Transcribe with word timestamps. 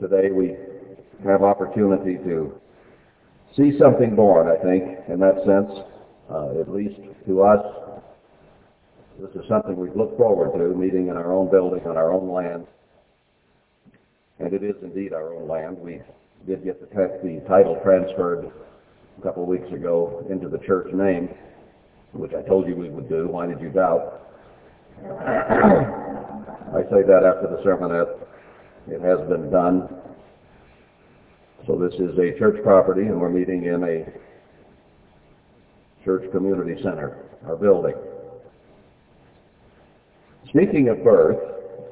today 0.00 0.30
we 0.32 0.56
have 1.24 1.42
opportunity 1.42 2.16
to 2.24 2.52
see 3.56 3.78
something 3.78 4.16
born, 4.16 4.48
I 4.48 4.56
think, 4.62 4.98
in 5.08 5.20
that 5.20 5.36
sense, 5.44 5.70
uh, 6.32 6.58
at 6.60 6.70
least 6.70 6.98
to 7.26 7.42
us. 7.42 7.60
This 9.20 9.30
is 9.42 9.48
something 9.48 9.76
we 9.76 9.90
look 9.94 10.16
forward 10.16 10.56
to, 10.58 10.74
meeting 10.74 11.08
in 11.08 11.16
our 11.16 11.32
own 11.32 11.50
building 11.50 11.86
on 11.86 11.98
our 11.98 12.10
own 12.12 12.32
land. 12.32 12.66
And 14.38 14.54
it 14.54 14.62
is 14.64 14.76
indeed 14.82 15.12
our 15.12 15.34
own 15.34 15.46
land. 15.46 15.76
We 15.78 16.00
did 16.46 16.64
get 16.64 16.80
the, 16.80 16.86
the 17.22 17.44
title 17.46 17.78
transferred 17.84 18.50
a 19.18 19.22
couple 19.22 19.42
of 19.42 19.48
weeks 19.50 19.70
ago 19.70 20.24
into 20.30 20.48
the 20.48 20.58
church 20.66 20.90
name, 20.94 21.28
which 22.12 22.32
I 22.32 22.40
told 22.48 22.66
you 22.66 22.74
we 22.74 22.88
would 22.88 23.10
do. 23.10 23.28
Why 23.28 23.46
did 23.46 23.60
you 23.60 23.68
doubt? 23.68 24.22
I 25.04 26.82
say 26.88 27.02
that 27.04 27.22
after 27.26 27.48
the 27.50 27.60
sermonette. 27.62 28.26
It 28.90 29.00
has 29.02 29.20
been 29.28 29.50
done. 29.52 29.88
So 31.64 31.76
this 31.76 31.94
is 31.94 32.18
a 32.18 32.36
church 32.40 32.60
property, 32.64 33.02
and 33.02 33.20
we're 33.20 33.28
meeting 33.28 33.66
in 33.66 33.84
a 33.84 34.04
church 36.04 36.28
community 36.32 36.82
center, 36.82 37.24
our 37.46 37.54
building. 37.54 37.94
Speaking 40.48 40.88
of 40.88 41.04
birth, 41.04 41.38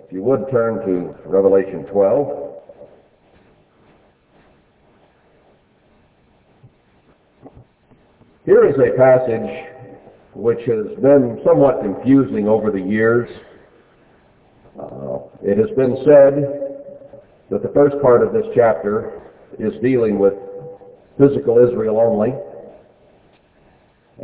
if 0.06 0.12
you 0.12 0.24
would 0.24 0.50
turn 0.50 0.84
to 0.86 1.14
Revelation 1.24 1.84
12. 1.84 2.54
Here 8.44 8.68
is 8.68 8.74
a 8.76 8.96
passage 8.96 9.94
which 10.34 10.58
has 10.66 10.96
been 11.00 11.40
somewhat 11.44 11.80
confusing 11.80 12.48
over 12.48 12.72
the 12.72 12.80
years. 12.80 13.30
Uh, 14.80 15.18
it 15.42 15.58
has 15.58 15.68
been 15.76 15.96
said 16.04 16.67
that 17.50 17.62
the 17.62 17.70
first 17.74 17.96
part 18.02 18.22
of 18.22 18.32
this 18.32 18.44
chapter 18.54 19.22
is 19.58 19.72
dealing 19.82 20.18
with 20.18 20.34
physical 21.18 21.58
Israel 21.58 21.98
only, 21.98 22.34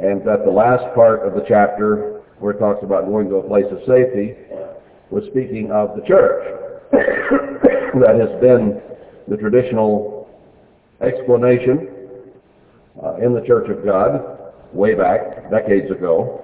and 0.00 0.20
that 0.26 0.44
the 0.44 0.50
last 0.50 0.94
part 0.94 1.26
of 1.26 1.34
the 1.34 1.44
chapter, 1.48 2.22
where 2.38 2.52
it 2.54 2.58
talks 2.58 2.82
about 2.82 3.06
going 3.06 3.28
to 3.28 3.36
a 3.36 3.48
place 3.48 3.66
of 3.70 3.78
safety, 3.86 4.34
was 5.10 5.24
speaking 5.30 5.70
of 5.70 5.96
the 5.96 6.02
church. 6.06 6.60
that 8.00 8.16
has 8.18 8.40
been 8.40 8.80
the 9.28 9.36
traditional 9.36 10.28
explanation 11.00 11.88
uh, 13.02 13.16
in 13.16 13.34
the 13.34 13.42
Church 13.46 13.68
of 13.70 13.84
God 13.84 14.52
way 14.72 14.94
back, 14.94 15.50
decades 15.50 15.90
ago. 15.90 16.43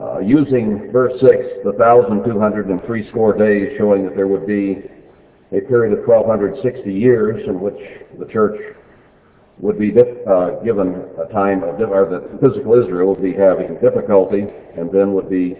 Uh, 0.00 0.18
using 0.18 0.90
verse 0.90 1.12
6, 1.20 1.30
the 1.62 1.70
1,203 1.70 3.08
score 3.10 3.36
days, 3.36 3.76
showing 3.78 4.04
that 4.04 4.16
there 4.16 4.26
would 4.26 4.46
be 4.46 4.82
a 5.52 5.60
period 5.68 5.96
of 5.96 6.04
1,260 6.06 6.92
years 6.92 7.40
in 7.46 7.60
which 7.60 7.78
the 8.18 8.26
church 8.26 8.58
would 9.58 9.78
be 9.78 9.92
uh, 9.92 10.50
given 10.64 11.06
a 11.22 11.32
time 11.32 11.62
of, 11.62 11.78
or 11.80 12.10
that 12.10 12.40
physical 12.42 12.74
Israel 12.74 13.14
would 13.14 13.22
be 13.22 13.32
having 13.32 13.78
difficulty 13.80 14.46
and 14.76 14.90
then 14.90 15.12
would 15.12 15.30
be 15.30 15.54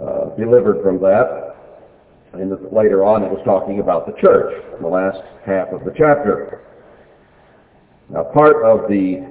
uh, 0.00 0.34
delivered 0.36 0.82
from 0.82 0.98
that. 1.00 1.54
And 2.32 2.50
later 2.72 3.04
on 3.04 3.22
it 3.22 3.30
was 3.30 3.42
talking 3.44 3.80
about 3.80 4.06
the 4.06 4.18
church, 4.20 4.64
in 4.76 4.82
the 4.82 4.88
last 4.88 5.20
half 5.44 5.68
of 5.68 5.84
the 5.84 5.92
chapter. 5.96 6.64
Now 8.08 8.24
part 8.32 8.64
of 8.64 8.88
the 8.88 9.28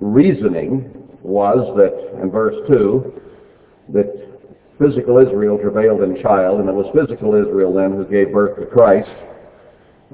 reasoning 0.00 0.92
was 1.22 1.58
that, 1.76 2.22
in 2.22 2.30
verse 2.30 2.56
2, 2.68 3.22
that 3.94 4.26
physical 4.78 5.18
Israel 5.18 5.58
travailed 5.58 6.02
in 6.02 6.20
child, 6.22 6.60
and 6.60 6.68
it 6.68 6.74
was 6.74 6.86
physical 6.94 7.34
Israel 7.34 7.72
then 7.72 7.92
who 7.92 8.04
gave 8.04 8.32
birth 8.32 8.58
to 8.60 8.66
Christ. 8.66 9.10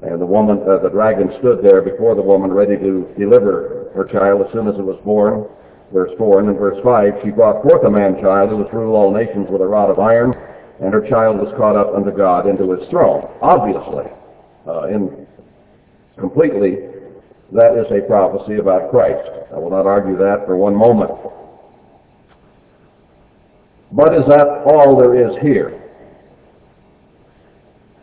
And 0.02 0.20
the 0.20 0.26
woman, 0.26 0.62
uh, 0.64 0.78
the 0.82 0.88
dragon 0.88 1.30
stood 1.38 1.62
there 1.62 1.82
before 1.82 2.14
the 2.14 2.22
woman 2.22 2.50
ready 2.52 2.76
to 2.76 3.06
deliver 3.18 3.90
her 3.94 4.04
child 4.04 4.46
as 4.46 4.52
soon 4.52 4.68
as 4.68 4.74
it 4.74 4.84
was 4.84 4.98
born. 5.04 5.44
Verse 5.92 6.10
4, 6.16 6.40
and 6.40 6.48
in 6.48 6.56
verse 6.56 6.78
5, 6.82 7.12
she 7.22 7.30
brought 7.30 7.62
forth 7.62 7.84
a 7.84 7.90
man-child 7.90 8.48
who 8.48 8.56
was 8.56 8.68
rule 8.72 8.96
all 8.96 9.12
nations 9.12 9.46
with 9.50 9.60
a 9.60 9.66
rod 9.66 9.90
of 9.90 9.98
iron, 9.98 10.32
and 10.80 10.94
her 10.94 11.06
child 11.08 11.36
was 11.36 11.52
caught 11.58 11.76
up 11.76 11.94
unto 11.94 12.10
God 12.10 12.48
into 12.48 12.72
his 12.72 12.88
throne. 12.88 13.28
Obviously, 13.42 14.08
uh, 14.66 14.88
in 14.88 15.26
completely, 16.16 16.78
that 17.52 17.76
is 17.76 17.86
a 17.92 18.06
prophecy 18.06 18.56
about 18.56 18.90
Christ. 18.90 19.28
I 19.54 19.58
will 19.58 19.70
not 19.70 19.86
argue 19.86 20.16
that 20.16 20.46
for 20.46 20.56
one 20.56 20.74
moment. 20.74 21.10
But 23.92 24.14
is 24.14 24.24
that 24.28 24.64
all 24.64 24.96
there 24.96 25.28
is 25.28 25.36
here? 25.42 25.78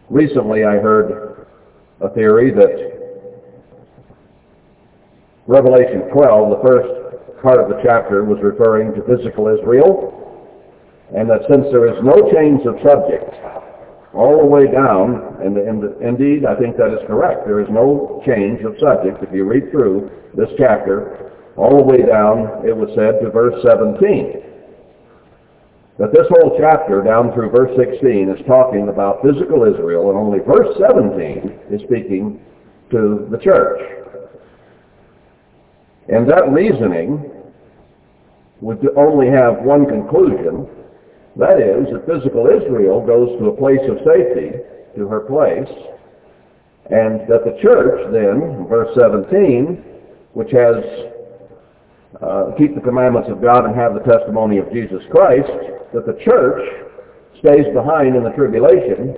Recently 0.10 0.64
I 0.66 0.78
heard 0.78 1.48
a 2.02 2.10
theory 2.14 2.52
that 2.52 3.00
Revelation 5.48 6.02
12, 6.14 6.50
the 6.50 6.68
first 6.68 7.42
part 7.42 7.60
of 7.60 7.70
the 7.70 7.82
chapter, 7.84 8.24
was 8.24 8.38
referring 8.44 8.94
to 8.94 9.02
physical 9.10 9.48
Israel, 9.48 10.14
and 11.16 11.28
that 11.28 11.42
since 11.50 11.66
there 11.72 11.88
is 11.90 11.98
no 12.04 12.30
change 12.32 12.62
of 12.68 12.78
subject 12.86 13.34
all 14.14 14.38
the 14.40 14.46
way 14.46 14.66
down, 14.66 15.38
and, 15.42 15.58
and 15.58 16.02
indeed 16.02 16.46
I 16.46 16.56
think 16.56 16.78
that 16.78 16.94
is 16.94 17.06
correct, 17.08 17.46
there 17.46 17.62
is 17.62 17.68
no 17.70 18.22
change 18.26 18.62
of 18.66 18.74
subject. 18.80 19.22
If 19.22 19.34
you 19.34 19.46
read 19.46 19.72
through 19.72 20.10
this 20.36 20.50
chapter, 20.58 21.32
all 21.56 21.78
the 21.78 21.84
way 21.84 22.02
down, 22.06 22.66
it 22.66 22.76
was 22.76 22.90
said 22.96 23.22
to 23.22 23.30
verse 23.30 23.56
17 23.64 24.50
that 26.00 26.14
this 26.14 26.26
whole 26.30 26.58
chapter 26.58 27.04
down 27.04 27.34
through 27.34 27.52
verse 27.52 27.76
16 27.76 28.30
is 28.30 28.46
talking 28.48 28.88
about 28.88 29.22
physical 29.22 29.68
Israel 29.68 30.10
and 30.10 30.18
only 30.18 30.40
verse 30.40 30.74
17 30.80 31.60
is 31.70 31.82
speaking 31.82 32.40
to 32.90 33.28
the 33.30 33.38
church. 33.38 33.82
And 36.08 36.28
that 36.30 36.50
reasoning 36.50 37.30
would 38.62 38.80
only 38.96 39.28
have 39.28 39.60
one 39.60 39.86
conclusion. 39.86 40.68
That 41.40 41.56
is, 41.64 41.88
that 41.94 42.04
physical 42.06 42.48
Israel 42.52 43.00
goes 43.00 43.32
to 43.40 43.48
a 43.48 43.56
place 43.56 43.80
of 43.88 44.04
safety, 44.04 44.60
to 44.98 45.08
her 45.08 45.22
place, 45.22 45.72
and 46.92 47.24
that 47.32 47.48
the 47.48 47.56
church 47.64 48.12
then, 48.12 48.68
verse 48.68 48.92
17, 49.00 49.80
which 50.34 50.52
has 50.52 50.84
uh, 52.22 52.52
keep 52.58 52.76
the 52.76 52.82
commandments 52.82 53.30
of 53.32 53.42
God 53.42 53.64
and 53.64 53.74
have 53.74 53.94
the 53.94 54.04
testimony 54.04 54.58
of 54.58 54.68
Jesus 54.74 55.00
Christ, 55.12 55.48
that 55.94 56.06
the 56.06 56.20
church 56.26 56.60
stays 57.40 57.72
behind 57.74 58.18
in 58.18 58.24
the 58.24 58.36
tribulation 58.36 59.16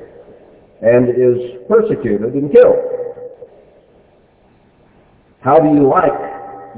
and 0.82 1.10
is 1.10 1.66
persecuted 1.68 2.34
and 2.34 2.52
killed. 2.52 2.78
How 5.42 5.58
do 5.58 5.74
you 5.74 5.90
like 5.90 6.14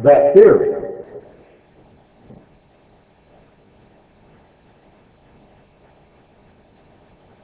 that 0.03 0.33
theory? 0.35 0.82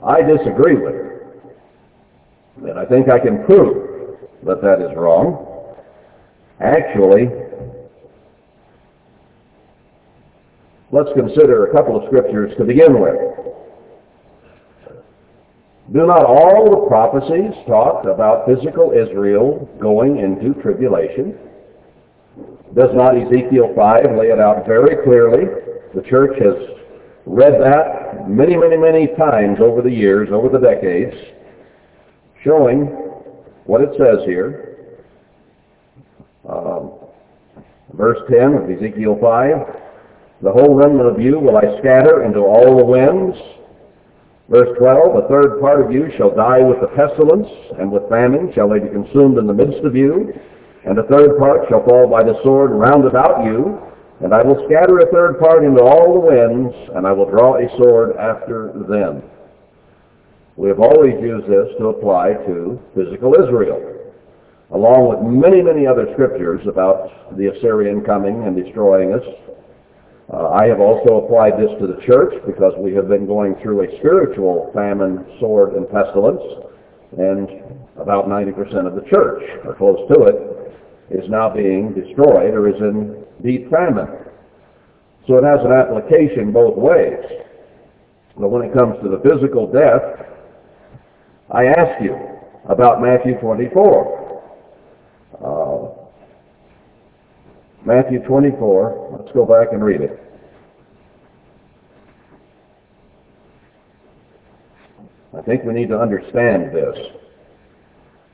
I 0.10 0.22
disagree 0.22 0.76
with 0.76 0.96
it. 0.96 1.06
And 2.68 2.80
I 2.80 2.86
think 2.86 3.10
I 3.10 3.20
can 3.20 3.46
prove 3.46 4.18
that 4.44 4.62
that 4.62 4.82
is 4.82 4.98
wrong. 4.98 5.46
Actually, 6.60 7.30
Let's 10.92 11.10
consider 11.14 11.68
a 11.68 11.72
couple 11.72 11.96
of 11.96 12.08
scriptures 12.08 12.52
to 12.58 12.64
begin 12.66 13.00
with. 13.00 13.14
Do 15.94 16.06
not 16.06 16.26
all 16.26 16.70
the 16.70 16.88
prophecies 16.88 17.54
talk 17.68 18.06
about 18.06 18.48
physical 18.48 18.92
Israel 18.92 19.70
going 19.80 20.18
into 20.18 20.60
tribulation? 20.62 21.38
Does 22.76 22.90
not 22.94 23.18
Ezekiel 23.18 23.74
5 23.76 24.18
lay 24.18 24.28
it 24.28 24.40
out 24.40 24.66
very 24.66 25.04
clearly? 25.04 25.46
The 25.94 26.02
church 26.02 26.38
has 26.42 26.56
read 27.30 27.54
that 27.62 28.28
many, 28.28 28.58
many, 28.58 28.76
many 28.76 29.08
times 29.16 29.60
over 29.62 29.84
the 29.84 29.92
years, 29.92 30.30
over 30.32 30.50
the 30.50 30.58
decades, 30.58 31.16
showing 32.44 32.88
what 33.66 33.82
it 33.82 33.90
says 34.00 34.26
here. 34.26 34.98
Um, 36.50 36.94
verse 37.94 38.18
10 38.32 38.54
of 38.56 38.70
Ezekiel 38.72 39.20
5, 39.22 40.42
the 40.42 40.52
whole 40.52 40.74
remnant 40.74 41.08
of 41.08 41.22
you 41.22 41.38
will 41.38 41.58
I 41.58 41.78
scatter 41.80 42.24
into 42.24 42.40
all 42.40 42.78
the 42.78 42.86
winds. 42.86 43.38
Verse 44.50 44.76
12, 44.80 45.24
a 45.24 45.28
third 45.28 45.62
part 45.62 45.86
of 45.86 45.92
you 45.92 46.10
shall 46.18 46.34
die 46.34 46.64
with 46.64 46.82
the 46.82 46.88
pestilence, 46.98 47.48
and 47.78 47.92
with 47.92 48.10
famine 48.10 48.52
shall 48.56 48.70
they 48.70 48.80
be 48.80 48.90
consumed 48.90 49.38
in 49.38 49.46
the 49.46 49.54
midst 49.54 49.86
of 49.86 49.96
you. 49.96 50.34
And 50.84 50.98
a 50.98 51.04
third 51.04 51.38
part 51.38 51.70
shall 51.70 51.86
fall 51.86 52.10
by 52.10 52.24
the 52.24 52.42
sword 52.42 52.72
round 52.72 53.06
about 53.06 53.46
you. 53.46 53.78
And 54.22 54.34
I 54.34 54.44
will 54.44 54.66
scatter 54.68 55.00
a 55.00 55.12
third 55.12 55.40
part 55.40 55.64
into 55.64 55.82
all 55.82 56.14
the 56.14 56.20
winds, 56.20 56.76
and 56.96 57.08
I 57.08 57.14
will 57.14 57.30
draw 57.30 57.56
a 57.56 57.78
sword 57.78 58.18
after 58.18 58.74
them. 58.88 59.24
We 60.58 60.68
have 60.68 60.80
always 60.80 61.16
used 61.22 61.48
this 61.48 61.70
to 61.80 61.88
apply 61.88 62.34
to 62.46 62.80
physical 62.94 63.34
Israel, 63.34 63.80
along 64.72 65.08
with 65.08 65.22
many, 65.24 65.62
many 65.62 65.88
other 65.88 66.12
scriptures 66.14 66.60
about 66.68 67.38
the 67.38 67.48
Assyrian 67.48 68.04
coming 68.04 68.44
and 68.44 68.56
destroying 68.56 69.14
us 69.14 69.24
Uh, 70.32 70.50
I 70.50 70.68
have 70.68 70.80
also 70.80 71.26
applied 71.26 71.58
this 71.58 71.74
to 71.82 71.88
the 71.88 72.00
church 72.06 72.34
because 72.46 72.74
we 72.78 72.94
have 72.94 73.08
been 73.08 73.26
going 73.26 73.56
through 73.64 73.82
a 73.82 73.98
spiritual 73.98 74.70
famine, 74.76 75.26
sword, 75.40 75.74
and 75.74 75.90
pestilence, 75.90 76.42
and 77.18 77.50
about 77.98 78.28
90% 78.30 78.86
of 78.86 78.94
the 78.94 79.02
church, 79.10 79.42
or 79.66 79.74
close 79.74 79.98
to 80.14 80.26
it, 80.30 80.38
is 81.10 81.28
now 81.30 81.50
being 81.50 81.94
destroyed 81.94 82.54
or 82.54 82.70
is 82.70 82.80
in 82.80 83.26
famine. 83.70 84.08
So 85.28 85.38
it 85.38 85.44
has 85.44 85.60
an 85.64 85.72
application 85.72 86.52
both 86.52 86.76
ways. 86.76 87.24
But 88.38 88.50
when 88.50 88.64
it 88.64 88.74
comes 88.74 88.96
to 89.04 89.10
the 89.10 89.20
physical 89.20 89.68
death, 89.68 90.26
I 91.52 91.66
ask 91.66 92.02
you 92.02 92.16
about 92.68 93.02
Matthew 93.02 93.40
24. 93.40 94.20
Uh, 95.44 96.00
Matthew 97.86 98.20
24, 98.24 99.18
let's 99.20 99.32
go 99.34 99.46
back 99.46 99.74
and 99.74 99.84
read 99.84 100.02
it. 100.02 100.20
I 105.38 105.42
think 105.42 105.64
we 105.64 105.74
need 105.74 105.90
to 105.90 106.00
understand 106.00 106.76
this. 106.76 106.98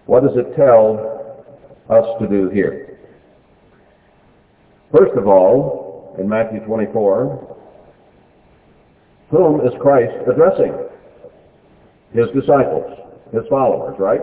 What 0.06 0.24
does 0.24 0.36
it 0.36 0.56
tell 0.56 1.46
us 1.90 2.06
to 2.20 2.28
do 2.28 2.50
here? 2.50 2.85
First 4.96 5.18
of 5.18 5.28
all, 5.28 6.16
in 6.20 6.30
Matthew 6.30 6.62
24, 6.62 7.58
whom 9.30 9.60
is 9.68 9.74
Christ 9.82 10.14
addressing? 10.32 10.74
His 12.14 12.28
disciples, 12.34 12.98
his 13.34 13.44
followers, 13.50 13.98
right? 14.00 14.22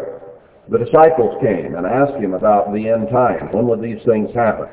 The 0.71 0.79
disciples 0.79 1.37
came 1.43 1.75
and 1.75 1.85
asked 1.85 2.15
him 2.15 2.33
about 2.33 2.73
the 2.73 2.89
end 2.89 3.09
time. 3.11 3.53
When 3.53 3.67
would 3.67 3.83
these 3.83 4.03
things 4.07 4.31
happen? 4.35 4.69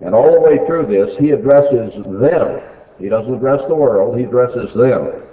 And 0.00 0.14
all 0.14 0.32
the 0.32 0.40
way 0.40 0.64
through 0.66 0.86
this, 0.86 1.14
he 1.20 1.30
addresses 1.30 1.92
them. 2.06 2.60
He 2.98 3.10
doesn't 3.10 3.34
address 3.34 3.60
the 3.68 3.74
world, 3.74 4.16
he 4.16 4.24
addresses 4.24 4.70
them. 4.74 5.24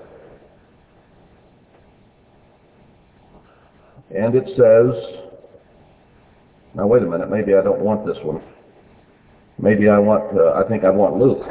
And 4.14 4.36
it 4.36 4.46
says, 4.58 5.22
now 6.74 6.86
wait 6.86 7.04
a 7.04 7.06
minute, 7.06 7.30
maybe 7.30 7.56
I 7.56 7.62
don't 7.62 7.80
want 7.80 8.06
this 8.06 8.18
one. 8.24 8.42
Maybe 9.58 9.90
I 9.90 9.98
want, 9.98 10.38
uh, 10.38 10.54
I 10.54 10.68
think 10.68 10.84
I 10.84 10.90
want 10.90 11.18
Luke. 11.18 11.48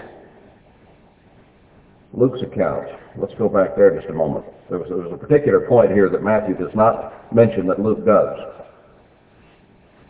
Luke's 2.13 2.43
account. 2.43 2.87
Let's 3.17 3.35
go 3.39 3.49
back 3.49 3.77
there 3.77 3.97
just 3.97 4.09
a 4.11 4.13
moment. 4.13 4.45
There 4.69 4.79
was, 4.79 4.89
there 4.89 4.99
was 4.99 5.13
a 5.13 5.17
particular 5.17 5.67
point 5.67 5.93
here 5.93 6.09
that 6.09 6.23
Matthew 6.23 6.57
does 6.57 6.75
not 6.75 7.35
mention 7.35 7.67
that 7.67 7.81
Luke 7.81 8.05
does. 8.05 8.39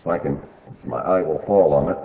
If 0.01 0.07
I 0.07 0.19
can, 0.19 0.41
my 0.85 1.01
eye 1.01 1.23
will 1.23 1.43
fall 1.47 1.73
on 1.73 1.91
it. 1.91 1.99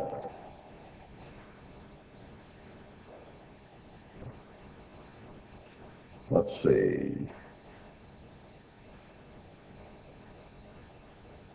Let's 6.32 6.50
see. 6.64 7.30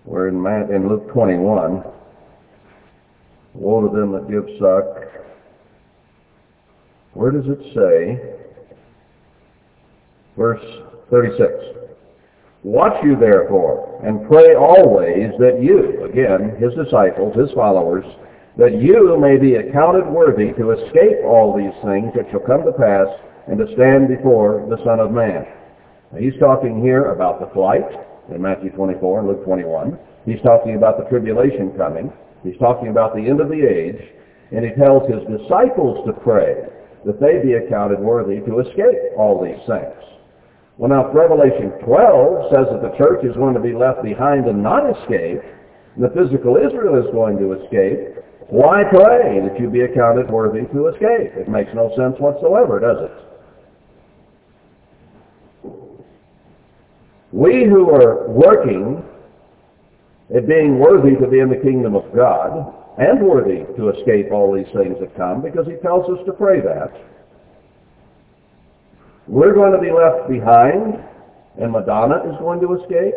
We're 0.05 0.29
in, 0.29 0.43
Matt, 0.43 0.71
in 0.71 0.89
Luke 0.89 1.09
21. 1.13 1.83
Woe 3.55 3.87
to 3.87 3.97
them 3.97 4.13
that 4.13 4.29
give 4.29 4.45
suck. 4.59 5.25
Where 7.15 7.31
does 7.31 7.47
it 7.47 7.61
say? 7.75 8.21
Verse 10.37 10.65
36. 11.11 11.53
Watch 12.65 12.97
you 13.05 13.15
therefore, 13.15 14.01
and 14.03 14.27
pray 14.27 14.57
always 14.57 15.31
that 15.39 15.63
you, 15.63 16.05
again, 16.05 16.57
his 16.59 16.73
disciples, 16.75 17.37
his 17.37 17.53
followers, 17.55 18.05
that 18.57 18.81
you 18.81 19.19
may 19.21 19.37
be 19.37 19.57
accounted 19.57 20.07
worthy 20.07 20.53
to 20.55 20.71
escape 20.73 21.23
all 21.25 21.55
these 21.55 21.75
things 21.85 22.11
that 22.17 22.25
shall 22.31 22.41
come 22.41 22.65
to 22.65 22.73
pass 22.73 23.07
and 23.47 23.59
to 23.59 23.69
stand 23.75 24.09
before 24.09 24.67
the 24.71 24.83
Son 24.83 24.99
of 24.99 25.13
Man. 25.13 25.45
Now, 26.11 26.19
he's 26.19 26.39
talking 26.41 26.81
here 26.81 27.13
about 27.13 27.39
the 27.39 27.53
flight 27.53 27.85
in 28.35 28.41
Matthew 28.41 28.71
24 28.71 29.21
and 29.21 29.29
Luke 29.29 29.45
21. 29.45 29.99
He's 30.25 30.41
talking 30.43 30.77
about 30.77 30.99
the 30.99 31.05
tribulation 31.11 31.77
coming. 31.77 32.11
He's 32.45 32.59
talking 32.59 32.89
about 32.89 33.17
the 33.17 33.27
end 33.27 33.41
of 33.41 33.49
the 33.49 33.67
age. 33.67 33.99
And 34.53 34.65
he 34.65 34.71
tells 34.77 35.09
his 35.11 35.25
disciples 35.27 36.07
to 36.07 36.13
pray 36.13 36.69
that 37.05 37.19
they 37.19 37.43
be 37.43 37.55
accounted 37.55 37.99
worthy 37.99 38.41
to 38.47 38.61
escape 38.61 39.17
all 39.17 39.43
these 39.43 39.59
things. 39.67 39.99
Well, 40.77 40.91
now, 40.91 41.09
if 41.09 41.15
Revelation 41.15 41.71
12 41.85 42.53
says 42.53 42.67
that 42.71 42.83
the 42.83 42.97
church 42.99 43.25
is 43.25 43.35
going 43.37 43.55
to 43.55 43.61
be 43.61 43.73
left 43.73 44.03
behind 44.03 44.47
and 44.47 44.63
not 44.63 44.91
escape, 44.91 45.41
and 45.95 46.05
the 46.05 46.11
physical 46.11 46.57
Israel 46.57 46.99
is 46.99 47.11
going 47.13 47.39
to 47.39 47.53
escape, 47.53 48.23
why 48.49 48.83
pray 48.91 49.41
that 49.41 49.59
you 49.59 49.71
be 49.71 49.83
accounted 49.83 50.31
worthy 50.31 50.67
to 50.73 50.89
escape? 50.89 51.33
It 51.35 51.49
makes 51.49 51.71
no 51.75 51.91
sense 51.97 52.17
whatsoever, 52.19 52.81
does 52.81 53.11
it? 53.11 53.13
We 57.33 57.65
who 57.65 57.91
are 57.91 58.29
working 58.29 59.03
at 60.35 60.49
being 60.49 60.79
worthy 60.79 61.15
to 61.17 61.27
be 61.29 61.39
in 61.39 61.49
the 61.49 61.57
kingdom 61.63 61.95
of 61.95 62.05
God 62.15 62.75
and 62.99 63.21
worthy 63.27 63.65
to 63.77 63.91
escape 63.91 64.33
all 64.33 64.53
these 64.53 64.71
things 64.75 64.97
that 65.01 65.17
come 65.17 65.43
because 65.43 65.67
he 65.67 65.75
tells 65.77 66.09
us 66.11 66.25
to 66.27 66.33
pray 66.33 66.61
that. 66.61 66.91
We're 69.27 69.55
going 69.55 69.73
to 69.73 69.79
be 69.79 69.91
left 69.91 70.29
behind 70.29 70.99
and 71.59 71.73
Madonna 71.73 72.17
is 72.31 72.37
going 72.39 72.61
to 72.61 72.75
escape. 72.83 73.15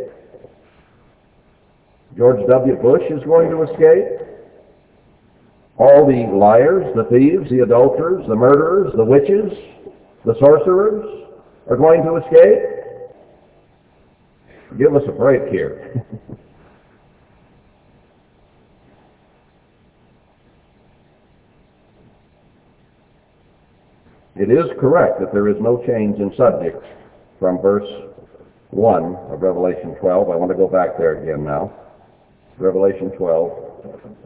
George 2.15 2.47
W. 2.47 2.75
Bush 2.75 3.03
is 3.09 3.23
going 3.23 3.49
to 3.49 3.63
escape. 3.63 4.27
All 5.77 6.07
the 6.07 6.25
liars, 6.35 6.85
the 6.95 7.03
thieves, 7.05 7.49
the 7.49 7.59
adulterers, 7.63 8.25
the 8.27 8.35
murderers, 8.35 8.93
the 8.95 9.05
witches, 9.05 9.51
the 10.25 10.33
sorcerers 10.39 11.27
are 11.69 11.77
going 11.77 12.03
to 12.03 12.15
escape. 12.17 12.77
Give 14.77 14.95
us 14.95 15.03
a 15.07 15.11
break 15.11 15.51
here. 15.51 16.03
it 24.39 24.51
is 24.51 24.65
correct 24.79 25.19
that 25.19 25.33
there 25.33 25.47
is 25.47 25.57
no 25.59 25.83
change 25.85 26.19
in 26.19 26.31
subject 26.37 26.83
from 27.39 27.61
verse 27.61 27.87
1 28.71 29.15
of 29.31 29.41
Revelation 29.41 29.95
12. 29.99 30.29
I 30.29 30.35
want 30.35 30.51
to 30.51 30.57
go 30.57 30.67
back 30.67 30.97
there 30.97 31.21
again 31.21 31.43
now. 31.43 31.73
Revelation 32.57 33.11
12 33.17 33.67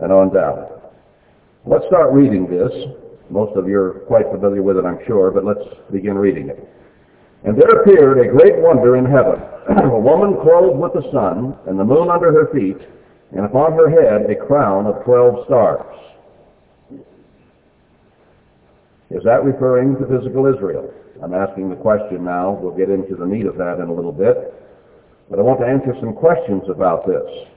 and 0.01 0.11
on 0.11 0.33
down. 0.33 0.67
Let's 1.65 1.85
start 1.87 2.13
reading 2.13 2.47
this. 2.49 2.71
Most 3.29 3.55
of 3.55 3.67
you 3.67 3.79
are 3.79 3.91
quite 4.07 4.25
familiar 4.31 4.63
with 4.63 4.77
it, 4.77 4.85
I'm 4.85 4.99
sure, 5.05 5.31
but 5.31 5.45
let's 5.45 5.63
begin 5.91 6.15
reading 6.15 6.49
it. 6.49 6.67
And 7.43 7.57
there 7.57 7.81
appeared 7.81 8.19
a 8.19 8.31
great 8.31 8.57
wonder 8.57 8.97
in 8.97 9.05
heaven, 9.05 9.41
a 9.91 9.99
woman 9.99 10.35
clothed 10.41 10.79
with 10.79 10.93
the 10.93 11.05
sun, 11.11 11.57
and 11.67 11.79
the 11.79 11.85
moon 11.85 12.09
under 12.09 12.31
her 12.31 12.51
feet, 12.53 12.77
and 13.31 13.45
upon 13.45 13.73
her 13.73 13.89
head 13.89 14.29
a 14.29 14.35
crown 14.35 14.85
of 14.85 15.03
twelve 15.05 15.45
stars. 15.45 15.85
Is 19.11 19.23
that 19.23 19.43
referring 19.43 19.97
to 19.97 20.07
physical 20.07 20.47
Israel? 20.47 20.91
I'm 21.21 21.33
asking 21.33 21.69
the 21.69 21.75
question 21.75 22.23
now. 22.23 22.51
We'll 22.51 22.75
get 22.75 22.89
into 22.89 23.15
the 23.15 23.25
meat 23.25 23.45
of 23.45 23.57
that 23.57 23.79
in 23.79 23.89
a 23.89 23.93
little 23.93 24.11
bit. 24.11 24.53
But 25.29 25.39
I 25.39 25.41
want 25.41 25.59
to 25.59 25.67
answer 25.67 25.93
some 25.99 26.13
questions 26.13 26.63
about 26.69 27.05
this. 27.05 27.47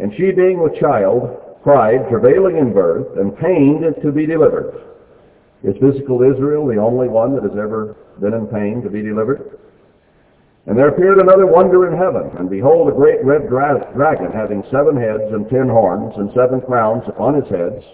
And 0.00 0.12
she 0.16 0.32
being 0.32 0.60
with 0.62 0.80
child, 0.80 1.60
cried, 1.62 2.08
travailing 2.10 2.56
in 2.56 2.72
birth, 2.72 3.16
and 3.16 3.36
pained 3.38 3.84
to 4.02 4.10
be 4.10 4.26
delivered. 4.26 4.82
Is 5.62 5.76
physical 5.80 6.22
Israel 6.22 6.66
the 6.66 6.76
only 6.76 7.08
one 7.08 7.34
that 7.34 7.42
has 7.42 7.58
ever 7.58 7.96
been 8.20 8.34
in 8.34 8.46
pain 8.46 8.82
to 8.82 8.90
be 8.90 9.02
delivered? 9.02 9.53
And 10.66 10.78
there 10.78 10.88
appeared 10.88 11.18
another 11.18 11.46
wonder 11.46 11.86
in 11.86 11.98
heaven, 11.98 12.30
and 12.38 12.48
behold, 12.48 12.88
a 12.88 12.96
great 12.96 13.22
red 13.22 13.48
dra 13.48 13.92
dragon, 13.92 14.32
having 14.32 14.64
seven 14.72 14.96
heads 14.96 15.28
and 15.32 15.48
ten 15.50 15.68
horns, 15.68 16.14
and 16.16 16.32
seven 16.32 16.62
crowns 16.62 17.04
upon 17.06 17.34
his 17.34 17.48
heads. 17.50 17.84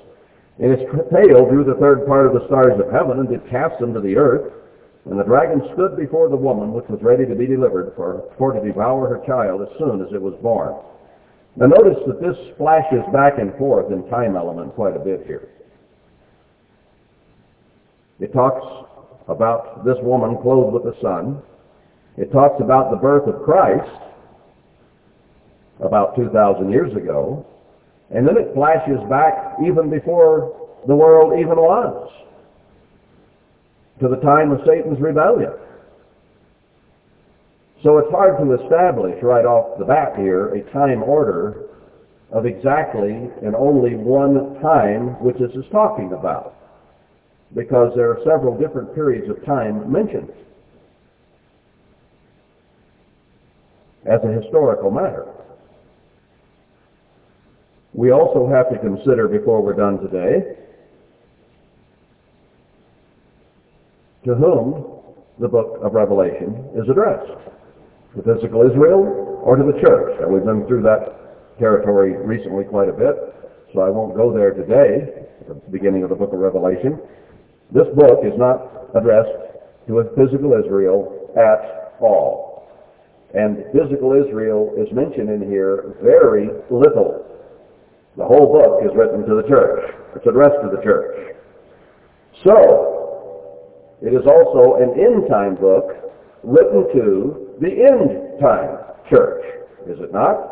In 0.61 0.71
its 0.71 0.87
tail 1.11 1.51
drew 1.51 1.65
the 1.65 1.81
third 1.81 2.07
part 2.07 2.27
of 2.27 2.33
the 2.33 2.47
stars 2.47 2.79
of 2.79 2.93
heaven, 2.93 3.19
and 3.19 3.29
did 3.29 3.49
cast 3.51 3.81
them 3.81 3.93
to 3.95 4.01
the 4.01 4.17
earth. 4.17 4.53
And 5.07 5.19
the 5.19 5.25
dragon 5.25 5.63
stood 5.75 5.97
before 5.97 6.29
the 6.29 6.37
woman, 6.37 6.73
which 6.73 6.87
was 6.89 7.03
ready 7.03 7.27
to 7.27 7.35
be 7.35 7.47
delivered, 7.47 7.93
for, 7.97 8.31
for 8.39 8.53
to 8.53 8.61
devour 8.61 9.09
her 9.09 9.27
child 9.27 9.63
as 9.63 9.79
soon 9.79 10.01
as 10.03 10.13
it 10.13 10.23
was 10.23 10.35
born. 10.43 10.77
Now 11.57 11.67
notice 11.67 11.99
that 12.07 12.21
this 12.21 12.37
flashes 12.57 13.03
back 13.13 13.39
and 13.39 13.53
forth 13.57 13.91
in 13.91 14.09
time 14.09 14.37
element 14.37 14.75
quite 14.75 14.95
a 14.95 15.01
bit 15.01 15.27
here. 15.27 15.49
It 18.21 18.33
talks 18.33 18.65
about 19.27 19.85
this 19.85 19.97
woman 20.03 20.37
clothed 20.43 20.75
with 20.75 20.85
the 20.85 21.01
sun. 21.01 21.43
It 22.21 22.31
talks 22.33 22.61
about 22.61 22.91
the 22.91 22.99
birth 22.99 23.27
of 23.27 23.43
Christ 23.43 23.89
about 25.81 26.15
2,000 26.17 26.71
years 26.71 26.95
ago. 26.95 27.47
And 28.11 28.29
then 28.29 28.37
it 28.37 28.53
flashes 28.53 29.01
back 29.09 29.57
even 29.65 29.89
before 29.89 30.69
the 30.87 30.95
world 30.95 31.41
even 31.41 31.57
was 31.57 32.13
to 34.01 34.09
the 34.09 34.17
time 34.17 34.51
of 34.51 34.61
Satan's 34.67 35.01
rebellion. 35.01 35.53
So 37.83 37.97
it's 37.97 38.11
hard 38.11 38.37
to 38.37 38.65
establish 38.65 39.17
right 39.23 39.47
off 39.47 39.79
the 39.79 39.87
bat 39.87 40.13
here 40.19 40.55
a 40.55 40.71
time 40.73 41.03
order 41.03 41.69
of 42.33 42.45
exactly 42.45 43.31
and 43.43 43.57
only 43.57 43.95
one 43.97 44.61
time 44.61 45.19
which 45.25 45.39
this 45.39 45.53
is 45.53 45.65
talking 45.73 46.13
about, 46.13 46.55
because 47.55 47.93
there 47.97 48.11
are 48.11 48.19
several 48.25 48.59
different 48.59 48.95
periods 48.95 49.31
of 49.31 49.43
time 49.47 49.91
mentioned 49.91 50.29
as 54.07 54.21
a 54.25 54.33
historical 54.41 54.91
matter. 54.91 55.27
We 57.93 58.13
also 58.13 58.49
have 58.49 58.71
to 58.71 58.79
consider 58.79 59.29
before 59.29 59.63
we're 59.63 59.75
done 59.75 59.99
today 59.99 60.57
to 64.25 64.35
whom 64.35 65.01
the 65.39 65.49
book 65.49 65.81
of 65.83 65.93
Revelation 65.93 66.71
is 66.77 66.89
addressed. 66.89 67.33
To 68.17 68.23
physical 68.23 68.69
Israel 68.69 69.41
or 69.43 69.57
to 69.57 69.65
the 69.65 69.79
church. 69.81 70.19
And 70.21 70.33
we've 70.33 70.45
been 70.45 70.67
through 70.67 70.83
that 70.83 71.59
territory 71.59 72.17
recently 72.17 72.65
quite 72.65 72.89
a 72.89 72.93
bit, 72.93 73.15
so 73.73 73.81
I 73.81 73.89
won't 73.89 74.17
go 74.17 74.33
there 74.33 74.51
today, 74.53 75.27
at 75.41 75.49
the 75.49 75.71
beginning 75.71 76.03
of 76.03 76.11
the 76.11 76.17
book 76.17 76.33
of 76.33 76.39
Revelation. 76.39 76.99
This 77.73 77.87
book 77.95 78.21
is 78.25 78.37
not 78.37 78.91
addressed 78.95 79.31
to 79.87 80.01
a 80.01 80.05
physical 80.17 80.59
Israel 80.59 81.31
at 81.37 81.95
all. 82.01 82.50
And 83.35 83.65
physical 83.73 84.13
Israel 84.13 84.75
is 84.77 84.91
mentioned 84.93 85.31
in 85.31 85.49
here 85.49 85.95
very 86.03 86.49
little. 86.71 87.27
The 88.17 88.25
whole 88.25 88.53
book 88.53 88.83
is 88.83 88.91
written 88.97 89.27
to 89.27 89.35
the 89.37 89.47
church. 89.49 89.95
It's 90.17 90.27
addressed 90.27 90.59
to 90.63 90.75
the 90.75 90.83
church. 90.83 91.37
So, 92.45 93.97
it 94.03 94.13
is 94.13 94.27
also 94.27 94.83
an 94.83 94.99
end-time 94.99 95.57
book 95.57 96.13
written 96.43 96.89
to 96.95 97.55
the 97.61 97.69
end-time 97.69 98.79
church, 99.11 99.45
is 99.87 100.01
it 100.01 100.13
not? 100.13 100.51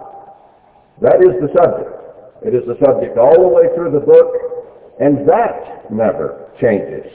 That 1.01 1.17
is 1.25 1.35
the 1.41 1.49
subject. 1.57 1.91
It 2.45 2.55
is 2.55 2.63
the 2.67 2.77
subject 2.85 3.17
all 3.19 3.41
the 3.41 3.49
way 3.49 3.75
through 3.75 3.91
the 3.91 4.05
book, 4.05 4.29
and 5.01 5.27
that 5.29 5.91
never 5.91 6.51
changes. 6.61 7.11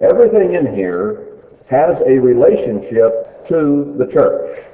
Everything 0.00 0.54
in 0.54 0.74
here 0.74 1.42
has 1.70 1.94
a 2.06 2.18
relationship 2.18 3.27
to 3.48 3.94
the 3.98 4.06
church. 4.12 4.64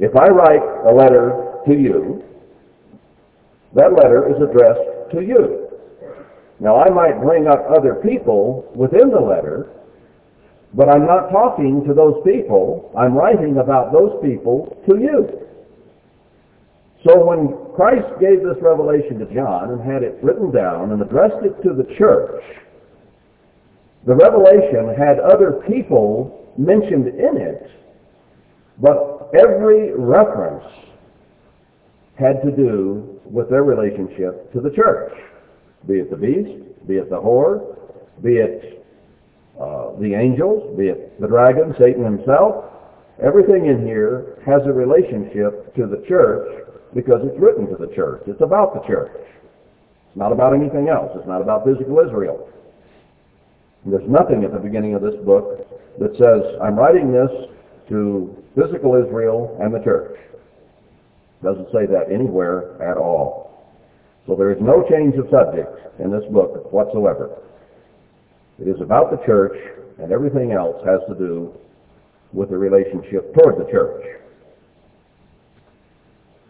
If 0.00 0.14
I 0.16 0.28
write 0.28 0.62
a 0.86 0.94
letter 0.94 1.60
to 1.66 1.72
you, 1.72 2.22
that 3.74 3.92
letter 3.92 4.30
is 4.30 4.40
addressed 4.40 5.12
to 5.12 5.22
you. 5.22 5.68
Now, 6.60 6.80
I 6.82 6.88
might 6.88 7.20
bring 7.20 7.46
up 7.46 7.66
other 7.68 7.94
people 7.96 8.70
within 8.74 9.10
the 9.10 9.20
letter, 9.20 9.68
but 10.74 10.88
I'm 10.88 11.06
not 11.06 11.30
talking 11.30 11.84
to 11.86 11.94
those 11.94 12.22
people. 12.24 12.92
I'm 12.96 13.14
writing 13.14 13.58
about 13.58 13.92
those 13.92 14.20
people 14.22 14.76
to 14.88 14.98
you. 14.98 15.48
So 17.06 17.24
when 17.24 17.54
Christ 17.76 18.08
gave 18.20 18.42
this 18.42 18.58
revelation 18.60 19.18
to 19.20 19.34
John 19.34 19.70
and 19.70 19.80
had 19.80 20.02
it 20.02 20.18
written 20.22 20.50
down 20.50 20.90
and 20.92 21.00
addressed 21.00 21.44
it 21.44 21.62
to 21.62 21.74
the 21.74 21.86
church, 21.96 22.42
the 24.06 24.14
revelation 24.14 24.94
had 24.96 25.18
other 25.20 25.62
people 25.68 26.52
mentioned 26.56 27.08
in 27.08 27.36
it, 27.36 27.70
but 28.80 29.30
every 29.34 29.92
reference 29.94 30.64
had 32.18 32.42
to 32.42 32.50
do 32.50 33.20
with 33.24 33.50
their 33.50 33.62
relationship 33.62 34.52
to 34.52 34.60
the 34.60 34.70
church, 34.70 35.12
be 35.86 35.94
it 35.94 36.10
the 36.10 36.16
beast, 36.16 36.86
be 36.86 36.94
it 36.94 37.10
the 37.10 37.16
whore, 37.16 37.76
be 38.22 38.36
it 38.36 38.86
uh, 39.60 39.92
the 40.00 40.14
angels, 40.14 40.76
be 40.76 40.86
it 40.88 41.20
the 41.20 41.26
dragon, 41.26 41.74
Satan 41.78 42.04
himself. 42.04 42.64
Everything 43.22 43.66
in 43.66 43.84
here 43.84 44.40
has 44.46 44.62
a 44.66 44.72
relationship 44.72 45.74
to 45.74 45.86
the 45.86 46.04
church 46.08 46.64
because 46.94 47.20
it's 47.24 47.38
written 47.38 47.66
to 47.68 47.76
the 47.76 47.92
church. 47.94 48.22
It's 48.26 48.40
about 48.40 48.74
the 48.74 48.86
church. 48.86 49.12
It's 49.14 50.16
not 50.16 50.32
about 50.32 50.54
anything 50.54 50.88
else. 50.88 51.10
It's 51.16 51.26
not 51.26 51.42
about 51.42 51.64
physical 51.64 51.98
Israel. 51.98 52.48
There's 53.86 54.08
nothing 54.08 54.44
at 54.44 54.52
the 54.52 54.58
beginning 54.58 54.94
of 54.94 55.02
this 55.02 55.14
book 55.24 55.66
that 55.98 56.12
says, 56.18 56.58
I'm 56.62 56.76
writing 56.76 57.12
this 57.12 57.30
to 57.88 58.36
physical 58.54 58.94
Israel 58.94 59.56
and 59.60 59.74
the 59.74 59.82
church. 59.82 60.18
Doesn't 61.42 61.68
say 61.72 61.86
that 61.86 62.12
anywhere 62.12 62.80
at 62.82 62.96
all. 62.96 63.48
So 64.26 64.34
there 64.34 64.52
is 64.52 64.58
no 64.60 64.84
change 64.90 65.14
of 65.16 65.30
subject 65.30 66.00
in 66.00 66.10
this 66.10 66.24
book 66.30 66.72
whatsoever. 66.72 67.38
It 68.60 68.68
is 68.68 68.80
about 68.80 69.10
the 69.10 69.24
church, 69.24 69.56
and 69.98 70.12
everything 70.12 70.52
else 70.52 70.76
has 70.84 71.00
to 71.08 71.14
do 71.14 71.54
with 72.32 72.50
the 72.50 72.58
relationship 72.58 73.32
toward 73.34 73.58
the 73.58 73.70
church. 73.70 74.04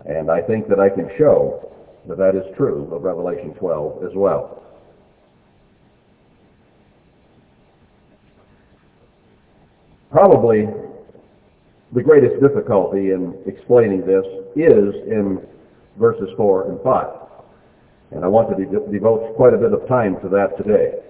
And 0.06 0.30
I 0.30 0.40
think 0.40 0.68
that 0.68 0.80
I 0.80 0.88
can 0.88 1.10
show 1.18 1.70
that 2.08 2.16
that 2.16 2.34
is 2.34 2.56
true 2.56 2.88
of 2.92 3.02
Revelation 3.02 3.54
12 3.54 4.04
as 4.04 4.12
well. 4.14 4.62
Probably 10.10 10.66
the 11.92 12.02
greatest 12.02 12.40
difficulty 12.40 13.10
in 13.12 13.34
explaining 13.46 14.00
this 14.06 14.24
is 14.56 14.94
in 15.06 15.40
verses 15.98 16.28
4 16.36 16.70
and 16.70 16.80
5. 16.82 17.06
And 18.12 18.24
I 18.24 18.28
want 18.28 18.48
to 18.56 18.64
de- 18.64 18.92
devote 18.92 19.36
quite 19.36 19.52
a 19.52 19.58
bit 19.58 19.72
of 19.72 19.86
time 19.86 20.16
to 20.22 20.28
that 20.30 20.56
today. 20.56 21.00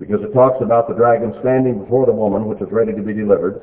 Because 0.00 0.20
it 0.22 0.32
talks 0.32 0.58
about 0.62 0.88
the 0.88 0.94
dragon 0.94 1.34
standing 1.40 1.78
before 1.78 2.06
the 2.06 2.12
woman 2.12 2.46
which 2.46 2.58
was 2.58 2.70
ready 2.72 2.92
to 2.92 3.02
be 3.02 3.12
delivered, 3.12 3.62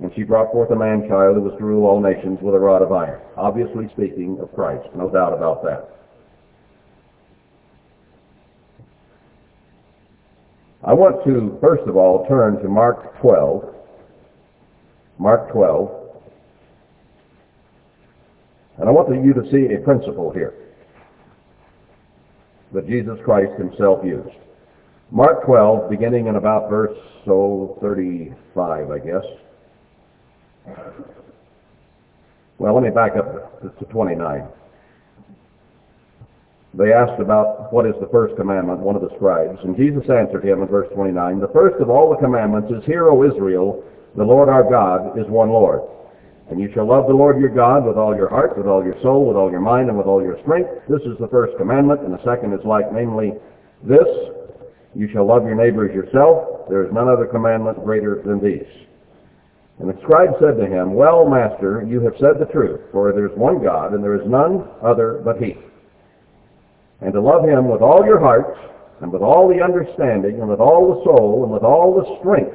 and 0.00 0.10
she 0.14 0.22
brought 0.22 0.52
forth 0.52 0.70
a 0.70 0.76
man-child 0.76 1.36
who 1.36 1.42
was 1.42 1.56
to 1.58 1.64
rule 1.64 1.86
all 1.86 2.00
nations 2.00 2.38
with 2.42 2.54
a 2.54 2.58
rod 2.58 2.82
of 2.82 2.92
iron. 2.92 3.20
Obviously 3.36 3.88
speaking 3.92 4.38
of 4.40 4.52
Christ, 4.54 4.86
no 4.94 5.08
doubt 5.08 5.32
about 5.32 5.62
that. 5.64 5.90
I 10.82 10.92
want 10.92 11.24
to, 11.24 11.56
first 11.62 11.84
of 11.88 11.96
all, 11.96 12.26
turn 12.28 12.60
to 12.62 12.68
Mark 12.68 13.18
12, 13.22 13.74
Mark 15.18 15.52
12. 15.52 15.90
And 18.78 18.88
I 18.88 18.92
want 18.92 19.08
you 19.24 19.32
to 19.34 19.50
see 19.50 19.74
a 19.74 19.78
principle 19.78 20.32
here 20.32 20.54
that 22.72 22.88
Jesus 22.88 23.18
Christ 23.24 23.52
himself 23.56 24.04
used. 24.04 24.36
Mark 25.10 25.44
12, 25.44 25.88
beginning 25.88 26.26
in 26.26 26.36
about 26.36 26.68
verse 26.68 26.96
so 27.24 27.78
35, 27.80 28.90
I 28.90 28.98
guess. 28.98 29.24
Well, 32.58 32.74
let 32.74 32.82
me 32.82 32.90
back 32.90 33.12
up 33.16 33.62
to 33.78 33.84
29. 33.86 34.46
They 36.76 36.92
asked 36.92 37.20
about 37.20 37.72
what 37.72 37.86
is 37.86 37.94
the 38.00 38.08
first 38.08 38.34
commandment, 38.36 38.80
one 38.80 38.96
of 38.96 39.02
the 39.02 39.14
scribes, 39.14 39.58
and 39.62 39.76
Jesus 39.76 40.02
answered 40.10 40.44
him 40.44 40.62
in 40.62 40.68
verse 40.68 40.88
29, 40.92 41.38
The 41.38 41.48
first 41.48 41.80
of 41.80 41.88
all 41.88 42.10
the 42.10 42.16
commandments 42.16 42.72
is, 42.72 42.84
Hear, 42.84 43.08
O 43.10 43.22
Israel, 43.22 43.84
the 44.16 44.24
Lord 44.24 44.48
our 44.48 44.68
God 44.68 45.18
is 45.18 45.26
one 45.28 45.50
Lord. 45.50 45.82
And 46.50 46.60
you 46.60 46.70
shall 46.74 46.86
love 46.86 47.06
the 47.08 47.14
Lord 47.14 47.40
your 47.40 47.54
God 47.54 47.86
with 47.86 47.96
all 47.96 48.14
your 48.14 48.28
heart, 48.28 48.56
with 48.56 48.66
all 48.66 48.84
your 48.84 49.00
soul, 49.02 49.26
with 49.26 49.36
all 49.36 49.50
your 49.50 49.60
mind, 49.60 49.88
and 49.88 49.96
with 49.96 50.06
all 50.06 50.22
your 50.22 50.38
strength. 50.42 50.68
This 50.88 51.00
is 51.02 51.16
the 51.18 51.28
first 51.28 51.56
commandment, 51.56 52.02
and 52.02 52.12
the 52.12 52.22
second 52.22 52.52
is 52.52 52.64
like, 52.64 52.92
namely, 52.92 53.32
this, 53.82 54.06
you 54.94 55.08
shall 55.12 55.26
love 55.26 55.44
your 55.44 55.56
neighbor 55.56 55.88
as 55.88 55.94
yourself. 55.94 56.68
There 56.68 56.84
is 56.84 56.92
none 56.92 57.08
other 57.08 57.26
commandment 57.26 57.82
greater 57.82 58.22
than 58.24 58.44
these. 58.44 58.68
And 59.80 59.88
the 59.88 59.98
scribe 60.02 60.36
said 60.38 60.56
to 60.56 60.66
him, 60.66 60.94
Well, 60.94 61.26
master, 61.28 61.84
you 61.88 62.00
have 62.00 62.14
said 62.20 62.38
the 62.38 62.52
truth, 62.52 62.80
for 62.92 63.12
there 63.12 63.26
is 63.26 63.36
one 63.36 63.62
God, 63.62 63.92
and 63.92 64.04
there 64.04 64.14
is 64.14 64.28
none 64.28 64.68
other 64.82 65.22
but 65.24 65.42
he. 65.42 65.56
And 67.00 67.12
to 67.12 67.20
love 67.20 67.44
him 67.44 67.68
with 67.68 67.82
all 67.82 68.04
your 68.04 68.20
heart, 68.20 68.56
and 69.00 69.10
with 69.10 69.22
all 69.22 69.48
the 69.48 69.64
understanding, 69.64 70.40
and 70.40 70.48
with 70.48 70.60
all 70.60 70.94
the 70.94 71.04
soul, 71.04 71.42
and 71.42 71.52
with 71.52 71.64
all 71.64 71.96
the 71.96 72.20
strength, 72.20 72.54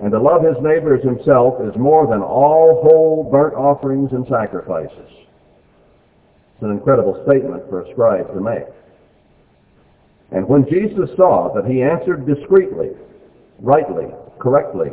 and 0.00 0.10
to 0.12 0.18
love 0.18 0.42
his 0.42 0.56
neighbor 0.62 0.94
as 0.94 1.04
himself 1.04 1.60
is 1.60 1.76
more 1.76 2.06
than 2.06 2.22
all 2.22 2.80
whole 2.82 3.28
burnt 3.30 3.54
offerings 3.54 4.10
and 4.12 4.26
sacrifices. 4.28 5.10
It's 6.54 6.62
an 6.62 6.70
incredible 6.70 7.22
statement 7.26 7.68
for 7.68 7.82
a 7.82 7.92
scribe 7.92 8.32
to 8.32 8.40
make. 8.40 8.64
And 10.32 10.48
when 10.48 10.64
Jesus 10.70 11.10
saw 11.16 11.52
that 11.54 11.70
he 11.70 11.82
answered 11.82 12.26
discreetly, 12.26 12.90
rightly, 13.58 14.06
correctly, 14.38 14.90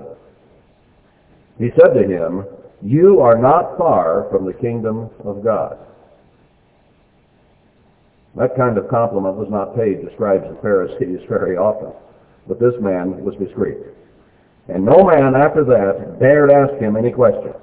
he 1.58 1.70
said 1.80 1.94
to 1.94 2.04
him, 2.04 2.46
You 2.82 3.22
are 3.22 3.38
not 3.38 3.78
far 3.78 4.28
from 4.30 4.46
the 4.46 4.54
kingdom 4.54 5.10
of 5.24 5.44
God. 5.44 5.78
That 8.36 8.58
kind 8.58 8.78
of 8.78 8.90
compliment 8.90 9.36
was 9.36 9.50
not 9.50 9.76
paid 9.76 10.02
to 10.02 10.14
scribes 10.16 10.46
and 10.46 10.60
Pharisees 10.62 11.22
very 11.30 11.56
often, 11.56 11.94
but 12.48 12.60
this 12.60 12.76
man 12.82 13.24
was 13.24 13.36
discreet. 13.36 13.78
And 14.68 14.84
no 14.84 15.04
man 15.04 15.36
after 15.36 15.64
that 15.64 16.20
dared 16.20 16.52
ask 16.52 16.74
him 16.82 16.98
any 16.98 17.12
question. 17.12 17.54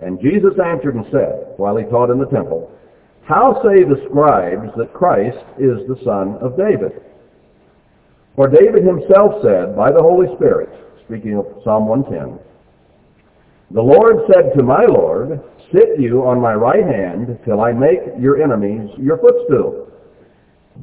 And 0.00 0.20
Jesus 0.20 0.54
answered 0.64 0.94
and 0.94 1.06
said, 1.10 1.54
while 1.56 1.76
he 1.76 1.84
taught 1.84 2.10
in 2.10 2.18
the 2.18 2.26
temple, 2.26 2.70
How 3.24 3.62
say 3.62 3.82
the 3.82 4.02
scribes 4.08 4.70
that 4.76 4.92
Christ 4.92 5.44
is 5.58 5.86
the 5.86 5.98
son 6.04 6.38
of 6.40 6.56
David? 6.56 7.02
For 8.36 8.48
David 8.48 8.84
himself 8.84 9.42
said 9.42 9.76
by 9.76 9.92
the 9.92 10.02
Holy 10.02 10.26
Spirit, 10.36 10.70
speaking 11.04 11.36
of 11.36 11.46
Psalm 11.64 11.86
110, 11.86 12.38
The 13.70 13.82
Lord 13.82 14.24
said 14.32 14.52
to 14.56 14.62
my 14.62 14.84
Lord, 14.86 15.40
Sit 15.72 16.00
you 16.00 16.24
on 16.24 16.40
my 16.40 16.54
right 16.54 16.84
hand 16.84 17.38
till 17.44 17.60
I 17.60 17.72
make 17.72 18.00
your 18.18 18.42
enemies 18.42 18.90
your 18.98 19.18
footstool. 19.18 19.88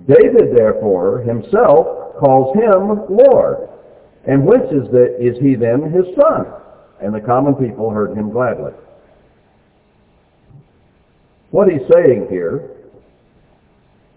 David, 0.08 0.56
therefore, 0.56 1.20
himself 1.20 2.18
calls 2.20 2.56
him 2.56 3.06
Lord. 3.10 3.70
And 4.28 4.46
whence 4.46 4.72
is, 4.72 4.90
the, 4.92 5.16
is 5.20 5.38
he 5.40 5.56
then 5.56 5.92
his 5.92 6.06
son? 6.16 6.46
And 7.02 7.14
the 7.14 7.22
common 7.22 7.56
people 7.56 7.90
heard 7.90 8.18
him 8.18 8.30
gladly. 8.30 8.74
What 11.52 11.70
he's 11.70 11.88
saying 11.92 12.28
here, 12.30 12.72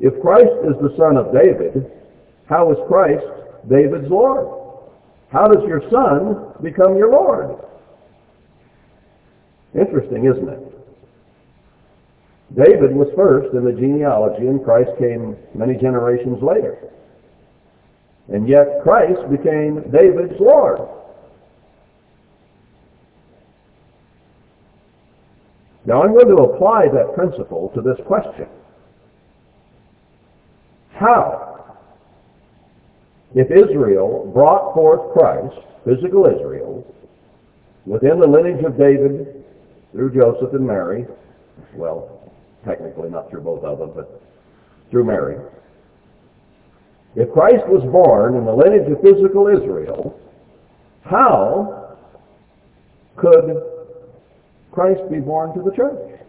if 0.00 0.20
Christ 0.20 0.50
is 0.64 0.74
the 0.82 0.94
son 0.98 1.16
of 1.16 1.32
David, 1.32 1.90
how 2.46 2.70
is 2.72 2.78
Christ 2.88 3.24
David's 3.70 4.10
Lord? 4.10 4.58
How 5.30 5.48
does 5.48 5.64
your 5.66 5.82
son 5.90 6.52
become 6.62 6.96
your 6.96 7.10
Lord? 7.10 7.56
Interesting, 9.74 10.26
isn't 10.26 10.48
it? 10.48 10.72
David 12.54 12.94
was 12.94 13.08
first 13.16 13.54
in 13.54 13.64
the 13.64 13.72
genealogy 13.72 14.46
and 14.46 14.62
Christ 14.62 14.90
came 14.98 15.36
many 15.54 15.74
generations 15.74 16.42
later. 16.42 16.76
And 18.32 18.48
yet 18.48 18.80
Christ 18.82 19.20
became 19.30 19.82
David's 19.92 20.40
Lord. 20.40 20.80
Now 25.84 26.02
I'm 26.02 26.12
going 26.12 26.28
to 26.28 26.42
apply 26.42 26.86
that 26.88 27.14
principle 27.14 27.70
to 27.74 27.82
this 27.82 27.98
question. 28.06 28.46
How? 30.94 31.76
If 33.34 33.50
Israel 33.50 34.30
brought 34.32 34.72
forth 34.74 35.12
Christ, 35.12 35.66
physical 35.84 36.24
Israel, 36.24 36.86
within 37.84 38.18
the 38.18 38.26
lineage 38.26 38.64
of 38.64 38.78
David 38.78 39.44
through 39.92 40.14
Joseph 40.14 40.54
and 40.54 40.66
Mary, 40.66 41.06
well, 41.74 42.32
technically 42.64 43.10
not 43.10 43.28
through 43.28 43.42
both 43.42 43.62
of 43.62 43.78
them, 43.78 43.92
but 43.94 44.22
through 44.90 45.04
Mary. 45.04 45.36
If 47.14 47.32
Christ 47.32 47.66
was 47.68 47.82
born 47.92 48.36
in 48.36 48.44
the 48.44 48.52
lineage 48.52 48.90
of 48.90 49.02
physical 49.02 49.48
Israel, 49.48 50.18
how 51.02 51.96
could 53.16 53.62
Christ 54.72 55.02
be 55.10 55.20
born 55.20 55.54
to 55.54 55.62
the 55.62 55.76
church? 55.76 56.20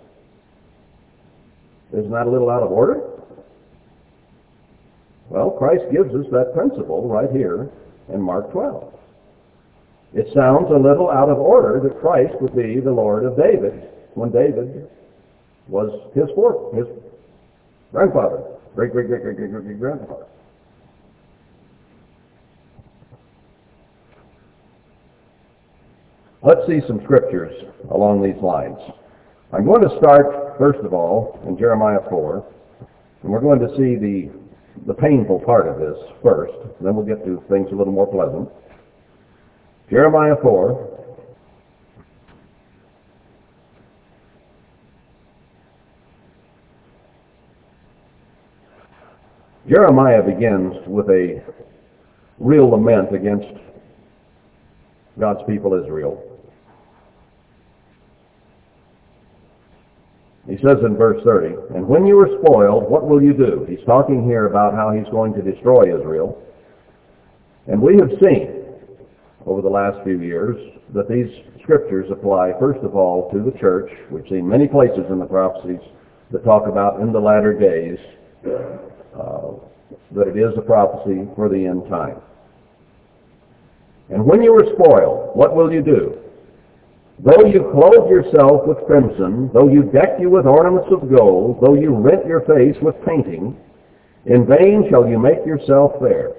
Isn't 1.94 2.12
that 2.12 2.28
a 2.28 2.30
little 2.30 2.50
out 2.50 2.63
of 2.63 2.72
order? 2.72 3.02
Well, 5.30 5.52
Christ 5.52 5.86
gives 5.92 6.13
us 6.13 6.25
that 6.32 6.54
principle 6.54 7.08
right 7.08 7.32
here 7.32 7.70
in 8.10 8.22
Mark 8.22 8.52
12. 8.52 8.94
It 10.13 10.28
sounds 10.34 10.68
a 10.70 10.78
little 10.78 11.10
out 11.10 11.30
of 11.30 11.38
order 11.40 11.80
that 11.82 12.00
Christ 12.02 12.36
would 12.42 12.56
be 12.56 12.80
the 12.80 12.92
Lord 12.92 13.24
of 13.24 13.38
David 13.38 13.90
when 14.16 14.32
David 14.32 14.90
was 15.68 16.12
his 16.13 16.30
fourth, 16.36 16.75
his 16.75 16.86
grandfather, 17.92 18.44
great 18.75 18.92
great 18.92 19.08
great 19.08 19.24
great 19.24 19.38
great 19.38 19.52
great 19.52 19.80
grandfather. 19.80 20.25
Let's 26.46 26.68
see 26.68 26.82
some 26.88 27.00
scriptures 27.06 27.54
along 27.92 28.22
these 28.22 28.42
lines. 28.44 28.78
I'm 29.54 29.64
going 29.64 29.82
to 29.82 29.98
start, 29.98 30.58
first 30.58 30.80
of 30.80 30.94
all, 30.94 31.40
in 31.48 31.58
Jeremiah 31.58 32.00
4, 32.10 32.46
and 33.22 33.32
we're 33.32 33.40
going 33.40 33.60
to 33.60 33.70
see 33.78 33.96
the, 33.96 34.30
the 34.86 34.94
painful 34.94 35.40
part 35.40 35.70
of 35.70 35.80
this 35.80 35.96
first, 36.22 36.52
then 36.82 36.96
we'll 36.96 37.06
get 37.06 37.24
to 37.24 37.42
things 37.50 37.70
a 37.72 37.76
little 37.76 37.94
more 37.94 38.08
pleasant. 38.08 38.50
Jeremiah 39.90 40.36
4, 40.42 40.90
Jeremiah 49.70 50.22
begins 50.22 50.76
with 50.88 51.08
a 51.10 51.42
real 52.38 52.68
lament 52.68 53.16
against 53.16 53.48
God's 55.18 55.40
people 55.48 55.74
Israel. 55.82 56.32
He 60.53 60.59
says 60.59 60.77
in 60.85 60.96
verse 60.96 61.20
30, 61.24 61.74
And 61.74 61.87
when 61.87 62.05
you 62.05 62.20
are 62.20 62.29
spoiled, 62.39 62.87
what 62.87 63.09
will 63.09 63.24
you 63.24 63.33
do? 63.33 63.66
He's 63.68 63.83
talking 63.87 64.24
here 64.24 64.46
about 64.46 64.75
how 64.75 64.92
he's 64.92 65.09
going 65.09 65.33
to 65.33 65.42
destroy 65.42 65.89
Israel. 66.00 66.39
And 67.66 67.81
we 67.81 67.98
have 67.98 68.11
seen 68.22 68.61
over 69.48 69.63
the 69.63 69.70
last 69.70 70.03
few 70.03 70.22
years 70.22 70.55
that 70.94 71.09
these 71.09 71.25
scriptures 71.63 72.05
apply, 72.11 72.51
first 72.59 72.81
of 72.81 72.96
all, 72.96 73.31
to 73.31 73.42
the 73.42 73.57
church. 73.57 73.89
We've 74.11 74.27
seen 74.29 74.48
many 74.48 74.68
places 74.68 75.05
in 75.09 75.18
the 75.18 75.25
prophecies 75.25 75.81
that 76.29 76.46
talk 76.46 76.68
about 76.68 77.01
in 77.01 77.11
the 77.11 77.20
latter 77.20 77.57
days 77.57 77.98
uh, 78.46 79.53
that 80.11 80.27
it 80.27 80.37
is 80.37 80.53
a 80.55 80.61
prophecy 80.61 81.27
for 81.35 81.50
the 81.50 81.66
end 81.66 81.89
time. 81.89 82.22
And 84.09 84.24
when 84.24 84.44
you 84.44 84.53
are 84.53 84.72
spoiled, 84.75 85.35
what 85.35 85.55
will 85.55 85.74
you 85.74 85.81
do? 85.81 86.23
Though 87.20 87.46
you 87.46 87.70
clothe 87.72 88.10
yourself 88.10 88.66
with 88.66 88.86
crimson, 88.86 89.50
though 89.54 89.70
you 89.70 89.84
deck 89.84 90.20
you 90.20 90.30
with 90.30 90.46
ornaments 90.46 90.90
of 90.92 91.10
gold, 91.10 91.60
though 91.62 91.76
you 91.76 91.94
rent 91.96 92.26
your 92.26 92.42
face 92.42 92.76
with 92.82 92.96
painting, 93.06 93.56
in 94.26 94.46
vain 94.46 94.88
shall 94.90 95.08
you 95.08 95.20
make 95.20 95.46
yourself 95.46 95.94
fair. 96.00 96.32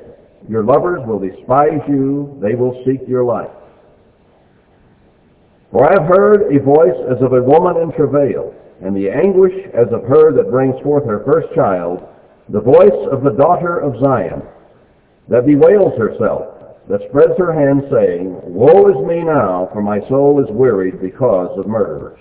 Your 0.49 0.65
lovers 0.65 1.01
will 1.07 1.19
despise 1.19 1.81
you, 1.89 2.37
they 2.43 2.55
will 2.55 2.83
seek 2.85 3.07
your 3.07 3.25
life. 3.25 3.51
For 5.71 5.89
I 5.89 5.93
have 5.93 6.09
heard 6.09 6.55
a 6.55 6.63
voice 6.63 6.97
as 7.11 7.23
of 7.23 7.33
a 7.33 7.43
woman 7.43 7.83
in 7.83 7.93
travail, 7.93 8.55
and 8.83 8.95
the 8.97 9.11
anguish 9.11 9.55
as 9.75 9.93
of 9.93 10.03
her 10.05 10.33
that 10.33 10.51
brings 10.51 10.81
forth 10.83 11.05
her 11.07 11.25
first 11.25 11.55
child, 11.55 12.03
the 12.49 12.61
voice 12.61 13.09
of 13.11 13.23
the 13.23 13.33
daughter 13.33 13.79
of 13.79 13.99
Zion, 14.01 14.43
that 15.29 15.47
bewails 15.47 15.97
herself, 15.99 16.54
that 16.89 17.01
spreads 17.09 17.39
her 17.39 17.53
hands, 17.53 17.85
saying, 17.91 18.41
Woe 18.45 18.89
is 18.91 19.07
me 19.07 19.25
now, 19.25 19.71
for 19.73 19.83
my 19.83 20.01
soul 20.09 20.43
is 20.45 20.51
wearied 20.51 21.01
because 21.01 21.57
of 21.59 21.67
murderers. 21.67 22.21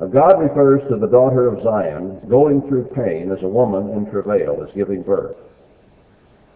Now, 0.00 0.06
God 0.06 0.40
refers 0.40 0.82
to 0.90 0.96
the 0.98 1.06
daughter 1.06 1.46
of 1.48 1.62
Zion 1.62 2.20
going 2.28 2.62
through 2.68 2.90
pain 2.94 3.30
as 3.30 3.42
a 3.42 3.48
woman 3.48 3.96
in 3.96 4.10
travail 4.10 4.62
is 4.62 4.74
giving 4.74 5.02
birth. 5.02 5.36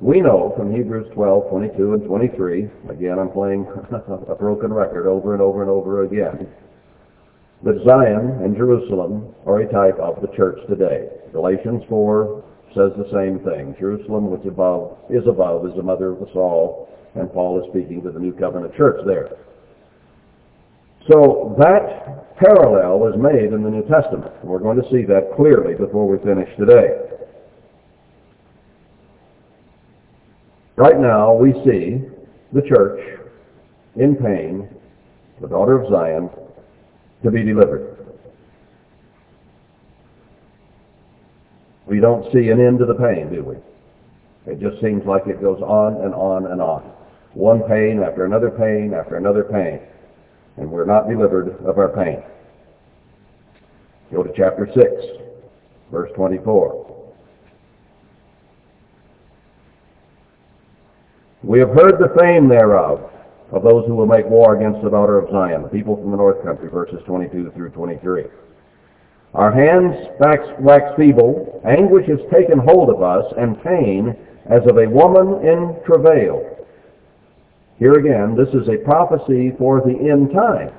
We 0.00 0.20
know 0.20 0.54
from 0.56 0.74
Hebrews 0.74 1.10
12, 1.14 1.50
22 1.50 1.94
and 1.94 2.04
23, 2.04 2.70
again 2.88 3.18
I'm 3.18 3.30
playing 3.30 3.66
a 4.28 4.34
broken 4.36 4.72
record 4.72 5.08
over 5.08 5.32
and 5.32 5.42
over 5.42 5.62
and 5.62 5.70
over 5.70 6.04
again, 6.04 6.46
that 7.64 7.82
Zion 7.84 8.38
and 8.44 8.56
Jerusalem 8.56 9.34
are 9.44 9.60
a 9.60 9.72
type 9.72 9.98
of 9.98 10.22
the 10.22 10.28
church 10.36 10.58
today. 10.68 11.08
Galatians 11.32 11.82
4 11.88 12.44
says 12.74 12.92
the 12.96 13.08
same 13.12 13.38
thing. 13.40 13.74
Jerusalem, 13.78 14.30
which 14.30 14.44
above 14.46 14.98
is 15.10 15.26
above, 15.26 15.66
is 15.66 15.74
the 15.76 15.82
mother 15.82 16.12
of 16.12 16.22
us 16.22 16.34
all, 16.34 16.88
and 17.14 17.32
Paul 17.32 17.62
is 17.62 17.70
speaking 17.70 18.02
to 18.02 18.10
the 18.10 18.20
New 18.20 18.32
Covenant 18.32 18.74
church 18.76 19.00
there. 19.06 19.30
So 21.10 21.56
that 21.58 22.36
parallel 22.36 23.08
is 23.08 23.20
made 23.20 23.52
in 23.52 23.62
the 23.62 23.70
New 23.70 23.86
Testament. 23.88 24.32
We're 24.44 24.58
going 24.58 24.80
to 24.80 24.88
see 24.90 25.04
that 25.06 25.32
clearly 25.36 25.74
before 25.74 26.06
we 26.06 26.18
finish 26.18 26.48
today. 26.58 27.08
Right 30.76 30.98
now 31.00 31.34
we 31.34 31.52
see 31.64 32.06
the 32.52 32.62
church 32.68 33.00
in 33.96 34.14
pain, 34.14 34.68
the 35.40 35.48
daughter 35.48 35.80
of 35.80 35.90
Zion, 35.90 36.30
to 37.24 37.30
be 37.30 37.42
delivered. 37.42 37.97
We 41.88 42.00
don't 42.00 42.30
see 42.32 42.50
an 42.50 42.60
end 42.60 42.80
to 42.80 42.84
the 42.84 42.94
pain, 42.94 43.32
do 43.32 43.42
we? 43.42 43.56
It 44.52 44.60
just 44.60 44.80
seems 44.82 45.04
like 45.06 45.26
it 45.26 45.40
goes 45.40 45.60
on 45.62 46.04
and 46.04 46.14
on 46.14 46.46
and 46.46 46.60
on. 46.60 46.82
One 47.32 47.62
pain 47.62 48.02
after 48.02 48.24
another 48.24 48.50
pain 48.50 48.92
after 48.94 49.16
another 49.16 49.44
pain. 49.44 49.80
And 50.58 50.70
we're 50.70 50.84
not 50.84 51.08
delivered 51.08 51.64
of 51.64 51.78
our 51.78 51.88
pain. 51.88 52.22
Go 54.12 54.22
to 54.22 54.32
chapter 54.36 54.66
6, 54.66 54.86
verse 55.90 56.10
24. 56.14 57.14
We 61.42 61.60
have 61.60 61.70
heard 61.70 61.98
the 61.98 62.14
fame 62.20 62.48
thereof, 62.48 63.10
of 63.50 63.62
those 63.62 63.86
who 63.86 63.94
will 63.94 64.06
make 64.06 64.26
war 64.26 64.56
against 64.56 64.82
the 64.82 64.90
daughter 64.90 65.18
of 65.18 65.30
Zion, 65.30 65.62
the 65.62 65.68
people 65.68 65.96
from 65.96 66.10
the 66.10 66.16
north 66.16 66.44
country, 66.44 66.68
verses 66.68 67.00
22 67.06 67.52
through 67.54 67.70
23. 67.70 68.24
Our 69.38 69.52
hands 69.52 69.94
wax, 70.18 70.82
feeble, 70.96 71.62
anguish 71.64 72.08
has 72.08 72.18
taken 72.28 72.58
hold 72.58 72.90
of 72.90 73.04
us, 73.04 73.32
and 73.38 73.62
pain 73.62 74.16
as 74.50 74.66
of 74.66 74.78
a 74.78 74.90
woman 74.90 75.46
in 75.46 75.76
travail. 75.86 76.42
Here 77.78 77.94
again, 77.94 78.34
this 78.34 78.48
is 78.48 78.68
a 78.68 78.84
prophecy 78.84 79.52
for 79.56 79.80
the 79.80 79.94
end 80.10 80.32
time. 80.32 80.74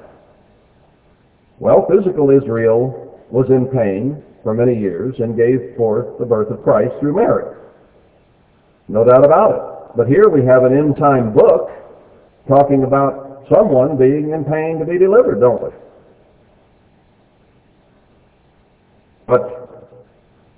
Well, 1.60 1.88
physical 1.90 2.32
Israel 2.32 3.24
was 3.32 3.50
in 3.50 3.68
pain 3.68 4.22
for 4.44 4.54
many 4.54 4.78
years 4.78 5.16
and 5.20 5.38
gave 5.38 5.78
forth 5.78 6.20
the 6.20 6.26
birth 6.26 6.52
of 6.52 6.62
Christ 6.62 6.92
through 7.00 7.16
Mary. 7.16 7.56
No 8.90 9.06
doubt 9.06 9.24
about 9.24 9.52
it. 9.56 9.96
But 9.96 10.08
here 10.10 10.28
we 10.28 10.44
have 10.46 10.66
an 10.66 10.78
end 10.78 10.98
time 10.98 11.34
book 11.34 11.72
talking 12.50 12.84
about 12.84 13.46
someone 13.50 13.96
being 13.96 14.32
in 14.32 14.44
pain 14.44 14.80
to 14.80 14.86
be 14.86 14.98
delivered, 14.98 15.40
don't 15.40 15.64
we? 15.64 15.70
What 19.30 20.02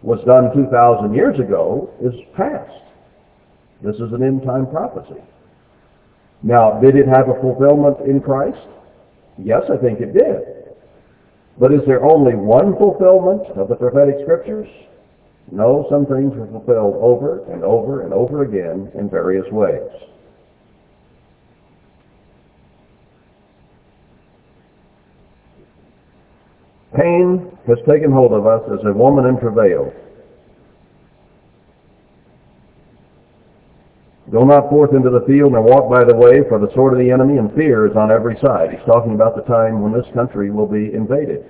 was 0.02 0.24
done 0.26 0.56
2,000 0.56 1.14
years 1.14 1.38
ago 1.40 1.92
is 2.00 2.14
past. 2.38 2.72
This 3.84 3.96
is 3.96 4.14
an 4.14 4.24
end-time 4.24 4.68
prophecy. 4.68 5.22
Now, 6.42 6.80
did 6.80 6.96
it 6.96 7.06
have 7.06 7.28
a 7.28 7.40
fulfillment 7.42 8.00
in 8.08 8.22
Christ? 8.22 8.66
Yes, 9.38 9.64
I 9.70 9.76
think 9.76 10.00
it 10.00 10.14
did. 10.14 10.74
But 11.60 11.74
is 11.74 11.82
there 11.86 12.06
only 12.06 12.36
one 12.36 12.78
fulfillment 12.78 13.44
of 13.58 13.68
the 13.68 13.76
prophetic 13.76 14.16
scriptures? 14.24 14.70
No, 15.52 15.86
some 15.90 16.06
things 16.06 16.32
were 16.34 16.48
fulfilled 16.48 16.96
over 17.02 17.44
and 17.52 17.66
over 17.66 18.04
and 18.04 18.14
over 18.14 18.44
again 18.44 18.90
in 18.96 19.10
various 19.10 19.46
ways. 19.52 19.84
Pain 26.96 27.58
has 27.68 27.78
taken 27.88 28.12
hold 28.12 28.34
of 28.34 28.46
us 28.46 28.62
as 28.74 28.86
a 28.86 28.92
woman 28.92 29.26
in 29.26 29.40
travail. 29.40 29.94
Go 34.30 34.44
not 34.44 34.70
forth 34.70 34.94
into 34.94 35.10
the 35.10 35.26
field 35.28 35.54
nor 35.54 35.62
walk 35.62 35.90
by 35.90 36.04
the 36.04 36.16
way, 36.16 36.44
for 36.48 36.60
the 36.60 36.72
sword 36.74 36.94
of 36.94 37.00
the 37.00 37.12
enemy 37.12 37.38
and 37.38 37.54
fear 37.54 37.88
is 37.88 37.96
on 37.96 38.12
every 38.12 38.38
side. 38.40 38.72
He's 38.72 38.86
talking 38.86 39.16
about 39.16 39.36
the 39.36 39.44
time 39.44 39.82
when 39.82 39.92
this 39.92 40.08
country 40.14 40.52
will 40.52 40.68
be 40.68 40.94
invaded. 40.94 41.46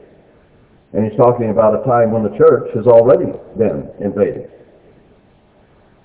And 0.93 1.05
he's 1.05 1.17
talking 1.17 1.49
about 1.49 1.79
a 1.79 1.85
time 1.85 2.11
when 2.11 2.23
the 2.23 2.37
church 2.37 2.69
has 2.75 2.85
already 2.85 3.31
been 3.57 3.89
invaded. 3.99 4.49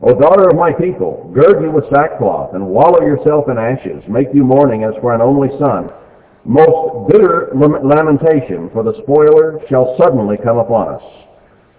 O 0.02 0.12
daughter 0.12 0.48
of 0.48 0.56
my 0.56 0.72
people, 0.72 1.30
gird 1.34 1.62
you 1.62 1.70
with 1.70 1.88
sackcloth, 1.90 2.54
and 2.54 2.66
wallow 2.66 3.00
yourself 3.00 3.48
in 3.48 3.56
ashes. 3.56 4.04
Make 4.08 4.28
you 4.32 4.44
mourning 4.44 4.84
as 4.84 4.94
for 5.00 5.14
an 5.14 5.22
only 5.22 5.48
son 5.58 5.90
most 6.46 7.10
bitter 7.10 7.50
lamentation, 7.54 8.70
for 8.72 8.84
the 8.84 8.94
spoiler 9.02 9.58
shall 9.68 9.96
suddenly 9.98 10.36
come 10.42 10.58
upon 10.58 10.94
us. 10.94 11.02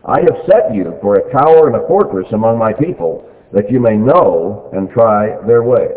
I 0.03 0.19
have 0.19 0.43
set 0.45 0.75
you 0.75 0.93
for 1.01 1.15
a 1.15 1.32
tower 1.32 1.67
and 1.67 1.75
a 1.77 1.88
fortress 1.88 2.27
among 2.34 2.60
my 2.60 2.73
people, 2.73 3.30
that 3.53 3.71
you 3.71 3.80
may 3.80 3.95
know 3.95 4.69
and 4.73 4.89
try 4.89 5.38
their 5.47 5.63
way. 5.63 5.88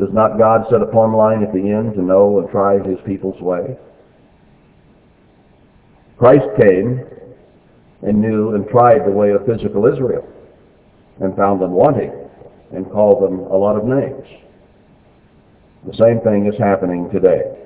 Does 0.00 0.12
not 0.12 0.36
God 0.36 0.66
set 0.68 0.82
upon 0.82 1.12
line 1.12 1.44
at 1.44 1.52
the 1.52 1.60
end 1.60 1.94
to 1.94 2.02
know 2.02 2.40
and 2.40 2.50
try 2.50 2.78
his 2.78 2.98
people's 3.06 3.40
way? 3.40 3.78
Christ 6.18 6.46
came 6.60 7.06
and 8.02 8.20
knew 8.20 8.56
and 8.56 8.68
tried 8.68 9.06
the 9.06 9.12
way 9.12 9.30
of 9.30 9.46
physical 9.46 9.86
Israel 9.86 10.26
and 11.20 11.36
found 11.36 11.60
them 11.60 11.70
wanting 11.70 12.12
and 12.72 12.90
called 12.90 13.22
them 13.22 13.38
a 13.38 13.56
lot 13.56 13.76
of 13.76 13.84
names. 13.84 14.26
The 15.86 15.96
same 15.96 16.20
thing 16.20 16.50
is 16.52 16.58
happening 16.58 17.08
today. 17.12 17.65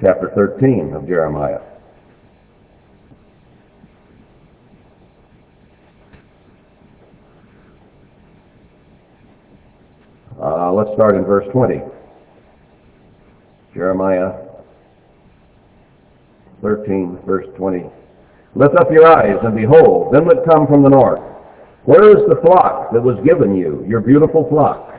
Chapter 0.00 0.30
13 0.34 0.92
of 0.94 1.06
Jeremiah. 1.08 1.60
Uh, 10.40 10.72
let's 10.72 10.90
start 10.94 11.16
in 11.16 11.24
verse 11.24 11.46
20. 11.52 11.80
Jeremiah 13.74 14.34
13, 16.62 17.18
verse 17.26 17.46
20. 17.56 17.84
Lift 18.54 18.76
up 18.76 18.90
your 18.92 19.06
eyes 19.06 19.36
and 19.42 19.56
behold, 19.56 20.14
them 20.14 20.28
that 20.28 20.44
come 20.48 20.66
from 20.68 20.82
the 20.82 20.88
north. 20.88 21.20
Where 21.84 22.10
is 22.10 22.28
the 22.28 22.40
flock 22.42 22.92
that 22.92 23.02
was 23.02 23.16
given 23.24 23.56
you, 23.56 23.84
your 23.88 24.00
beautiful 24.00 24.48
flock? 24.48 24.97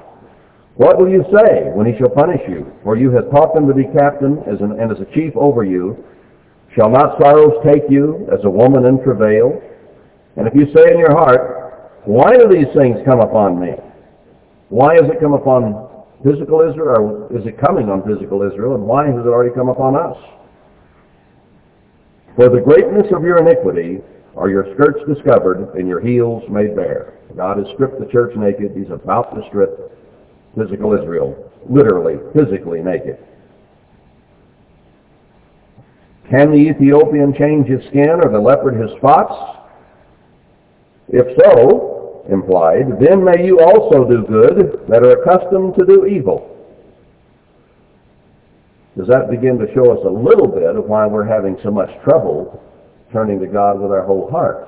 What 0.79 0.97
will 0.97 1.09
you 1.09 1.25
say 1.35 1.75
when 1.75 1.85
he 1.85 1.97
shall 1.99 2.07
punish 2.07 2.39
you? 2.47 2.71
For 2.85 2.95
you 2.95 3.11
have 3.11 3.29
taught 3.31 3.53
them 3.53 3.67
to 3.67 3.73
be 3.73 3.83
captain 3.91 4.39
as 4.47 4.61
an, 4.61 4.79
and 4.79 4.89
as 4.89 4.97
a 5.03 5.13
chief 5.13 5.35
over 5.35 5.65
you. 5.65 6.05
Shall 6.73 6.89
not 6.89 7.19
sorrows 7.19 7.59
take 7.67 7.83
you 7.89 8.25
as 8.31 8.39
a 8.45 8.49
woman 8.49 8.85
in 8.85 9.03
travail? 9.03 9.59
And 10.37 10.47
if 10.47 10.55
you 10.55 10.71
say 10.73 10.93
in 10.93 10.97
your 10.97 11.11
heart, 11.11 11.99
Why 12.05 12.31
do 12.31 12.47
these 12.47 12.71
things 12.73 12.95
come 13.03 13.19
upon 13.19 13.59
me? 13.59 13.75
Why 14.69 14.93
has 14.93 15.03
it 15.11 15.19
come 15.19 15.33
upon 15.33 15.75
physical 16.23 16.61
Israel, 16.61 17.27
or 17.27 17.37
is 17.37 17.45
it 17.45 17.59
coming 17.59 17.89
on 17.89 18.07
physical 18.07 18.41
Israel, 18.43 18.75
and 18.75 18.83
why 18.85 19.07
has 19.07 19.19
it 19.19 19.27
already 19.27 19.53
come 19.53 19.67
upon 19.67 19.97
us? 19.97 20.15
For 22.37 22.47
the 22.47 22.61
greatness 22.61 23.07
of 23.11 23.23
your 23.23 23.43
iniquity 23.43 23.99
are 24.37 24.47
your 24.47 24.63
skirts 24.75 25.03
discovered, 25.11 25.75
and 25.75 25.89
your 25.89 25.99
heels 25.99 26.43
made 26.49 26.73
bare. 26.73 27.19
God 27.35 27.57
has 27.57 27.67
stripped 27.73 27.99
the 27.99 28.07
church 28.07 28.31
naked. 28.37 28.71
He's 28.77 28.91
about 28.91 29.35
to 29.35 29.43
strip 29.49 29.91
physical 30.57 30.93
Israel, 30.93 31.51
literally, 31.69 32.15
physically 32.33 32.81
naked. 32.81 33.17
Can 36.29 36.51
the 36.51 36.57
Ethiopian 36.57 37.33
change 37.33 37.67
his 37.67 37.83
skin 37.87 38.21
or 38.21 38.31
the 38.31 38.39
leopard 38.39 38.79
his 38.79 38.91
spots? 38.97 39.33
If 41.07 41.25
so, 41.43 42.25
implied, 42.29 42.99
then 42.99 43.23
may 43.23 43.43
you 43.43 43.59
also 43.59 44.07
do 44.07 44.23
good 44.27 44.85
that 44.87 45.03
are 45.03 45.21
accustomed 45.21 45.75
to 45.79 45.85
do 45.85 46.05
evil. 46.05 46.55
Does 48.95 49.07
that 49.07 49.31
begin 49.31 49.57
to 49.57 49.73
show 49.73 49.91
us 49.91 50.05
a 50.05 50.09
little 50.09 50.47
bit 50.47 50.75
of 50.75 50.85
why 50.85 51.07
we're 51.07 51.25
having 51.25 51.57
so 51.63 51.71
much 51.71 51.89
trouble 52.03 52.61
turning 53.11 53.39
to 53.39 53.47
God 53.47 53.79
with 53.79 53.91
our 53.91 54.05
whole 54.05 54.29
heart? 54.29 54.67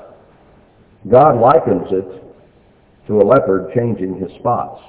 God 1.10 1.40
likens 1.40 1.88
it 1.92 2.24
to 3.08 3.22
a 3.22 3.24
leopard 3.24 3.72
changing 3.76 4.20
his 4.20 4.32
spots 4.40 4.82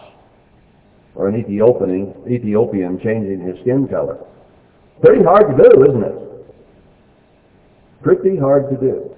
or 1.15 1.29
an 1.29 1.37
Ethiopian, 1.37 2.15
Ethiopian 2.29 2.99
changing 3.01 3.41
his 3.47 3.59
skin 3.61 3.87
color. 3.89 4.19
Pretty 5.01 5.23
hard 5.23 5.57
to 5.57 5.63
do, 5.63 5.85
isn't 5.85 6.03
it? 6.03 6.15
Pretty 8.03 8.37
hard 8.37 8.71
to 8.71 8.77
do. 8.77 9.11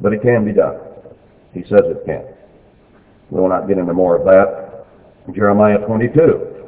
But 0.00 0.12
it 0.12 0.22
can 0.22 0.44
be 0.44 0.52
done. 0.52 0.78
He 1.52 1.62
says 1.62 1.80
it 1.84 2.04
can. 2.04 2.24
We 3.30 3.40
will 3.40 3.48
not 3.48 3.66
get 3.68 3.78
into 3.78 3.92
more 3.92 4.16
of 4.16 4.24
that. 4.26 4.86
Jeremiah 5.34 5.78
22. 5.78 6.58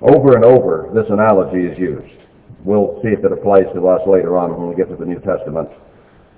Over 0.00 0.34
and 0.34 0.44
over, 0.44 0.90
this 0.94 1.06
analogy 1.10 1.66
is 1.66 1.78
used. 1.78 2.22
We'll 2.64 2.98
see 3.02 3.08
if 3.08 3.24
it 3.24 3.32
applies 3.32 3.66
to 3.74 3.88
us 3.88 4.00
later 4.06 4.36
on 4.36 4.56
when 4.56 4.68
we 4.68 4.74
get 4.74 4.88
to 4.88 4.96
the 4.96 5.04
New 5.04 5.20
Testament. 5.20 5.68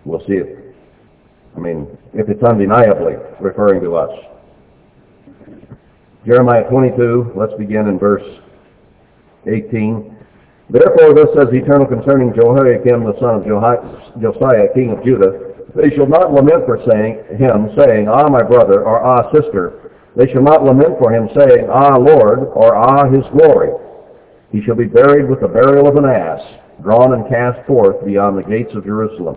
We'll 0.04 0.20
see 0.20 0.34
if 0.34 0.63
I 1.56 1.60
mean, 1.60 1.86
if 2.12 2.28
it's 2.28 2.42
undeniably 2.42 3.14
referring 3.40 3.80
to 3.82 3.96
us. 3.96 4.10
Jeremiah 6.26 6.68
22, 6.70 7.32
let's 7.36 7.52
begin 7.58 7.86
in 7.86 7.98
verse 7.98 8.24
18. 9.46 10.16
Therefore 10.70 11.14
thus 11.14 11.28
says 11.36 11.48
the 11.52 11.60
Eternal 11.60 11.86
concerning 11.86 12.32
Jehoiakim 12.32 13.04
the 13.04 13.12
son 13.20 13.36
of 13.36 14.20
Josiah, 14.20 14.68
king 14.74 14.90
of 14.90 15.04
Judah, 15.04 15.52
they 15.76 15.90
shall 15.94 16.06
not 16.06 16.32
lament 16.32 16.64
for 16.64 16.80
saying, 16.88 17.36
him, 17.36 17.68
saying, 17.76 18.08
Ah, 18.08 18.28
my 18.28 18.42
brother, 18.42 18.84
or 18.84 19.02
Ah, 19.02 19.30
sister. 19.32 19.92
They 20.16 20.30
shall 20.32 20.42
not 20.42 20.64
lament 20.64 20.98
for 20.98 21.12
him, 21.12 21.28
saying, 21.36 21.68
Ah, 21.68 21.96
Lord, 21.96 22.48
or 22.54 22.74
Ah, 22.74 23.10
his 23.10 23.24
glory. 23.32 23.70
He 24.52 24.62
shall 24.62 24.76
be 24.76 24.86
buried 24.86 25.28
with 25.28 25.40
the 25.40 25.48
burial 25.48 25.88
of 25.88 25.96
an 25.96 26.04
ass, 26.04 26.40
drawn 26.82 27.12
and 27.12 27.28
cast 27.28 27.66
forth 27.66 28.04
beyond 28.06 28.38
the 28.38 28.48
gates 28.48 28.72
of 28.74 28.84
Jerusalem. 28.84 29.36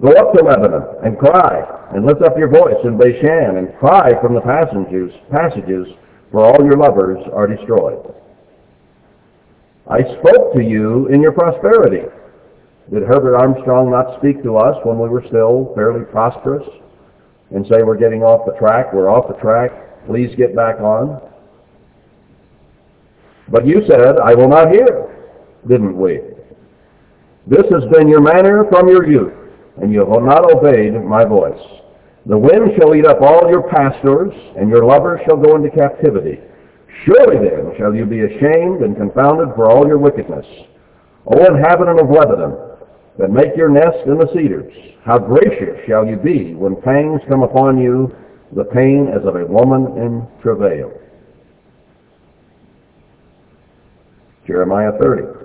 Go 0.00 0.10
up 0.12 0.32
to 0.32 0.42
Lebanon 0.42 0.82
and 1.04 1.18
cry, 1.18 1.62
and 1.94 2.06
lift 2.06 2.22
up 2.22 2.38
your 2.38 2.48
voice 2.48 2.78
in 2.84 2.96
Bashan, 2.96 3.56
and 3.58 3.76
cry 3.78 4.10
from 4.20 4.34
the 4.34 4.40
passages, 4.40 5.12
passages, 5.30 5.86
for 6.30 6.44
all 6.44 6.64
your 6.64 6.76
lovers 6.76 7.18
are 7.32 7.46
destroyed. 7.46 8.14
I 9.88 10.00
spoke 10.18 10.54
to 10.54 10.62
you 10.62 11.08
in 11.08 11.20
your 11.20 11.32
prosperity. 11.32 12.08
Did 12.92 13.02
Herbert 13.02 13.36
Armstrong 13.36 13.90
not 13.90 14.18
speak 14.18 14.42
to 14.42 14.56
us 14.56 14.76
when 14.84 14.98
we 14.98 15.08
were 15.08 15.24
still 15.28 15.72
fairly 15.74 16.04
prosperous 16.04 16.66
and 17.54 17.66
say 17.66 17.82
we're 17.82 17.98
getting 17.98 18.22
off 18.22 18.46
the 18.46 18.58
track, 18.58 18.92
we're 18.92 19.10
off 19.10 19.28
the 19.28 19.40
track, 19.40 19.70
please 20.06 20.34
get 20.36 20.56
back 20.56 20.80
on? 20.80 21.20
But 23.48 23.66
you 23.66 23.82
said, 23.86 24.16
I 24.18 24.34
will 24.34 24.48
not 24.48 24.70
hear, 24.70 25.30
didn't 25.68 25.96
we? 25.96 26.20
This 27.46 27.66
has 27.70 27.84
been 27.92 28.08
your 28.08 28.20
manner 28.20 28.64
from 28.70 28.88
your 28.88 29.06
youth 29.06 29.41
and 29.80 29.92
you 29.92 30.00
have 30.00 30.22
not 30.22 30.52
obeyed 30.52 30.94
my 31.04 31.24
voice. 31.24 31.60
The 32.26 32.38
wind 32.38 32.72
shall 32.78 32.94
eat 32.94 33.06
up 33.06 33.20
all 33.20 33.50
your 33.50 33.68
pastors, 33.68 34.32
and 34.56 34.68
your 34.68 34.84
lovers 34.84 35.20
shall 35.26 35.36
go 35.36 35.56
into 35.56 35.70
captivity. 35.70 36.38
Surely 37.04 37.48
then 37.48 37.72
shall 37.78 37.94
you 37.94 38.04
be 38.06 38.20
ashamed 38.20 38.82
and 38.82 38.96
confounded 38.96 39.54
for 39.56 39.70
all 39.70 39.86
your 39.86 39.98
wickedness. 39.98 40.46
O 41.26 41.44
inhabitant 41.44 42.00
of 42.00 42.10
Lebanon, 42.10 42.56
that 43.18 43.30
make 43.30 43.56
your 43.56 43.68
nest 43.68 44.06
in 44.06 44.18
the 44.18 44.28
cedars, 44.32 44.72
how 45.04 45.18
gracious 45.18 45.78
shall 45.86 46.06
you 46.06 46.16
be 46.16 46.54
when 46.54 46.80
pangs 46.80 47.20
come 47.28 47.42
upon 47.42 47.78
you, 47.78 48.14
the 48.54 48.64
pain 48.64 49.08
as 49.08 49.26
of 49.26 49.36
a 49.36 49.46
woman 49.46 49.96
in 49.96 50.26
travail. 50.42 50.92
Jeremiah 54.46 54.92
30. 55.00 55.41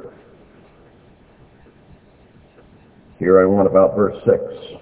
Here 3.20 3.42
I 3.42 3.46
want 3.46 3.68
about 3.68 3.96
verse 3.96 4.18
6. 4.26 4.78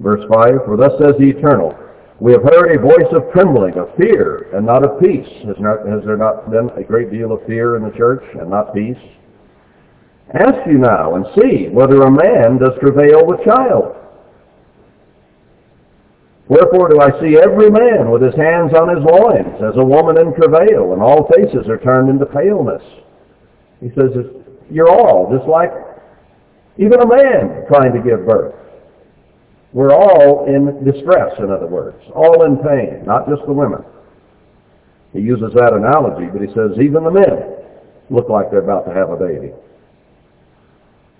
Verse 0.00 0.24
5, 0.28 0.66
For 0.66 0.76
thus 0.76 0.92
says 0.98 1.14
the 1.18 1.30
Eternal, 1.30 1.78
We 2.18 2.32
have 2.32 2.42
heard 2.42 2.74
a 2.74 2.82
voice 2.82 3.10
of 3.12 3.30
trembling, 3.32 3.78
of 3.78 3.94
fear, 3.96 4.50
and 4.54 4.66
not 4.66 4.84
of 4.84 5.00
peace. 5.00 5.28
Has, 5.46 5.56
not, 5.60 5.86
has 5.86 6.02
there 6.04 6.16
not 6.16 6.50
been 6.50 6.70
a 6.76 6.82
great 6.82 7.10
deal 7.12 7.32
of 7.32 7.46
fear 7.46 7.76
in 7.76 7.84
the 7.84 7.96
church, 7.96 8.24
and 8.34 8.50
not 8.50 8.74
peace? 8.74 8.98
Ask 10.34 10.66
you 10.66 10.78
now, 10.78 11.14
and 11.14 11.26
see 11.38 11.68
whether 11.68 12.02
a 12.02 12.10
man 12.10 12.58
does 12.58 12.74
travail 12.80 13.24
with 13.24 13.44
child. 13.44 13.94
Wherefore 16.48 16.88
do 16.90 17.00
I 17.00 17.10
see 17.22 17.38
every 17.38 17.70
man 17.70 18.10
with 18.10 18.20
his 18.20 18.34
hands 18.34 18.74
on 18.74 18.90
his 18.90 19.04
loins, 19.04 19.62
as 19.62 19.76
a 19.76 19.84
woman 19.84 20.18
in 20.18 20.34
travail, 20.34 20.92
and 20.92 21.00
all 21.00 21.30
faces 21.30 21.68
are 21.68 21.78
turned 21.78 22.10
into 22.10 22.26
paleness. 22.26 22.82
He 23.80 23.88
says, 23.94 24.10
you're 24.70 24.90
all 24.90 25.30
just 25.30 25.48
like 25.48 25.70
even 26.78 27.00
a 27.00 27.06
man 27.06 27.64
trying 27.68 27.92
to 27.92 28.02
give 28.02 28.26
birth. 28.26 28.54
We're 29.72 29.92
all 29.92 30.46
in 30.46 30.84
distress, 30.84 31.34
in 31.38 31.50
other 31.50 31.66
words, 31.66 31.98
all 32.14 32.44
in 32.44 32.58
pain, 32.58 33.04
not 33.04 33.28
just 33.28 33.42
the 33.46 33.52
women. 33.52 33.82
He 35.12 35.20
uses 35.20 35.52
that 35.54 35.72
analogy, 35.72 36.26
but 36.26 36.42
he 36.42 36.48
says 36.54 36.78
even 36.78 37.04
the 37.04 37.10
men 37.10 37.54
look 38.10 38.28
like 38.28 38.50
they're 38.50 38.62
about 38.62 38.86
to 38.86 38.94
have 38.94 39.10
a 39.10 39.16
baby. 39.16 39.50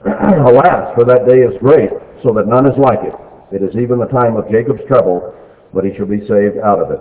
Alas, 0.06 0.94
for 0.94 1.04
that 1.04 1.26
day 1.26 1.42
is 1.42 1.58
great, 1.58 1.90
so 2.22 2.32
that 2.34 2.46
none 2.46 2.66
is 2.66 2.78
like 2.78 3.02
it. 3.02 3.14
It 3.54 3.62
is 3.62 3.74
even 3.74 3.98
the 3.98 4.06
time 4.06 4.36
of 4.36 4.50
Jacob's 4.50 4.86
trouble, 4.86 5.34
but 5.72 5.84
he 5.84 5.94
shall 5.96 6.06
be 6.06 6.20
saved 6.26 6.58
out 6.62 6.78
of 6.78 6.90
it. 6.90 7.00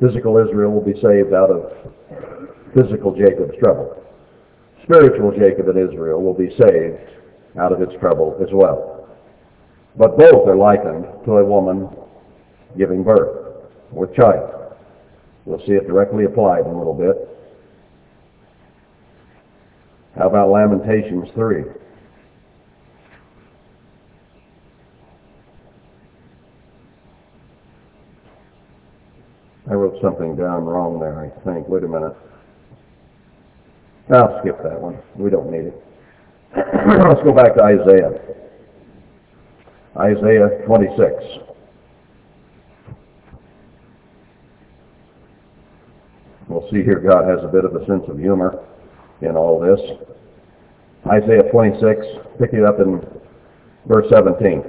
Physical 0.00 0.38
Israel 0.38 0.72
will 0.72 0.84
be 0.84 0.94
saved 1.00 1.32
out 1.32 1.50
of 1.50 1.72
physical 2.74 3.14
Jacob's 3.16 3.56
trouble. 3.58 4.05
Spiritual 4.86 5.32
Jacob 5.32 5.68
and 5.68 5.90
Israel 5.90 6.22
will 6.22 6.32
be 6.32 6.48
saved 6.50 7.10
out 7.58 7.72
of 7.72 7.82
its 7.82 7.92
trouble 7.98 8.38
as 8.40 8.48
well. 8.52 9.08
But 9.96 10.16
both 10.16 10.46
are 10.46 10.54
likened 10.54 11.06
to 11.24 11.38
a 11.38 11.44
woman 11.44 11.88
giving 12.78 13.02
birth 13.02 13.66
with 13.90 14.14
child. 14.14 14.76
We'll 15.44 15.58
see 15.66 15.72
it 15.72 15.88
directly 15.88 16.24
applied 16.24 16.66
in 16.66 16.72
a 16.72 16.78
little 16.78 16.94
bit. 16.94 17.16
How 20.16 20.28
about 20.28 20.50
Lamentations 20.50 21.28
3? 21.34 21.64
I 29.68 29.74
wrote 29.74 30.00
something 30.00 30.36
down 30.36 30.64
wrong 30.64 31.00
there, 31.00 31.18
I 31.18 31.44
think. 31.44 31.68
Wait 31.68 31.82
a 31.82 31.88
minute. 31.88 32.16
I'll 34.12 34.38
skip 34.40 34.62
that 34.62 34.80
one. 34.80 34.98
We 35.16 35.30
don't 35.30 35.50
need 35.50 35.66
it. 35.72 35.82
Let's 36.56 37.22
go 37.24 37.32
back 37.32 37.54
to 37.56 37.62
Isaiah. 37.62 38.12
Isaiah 39.98 40.62
26. 40.66 41.46
We'll 46.48 46.68
see 46.70 46.84
here 46.84 47.00
God 47.00 47.28
has 47.28 47.42
a 47.42 47.48
bit 47.48 47.64
of 47.64 47.74
a 47.74 47.84
sense 47.86 48.04
of 48.08 48.18
humor 48.18 48.64
in 49.22 49.36
all 49.36 49.58
this. 49.58 49.80
Isaiah 51.06 51.50
26, 51.50 52.06
pick 52.38 52.52
it 52.52 52.64
up 52.64 52.78
in 52.78 53.00
verse 53.86 54.06
17. 54.10 54.62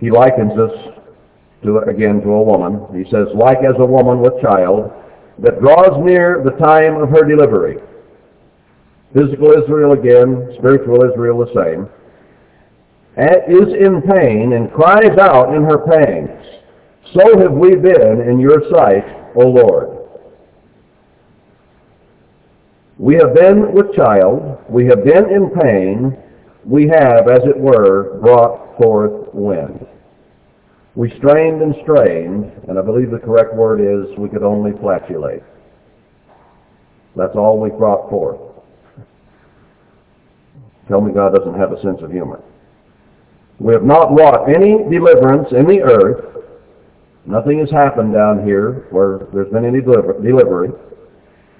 He 0.00 0.10
likens 0.10 0.52
us 0.58 0.72
to, 1.64 1.78
again 1.88 2.20
to 2.22 2.30
a 2.30 2.42
woman. 2.42 2.86
He 2.96 3.10
says, 3.10 3.28
like 3.34 3.58
as 3.58 3.76
a 3.78 3.84
woman 3.84 4.20
with 4.20 4.40
child 4.42 4.90
that 5.42 5.60
draws 5.60 6.04
near 6.04 6.42
the 6.44 6.56
time 6.64 6.96
of 6.96 7.08
her 7.10 7.24
delivery. 7.24 7.78
Physical 9.14 9.52
Israel 9.52 9.92
again, 9.92 10.54
spiritual 10.58 11.04
Israel 11.04 11.38
the 11.38 11.52
same, 11.54 11.88
And 13.16 13.36
is 13.48 13.74
in 13.74 14.02
pain 14.02 14.52
and 14.52 14.72
cries 14.72 15.18
out 15.18 15.54
in 15.54 15.64
her 15.64 15.78
pangs. 15.78 16.46
So 17.14 17.38
have 17.40 17.52
we 17.52 17.74
been 17.74 18.20
in 18.20 18.38
your 18.38 18.62
sight, 18.70 19.04
O 19.34 19.48
Lord. 19.48 19.96
We 22.98 23.14
have 23.14 23.34
been 23.34 23.72
with 23.72 23.94
child, 23.96 24.58
we 24.68 24.86
have 24.86 25.04
been 25.04 25.30
in 25.30 25.50
pain, 25.58 26.16
we 26.66 26.86
have, 26.88 27.28
as 27.28 27.40
it 27.44 27.56
were, 27.56 28.18
brought 28.20 28.76
forth 28.76 29.32
wind. 29.32 29.86
We 30.96 31.10
strained 31.18 31.62
and 31.62 31.74
strained, 31.82 32.50
and 32.68 32.78
I 32.78 32.82
believe 32.82 33.10
the 33.10 33.18
correct 33.18 33.54
word 33.54 33.80
is 33.80 34.18
we 34.18 34.28
could 34.28 34.42
only 34.42 34.72
flatulate. 34.80 35.42
That's 37.16 37.36
all 37.36 37.60
we 37.60 37.70
brought 37.70 38.10
forth. 38.10 38.40
Tell 40.88 41.00
me 41.00 41.12
God 41.12 41.32
doesn't 41.32 41.58
have 41.58 41.72
a 41.72 41.80
sense 41.80 41.98
of 42.02 42.10
humor. 42.10 42.42
We 43.60 43.72
have 43.72 43.84
not 43.84 44.12
wrought 44.16 44.48
any 44.48 44.78
deliverance 44.90 45.48
in 45.52 45.66
the 45.66 45.80
earth. 45.82 46.44
Nothing 47.24 47.60
has 47.60 47.70
happened 47.70 48.12
down 48.12 48.44
here 48.44 48.88
where 48.90 49.28
there's 49.32 49.52
been 49.52 49.64
any 49.64 49.80
delivery. 49.80 50.70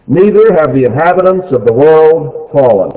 Neither 0.09 0.55
have 0.55 0.75
the 0.75 0.85
inhabitants 0.85 1.47
of 1.53 1.65
the 1.65 1.73
world 1.73 2.51
fallen. 2.51 2.91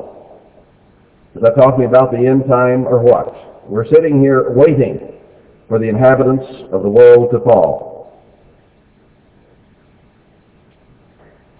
Is 1.36 1.42
that 1.42 1.54
talking 1.54 1.84
about 1.84 2.10
the 2.10 2.26
end 2.26 2.44
time 2.48 2.86
or 2.88 2.98
what? 2.98 3.68
We're 3.68 3.86
sitting 3.86 4.20
here 4.20 4.50
waiting 4.50 5.13
for 5.68 5.78
the 5.78 5.88
inhabitants 5.88 6.44
of 6.72 6.82
the 6.82 6.88
world 6.88 7.30
to 7.32 7.40
fall. 7.40 7.94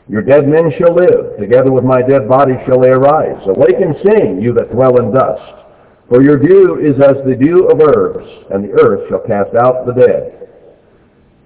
Your 0.09 0.23
dead 0.23 0.47
men 0.47 0.71
shall 0.79 0.95
live, 0.95 1.39
together 1.39 1.73
with 1.73 1.85
my 1.85 2.03
dead 2.03 2.29
body 2.29 2.55
shall 2.67 2.81
they 2.81 2.91
arise. 2.91 3.41
Awake 3.47 3.77
and 3.81 3.97
sing, 4.05 4.41
you 4.41 4.53
that 4.55 4.71
dwell 4.71 4.99
in 5.01 5.13
dust. 5.13 5.65
For 6.09 6.23
your 6.23 6.37
dew 6.37 6.79
is 6.79 7.01
as 7.01 7.25
the 7.25 7.35
dew 7.35 7.69
of 7.69 7.81
herbs, 7.81 8.29
and 8.51 8.63
the 8.63 8.73
earth 8.73 9.09
shall 9.09 9.27
cast 9.27 9.57
out 9.57 9.87
the 9.87 9.95
dead. 9.95 10.49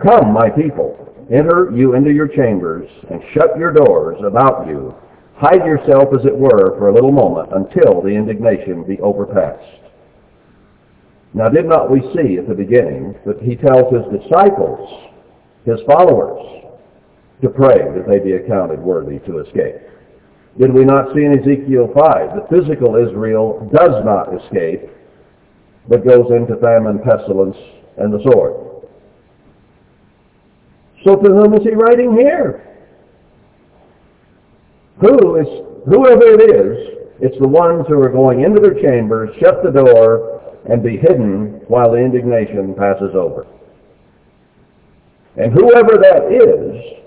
Come, 0.03 0.33
my 0.33 0.51
people, 0.51 1.15
enter 1.31 1.71
you 1.73 1.95
into 1.95 2.11
your 2.11 2.27
chambers, 2.27 2.91
and 3.11 3.23
shut 3.33 3.57
your 3.57 3.73
doors 3.73 4.19
about 4.25 4.67
you. 4.67 4.93
Hide 5.37 5.65
yourself, 5.65 6.09
as 6.13 6.27
it 6.27 6.37
were, 6.37 6.77
for 6.79 6.89
a 6.89 6.95
little 6.95 7.13
moment, 7.13 7.51
until 7.53 8.03
the 8.03 8.09
indignation 8.09 8.83
be 8.83 8.99
overpassed. 8.99 9.88
Now 11.35 11.49
did 11.49 11.67
not 11.67 11.91
we 11.91 12.01
see 12.17 12.39
at 12.39 12.49
the 12.49 12.55
beginning 12.55 13.15
that 13.27 13.43
he 13.43 13.57
tells 13.57 13.93
his 13.93 14.21
disciples, 14.23 15.13
his 15.65 15.81
followers, 15.87 16.65
to 17.43 17.49
pray 17.51 17.79
that 17.79 18.07
they 18.09 18.19
be 18.19 18.33
accounted 18.33 18.81
worthy 18.81 19.19
to 19.21 19.39
escape? 19.41 19.77
Did 20.59 20.73
we 20.73 20.85
not 20.85 21.15
see 21.15 21.25
in 21.25 21.39
Ezekiel 21.39 21.93
5 21.95 22.35
that 22.35 22.51
physical 22.51 22.97
Israel 22.97 23.71
does 23.73 24.05
not 24.05 24.35
escape, 24.35 24.91
but 25.89 26.05
goes 26.05 26.27
into 26.31 26.57
famine, 26.57 26.99
pestilence, 26.99 27.57
and 27.97 28.13
the 28.13 28.23
sword? 28.25 28.69
So 31.05 31.15
to 31.15 31.29
whom 31.29 31.55
is 31.55 31.63
he 31.63 31.75
writing 31.75 32.13
here? 32.13 32.65
Who 35.01 35.37
is, 35.37 35.47
whoever 35.87 36.25
it 36.25 36.51
is, 36.51 36.99
it's 37.21 37.39
the 37.39 37.47
ones 37.47 37.85
who 37.89 38.03
are 38.03 38.09
going 38.09 38.43
into 38.43 38.61
their 38.61 38.75
chambers, 38.83 39.31
shut 39.39 39.63
the 39.63 39.71
door, 39.71 40.48
and 40.71 40.83
be 40.83 40.97
hidden 40.97 41.61
while 41.69 41.93
the 41.93 41.99
indignation 41.99 42.75
passes 42.75 43.15
over. 43.15 43.47
And 45.37 45.53
whoever 45.53 45.99
that 45.99 46.33
is, 46.33 46.99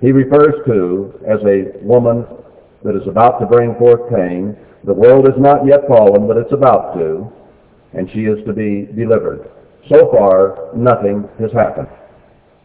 he 0.00 0.12
refers 0.12 0.54
to 0.66 1.14
as 1.26 1.40
a 1.44 1.78
woman 1.82 2.26
that 2.84 2.94
is 2.94 3.06
about 3.08 3.40
to 3.40 3.46
bring 3.46 3.74
forth 3.76 4.10
pain. 4.10 4.56
The 4.84 4.94
world 4.94 5.26
is 5.26 5.34
not 5.38 5.66
yet 5.66 5.88
fallen, 5.88 6.28
but 6.28 6.36
it's 6.36 6.52
about 6.52 6.94
to, 6.94 7.32
and 7.94 8.08
she 8.12 8.26
is 8.26 8.44
to 8.46 8.52
be 8.52 8.88
delivered. 8.94 9.50
So 9.88 10.10
far, 10.12 10.70
nothing 10.76 11.28
has 11.40 11.50
happened. 11.52 11.88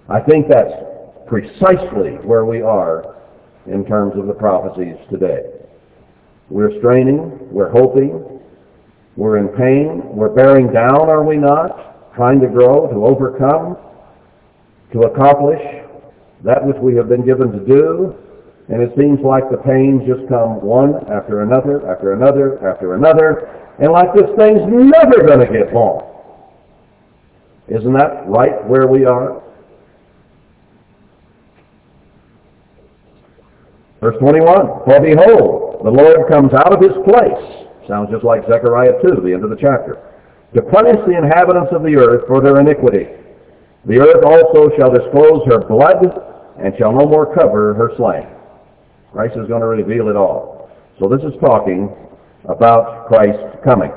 I 0.09 0.19
think 0.19 0.47
that's 0.49 0.73
precisely 1.27 2.19
where 2.25 2.45
we 2.45 2.61
are 2.61 3.15
in 3.65 3.85
terms 3.85 4.13
of 4.17 4.27
the 4.27 4.33
prophecies 4.33 4.97
today. 5.09 5.43
We're 6.49 6.77
straining, 6.79 7.49
we're 7.49 7.71
hoping, 7.71 8.32
we're 9.15 9.37
in 9.37 9.49
pain. 9.49 10.01
We're 10.15 10.33
bearing 10.33 10.73
down, 10.73 11.09
are 11.09 11.23
we 11.23 11.37
not? 11.37 12.15
Trying 12.15 12.39
to 12.41 12.47
grow, 12.47 12.87
to 12.87 13.05
overcome, 13.05 13.77
to 14.91 15.01
accomplish 15.01 15.61
that 16.43 16.65
which 16.65 16.77
we 16.81 16.95
have 16.95 17.09
been 17.09 17.25
given 17.25 17.51
to 17.51 17.59
do. 17.65 18.15
And 18.69 18.81
it 18.81 18.91
seems 18.97 19.19
like 19.23 19.49
the 19.51 19.57
pains 19.57 20.01
just 20.07 20.27
come 20.29 20.61
one 20.61 20.95
after 21.11 21.41
another, 21.41 21.85
after 21.89 22.13
another, 22.13 22.57
after 22.67 22.95
another. 22.95 23.49
And 23.79 23.91
like 23.91 24.13
this 24.13 24.29
thing's 24.37 24.61
never 24.65 25.25
going 25.27 25.45
to 25.45 25.51
get 25.51 25.73
long. 25.73 26.09
Isn't 27.67 27.93
that 27.93 28.27
right 28.27 28.65
where 28.67 28.87
we 28.87 29.05
are? 29.05 29.41
Verse 34.01 34.15
21, 34.19 34.83
For 34.85 34.99
behold, 34.99 35.81
the 35.85 35.91
Lord 35.91 36.27
comes 36.29 36.51
out 36.53 36.73
of 36.73 36.81
his 36.81 36.91
place 37.05 37.63
Sounds 37.87 38.09
just 38.11 38.23
like 38.23 38.47
Zechariah 38.47 39.01
2, 39.01 39.21
the 39.21 39.33
end 39.33 39.43
of 39.43 39.49
the 39.49 39.59
chapter. 39.59 39.99
To 40.55 40.61
punish 40.61 40.97
the 41.07 41.17
inhabitants 41.17 41.73
of 41.73 41.83
the 41.83 41.95
earth 41.95 42.27
for 42.27 42.41
their 42.41 42.59
iniquity. 42.59 43.07
The 43.85 43.99
earth 43.99 44.23
also 44.23 44.69
shall 44.77 44.91
disclose 44.91 45.43
her 45.47 45.65
blood 45.67 45.99
and 46.61 46.73
shall 46.77 46.93
no 46.93 47.05
more 47.05 47.33
cover 47.35 47.73
her 47.73 47.91
slain. 47.97 48.27
Christ 49.11 49.35
is 49.35 49.47
going 49.47 49.61
to 49.61 49.67
reveal 49.67 50.09
it 50.09 50.15
all. 50.15 50.69
So 50.99 51.09
this 51.09 51.21
is 51.21 51.33
talking 51.41 51.89
about 52.45 53.07
Christ 53.07 53.39
coming. 53.63 53.91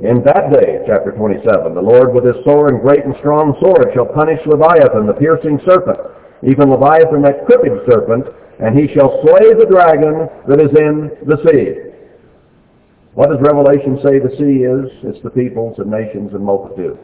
In 0.00 0.24
that 0.24 0.52
day, 0.52 0.80
chapter 0.86 1.12
27, 1.12 1.74
the 1.74 1.80
Lord 1.80 2.14
with 2.14 2.24
his 2.24 2.42
sore 2.44 2.68
and 2.68 2.80
great 2.80 3.04
and 3.04 3.14
strong 3.20 3.54
sword 3.60 3.92
shall 3.94 4.06
punish 4.06 4.40
Leviathan, 4.46 5.06
the 5.06 5.12
piercing 5.12 5.60
serpent, 5.64 6.00
even 6.42 6.70
Leviathan, 6.70 7.22
that 7.22 7.44
crooked 7.44 7.84
serpent, 7.84 8.24
and 8.60 8.76
he 8.76 8.88
shall 8.92 9.20
slay 9.20 9.52
the 9.52 9.68
dragon 9.68 10.28
that 10.48 10.60
is 10.60 10.72
in 10.72 11.12
the 11.28 11.36
sea. 11.44 11.89
What 13.14 13.30
does 13.30 13.40
Revelation 13.40 13.98
say 14.04 14.20
the 14.20 14.30
sea 14.38 14.62
is? 14.62 14.86
It's 15.02 15.22
the 15.24 15.30
peoples 15.30 15.78
and 15.78 15.90
nations 15.90 16.32
and 16.32 16.44
multitudes. 16.44 17.00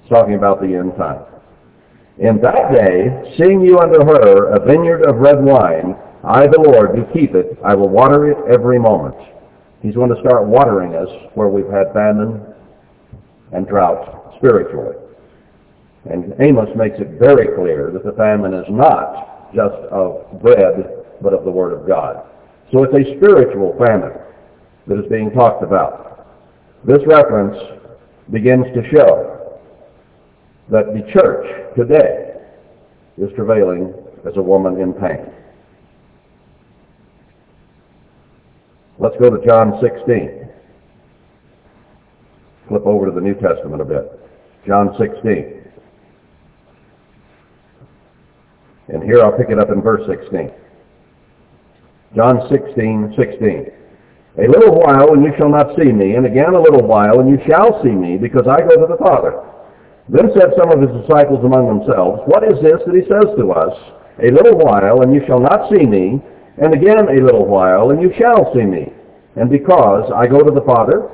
It's 0.00 0.08
talking 0.08 0.34
about 0.34 0.60
the 0.60 0.74
end 0.74 0.96
time. 0.96 1.22
In 2.18 2.40
that 2.42 2.74
day, 2.74 3.36
seeing 3.38 3.60
you 3.60 3.78
unto 3.78 4.04
her 4.04 4.50
a 4.50 4.66
vineyard 4.66 5.02
of 5.08 5.16
red 5.16 5.42
wine, 5.42 5.94
I, 6.24 6.48
the 6.48 6.58
Lord, 6.58 6.96
do 6.96 7.06
keep 7.14 7.36
it. 7.36 7.56
I 7.64 7.76
will 7.76 7.88
water 7.88 8.32
it 8.32 8.52
every 8.52 8.80
moment. 8.80 9.14
He's 9.80 9.94
going 9.94 10.12
to 10.12 10.20
start 10.20 10.44
watering 10.46 10.96
us 10.96 11.08
where 11.34 11.46
we've 11.46 11.70
had 11.70 11.92
famine 11.94 12.42
and 13.52 13.68
drought 13.68 14.34
spiritually. 14.38 14.96
And 16.10 16.34
Amos 16.40 16.70
makes 16.74 16.98
it 16.98 17.20
very 17.20 17.54
clear 17.54 17.92
that 17.92 18.04
the 18.04 18.12
famine 18.12 18.54
is 18.54 18.66
not 18.68 19.54
just 19.54 19.76
of 19.92 20.42
bread, 20.42 21.04
but 21.22 21.32
of 21.32 21.44
the 21.44 21.50
Word 21.50 21.72
of 21.72 21.86
God. 21.86 22.24
So 22.72 22.82
it's 22.82 22.94
a 22.94 23.16
spiritual 23.16 23.76
famine 23.78 24.18
that 24.88 24.98
is 24.98 25.08
being 25.10 25.30
talked 25.30 25.62
about. 25.62 26.26
This 26.84 27.00
reference 27.06 27.56
begins 28.32 28.64
to 28.74 28.82
show 28.90 29.58
that 30.70 30.86
the 30.94 31.10
church 31.12 31.46
today 31.76 32.34
is 33.18 33.30
travailing 33.36 33.92
as 34.26 34.36
a 34.36 34.42
woman 34.42 34.80
in 34.80 34.92
pain. 34.94 35.32
Let's 38.98 39.16
go 39.20 39.30
to 39.30 39.46
John 39.46 39.78
16. 39.80 40.48
Flip 42.68 42.82
over 42.84 43.06
to 43.06 43.12
the 43.12 43.20
New 43.20 43.34
Testament 43.34 43.80
a 43.80 43.84
bit. 43.84 44.20
John 44.66 44.94
16. 44.98 45.54
And 48.88 49.02
here 49.02 49.22
I'll 49.22 49.36
pick 49.36 49.50
it 49.50 49.58
up 49.58 49.70
in 49.70 49.82
verse 49.82 50.02
16. 50.08 50.50
John 52.16 52.40
16, 52.50 53.14
16. 53.16 53.77
A 54.38 54.46
little 54.46 54.78
while 54.78 55.14
and 55.14 55.24
you 55.24 55.34
shall 55.36 55.50
not 55.50 55.74
see 55.74 55.90
me, 55.90 56.14
and 56.14 56.24
again 56.24 56.54
a 56.54 56.62
little 56.62 56.86
while 56.86 57.18
and 57.18 57.28
you 57.28 57.42
shall 57.48 57.82
see 57.82 57.90
me, 57.90 58.16
because 58.16 58.46
I 58.46 58.62
go 58.62 58.78
to 58.78 58.86
the 58.86 59.02
Father. 59.02 59.42
Then 60.08 60.30
said 60.32 60.54
some 60.56 60.70
of 60.70 60.78
his 60.78 60.94
disciples 61.02 61.42
among 61.44 61.66
themselves, 61.66 62.22
What 62.30 62.46
is 62.46 62.54
this 62.62 62.78
that 62.86 62.94
he 62.94 63.02
says 63.10 63.34
to 63.34 63.50
us? 63.50 63.74
A 64.22 64.30
little 64.30 64.54
while 64.54 65.02
and 65.02 65.12
you 65.12 65.26
shall 65.26 65.40
not 65.40 65.66
see 65.68 65.82
me, 65.82 66.22
and 66.62 66.72
again 66.72 67.10
a 67.10 67.18
little 67.18 67.46
while, 67.46 67.90
and 67.90 68.00
you 68.00 68.14
shall 68.14 68.54
see 68.54 68.62
me. 68.62 68.94
And 69.34 69.50
because 69.50 70.10
I 70.14 70.26
go 70.26 70.38
to 70.38 70.54
the 70.54 70.64
Father, 70.64 71.10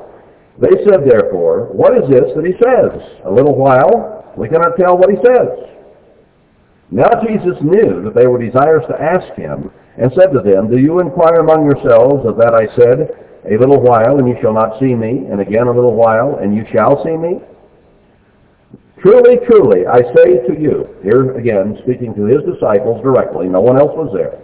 they 0.61 0.85
said 0.85 1.09
therefore, 1.09 1.73
What 1.73 1.97
is 1.97 2.05
this 2.13 2.29
that 2.37 2.45
he 2.45 2.53
says? 2.61 2.93
A 3.25 3.33
little 3.33 3.57
while, 3.57 4.35
we 4.37 4.49
cannot 4.53 4.77
tell 4.77 5.01
what 5.01 5.09
he 5.09 5.17
says. 5.25 5.49
Now 6.95 7.11
Jesus 7.27 7.59
knew 7.61 8.07
that 8.07 8.15
they 8.15 8.29
were 8.29 8.39
desirous 8.39 8.87
to 8.87 8.95
ask 8.95 9.35
him, 9.35 9.71
and 9.99 10.13
said 10.15 10.31
to 10.31 10.39
them, 10.39 10.71
Do 10.71 10.79
you 10.79 11.01
inquire 11.01 11.43
among 11.43 11.67
yourselves 11.67 12.23
of 12.23 12.37
that 12.39 12.55
I 12.55 12.71
said, 12.79 13.11
A 13.51 13.59
little 13.59 13.83
while, 13.83 14.19
and 14.19 14.29
you 14.29 14.37
shall 14.41 14.55
not 14.55 14.79
see 14.79 14.95
me, 14.95 15.27
and 15.27 15.41
again 15.41 15.67
a 15.67 15.75
little 15.75 15.95
while, 15.95 16.39
and 16.39 16.55
you 16.55 16.65
shall 16.73 17.03
see 17.03 17.17
me? 17.17 17.43
Truly, 19.03 19.43
truly, 19.45 19.87
I 19.87 20.07
say 20.15 20.47
to 20.47 20.55
you, 20.55 20.87
here 21.03 21.37
again 21.37 21.77
speaking 21.83 22.15
to 22.15 22.25
his 22.25 22.47
disciples 22.47 23.03
directly, 23.03 23.49
no 23.49 23.61
one 23.61 23.77
else 23.77 23.93
was 23.93 24.15
there, 24.15 24.41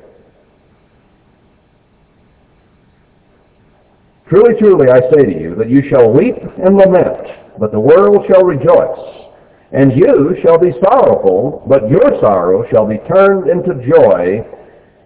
Truly, 4.31 4.55
truly, 4.61 4.89
I 4.89 5.01
say 5.11 5.25
to 5.27 5.41
you 5.41 5.57
that 5.57 5.69
you 5.69 5.83
shall 5.91 6.13
weep 6.13 6.37
and 6.65 6.77
lament, 6.77 7.27
but 7.59 7.73
the 7.73 7.81
world 7.81 8.25
shall 8.29 8.45
rejoice. 8.45 9.30
And 9.73 9.93
you 9.97 10.37
shall 10.43 10.59
be 10.59 10.73
sorrowful, 10.83 11.63
but 11.69 11.89
your 11.89 12.19
sorrow 12.21 12.67
shall 12.71 12.87
be 12.87 12.99
turned 13.13 13.49
into 13.49 13.87
joy. 13.87 14.45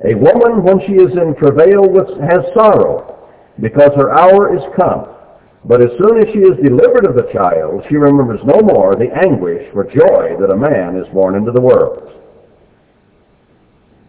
A 0.09 0.15
woman, 0.15 0.65
when 0.65 0.81
she 0.87 0.95
is 0.95 1.13
in 1.13 1.35
travail, 1.37 1.85
has 2.29 2.41
sorrow, 2.55 3.29
because 3.61 3.93
her 3.97 4.13
hour 4.13 4.57
is 4.57 4.63
come. 4.77 5.07
But 5.67 5.83
as 5.83 5.91
soon 5.99 6.19
as 6.19 6.33
she 6.33 6.41
is 6.41 6.63
delivered 6.63 7.07
of 7.07 7.15
the 7.15 7.31
child, 7.33 7.85
she 7.89 7.97
remembers 7.97 8.41
no 8.45 8.61
more 8.61 8.97
the 8.97 9.13
anguish 9.17 9.71
for 9.73 9.85
joy 9.85 10.37
that 10.41 10.53
a 10.53 10.57
man 10.57 10.97
is 10.97 11.13
born 11.13 11.37
into 11.37 11.53
the 11.53 11.61
world. 11.61 12.11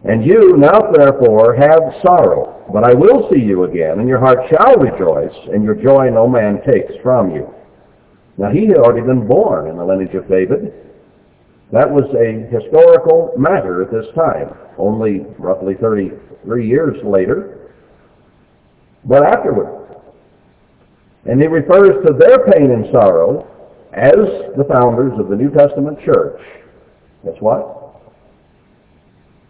And 0.04 0.24
you 0.24 0.56
now 0.56 0.92
therefore 0.92 1.54
have 1.56 2.00
sorrow, 2.02 2.64
but 2.72 2.84
I 2.84 2.94
will 2.94 3.28
see 3.30 3.40
you 3.40 3.64
again, 3.64 3.98
and 3.98 4.08
your 4.08 4.20
heart 4.20 4.38
shall 4.48 4.76
rejoice, 4.76 5.34
and 5.52 5.64
your 5.64 5.74
joy 5.74 6.10
no 6.10 6.28
man 6.28 6.60
takes 6.66 6.92
from 7.02 7.30
you. 7.30 7.52
Now 8.38 8.50
he 8.50 8.66
had 8.66 8.76
already 8.76 9.06
been 9.06 9.26
born 9.26 9.68
in 9.68 9.76
the 9.76 9.84
lineage 9.84 10.14
of 10.14 10.28
David. 10.28 10.72
That 11.72 11.90
was 11.90 12.04
a 12.14 12.46
historical 12.54 13.32
matter 13.36 13.82
at 13.82 13.90
this 13.90 14.06
time, 14.14 14.54
only 14.78 15.26
roughly 15.38 15.74
33 15.80 16.68
years 16.68 16.96
later, 17.02 17.72
but 19.04 19.24
afterward. 19.24 20.00
And 21.24 21.40
he 21.40 21.48
refers 21.48 22.04
to 22.06 22.12
their 22.12 22.46
pain 22.52 22.70
and 22.70 22.86
sorrow 22.92 23.48
as 23.92 24.14
the 24.56 24.66
founders 24.68 25.18
of 25.18 25.28
the 25.28 25.36
New 25.36 25.50
Testament 25.50 25.98
church. 26.04 26.40
That's 27.24 27.40
what? 27.40 28.00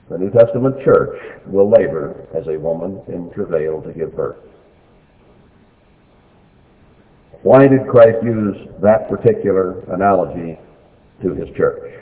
The 0.09 0.16
New 0.16 0.31
Testament 0.31 0.77
church 0.85 1.18
will 1.46 1.68
labor 1.68 2.27
as 2.35 2.46
a 2.46 2.59
woman 2.59 3.03
in 3.09 3.31
travail 3.33 3.83
to 3.83 3.92
give 3.92 4.14
birth. 4.16 4.38
Why 7.47 7.69
did 7.69 7.87
Christ 7.87 8.25
use 8.25 8.57
that 8.83 9.09
particular 9.09 9.79
analogy 9.95 10.59
to 11.23 11.33
his 11.33 11.49
church? 11.57 11.93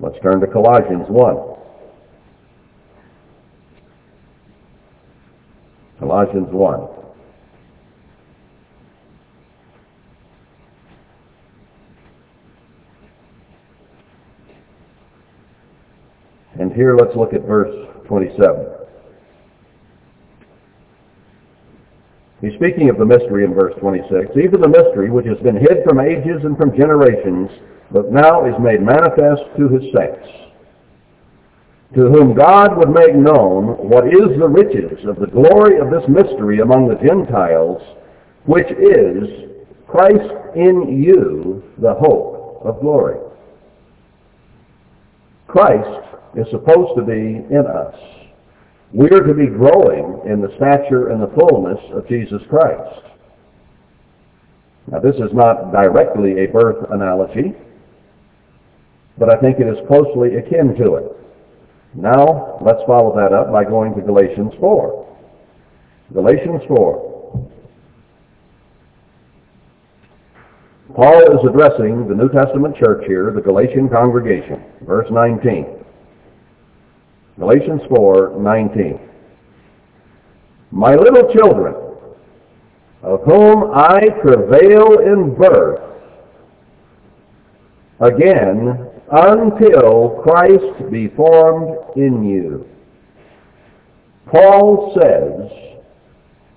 Let's 0.00 0.16
turn 0.20 0.40
to 0.40 0.48
Colossians 0.48 1.06
1. 1.08 1.36
Colossians 6.00 6.48
1. 6.50 6.88
And 16.58 16.72
here 16.72 16.96
let's 16.96 17.14
look 17.16 17.32
at 17.32 17.42
verse 17.42 17.86
27. 18.08 18.77
He's 22.40 22.54
speaking 22.54 22.88
of 22.88 22.98
the 22.98 23.04
mystery 23.04 23.44
in 23.44 23.52
verse 23.52 23.74
26. 23.80 24.36
Even 24.36 24.60
the 24.60 24.68
mystery 24.68 25.10
which 25.10 25.26
has 25.26 25.38
been 25.38 25.56
hid 25.56 25.82
from 25.84 25.98
ages 25.98 26.44
and 26.44 26.56
from 26.56 26.76
generations, 26.76 27.50
but 27.90 28.12
now 28.12 28.46
is 28.46 28.54
made 28.60 28.80
manifest 28.80 29.42
to 29.56 29.68
his 29.68 29.82
saints, 29.92 30.28
to 31.94 32.10
whom 32.10 32.34
God 32.34 32.76
would 32.76 32.90
make 32.90 33.14
known 33.14 33.74
what 33.88 34.06
is 34.06 34.38
the 34.38 34.48
riches 34.48 35.04
of 35.06 35.18
the 35.18 35.26
glory 35.26 35.80
of 35.80 35.90
this 35.90 36.08
mystery 36.08 36.60
among 36.60 36.86
the 36.86 37.02
Gentiles, 37.02 37.82
which 38.44 38.70
is 38.70 39.50
Christ 39.88 40.30
in 40.54 41.02
you, 41.02 41.64
the 41.78 41.94
hope 41.94 42.60
of 42.64 42.80
glory. 42.80 43.18
Christ 45.48 46.06
is 46.36 46.46
supposed 46.50 46.96
to 46.96 47.02
be 47.02 47.42
in 47.50 47.64
us. 47.66 47.94
We 48.92 49.10
are 49.10 49.22
to 49.22 49.34
be 49.34 49.46
growing 49.46 50.22
in 50.26 50.40
the 50.40 50.54
stature 50.56 51.10
and 51.10 51.22
the 51.22 51.32
fullness 51.36 51.78
of 51.92 52.08
Jesus 52.08 52.40
Christ. 52.48 53.04
Now 54.90 55.00
this 55.00 55.16
is 55.16 55.32
not 55.32 55.72
directly 55.72 56.44
a 56.44 56.46
birth 56.46 56.86
analogy, 56.90 57.52
but 59.18 59.28
I 59.28 59.40
think 59.40 59.58
it 59.60 59.66
is 59.66 59.76
closely 59.88 60.36
akin 60.36 60.74
to 60.76 60.94
it. 60.94 61.12
Now, 61.94 62.58
let's 62.60 62.80
follow 62.86 63.16
that 63.16 63.32
up 63.32 63.50
by 63.50 63.64
going 63.64 63.94
to 63.94 64.00
Galatians 64.00 64.52
4. 64.60 65.16
Galatians 66.12 66.62
4. 66.68 67.08
Paul 70.94 71.22
is 71.32 71.48
addressing 71.48 72.08
the 72.08 72.14
New 72.14 72.28
Testament 72.28 72.76
church 72.76 73.04
here, 73.06 73.32
the 73.34 73.40
Galatian 73.40 73.88
congregation. 73.88 74.62
Verse 74.82 75.06
19. 75.10 75.84
Galatians 77.38 77.82
4, 77.88 78.40
19. 78.40 79.00
My 80.72 80.94
little 80.94 81.32
children, 81.32 81.74
of 83.02 83.20
whom 83.24 83.70
I 83.72 84.00
travail 84.22 84.98
in 84.98 85.36
birth, 85.36 85.80
again, 88.00 88.90
until 89.10 90.20
Christ 90.22 90.90
be 90.90 91.08
formed 91.08 91.96
in 91.96 92.24
you. 92.24 92.66
Paul 94.26 94.92
says 94.94 95.78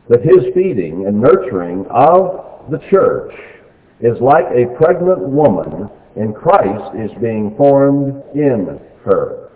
that 0.10 0.26
his 0.26 0.54
feeding 0.54 1.06
and 1.06 1.22
nurturing 1.22 1.86
of 1.90 2.70
the 2.72 2.80
church 2.90 3.34
is 4.02 4.20
like 4.20 4.46
a 4.46 4.76
pregnant 4.78 5.20
woman 5.20 5.90
and 6.16 6.36
Christ 6.36 6.96
is 6.98 7.12
being 7.22 7.56
formed 7.56 8.22
in 8.36 8.80
her. 9.06 9.51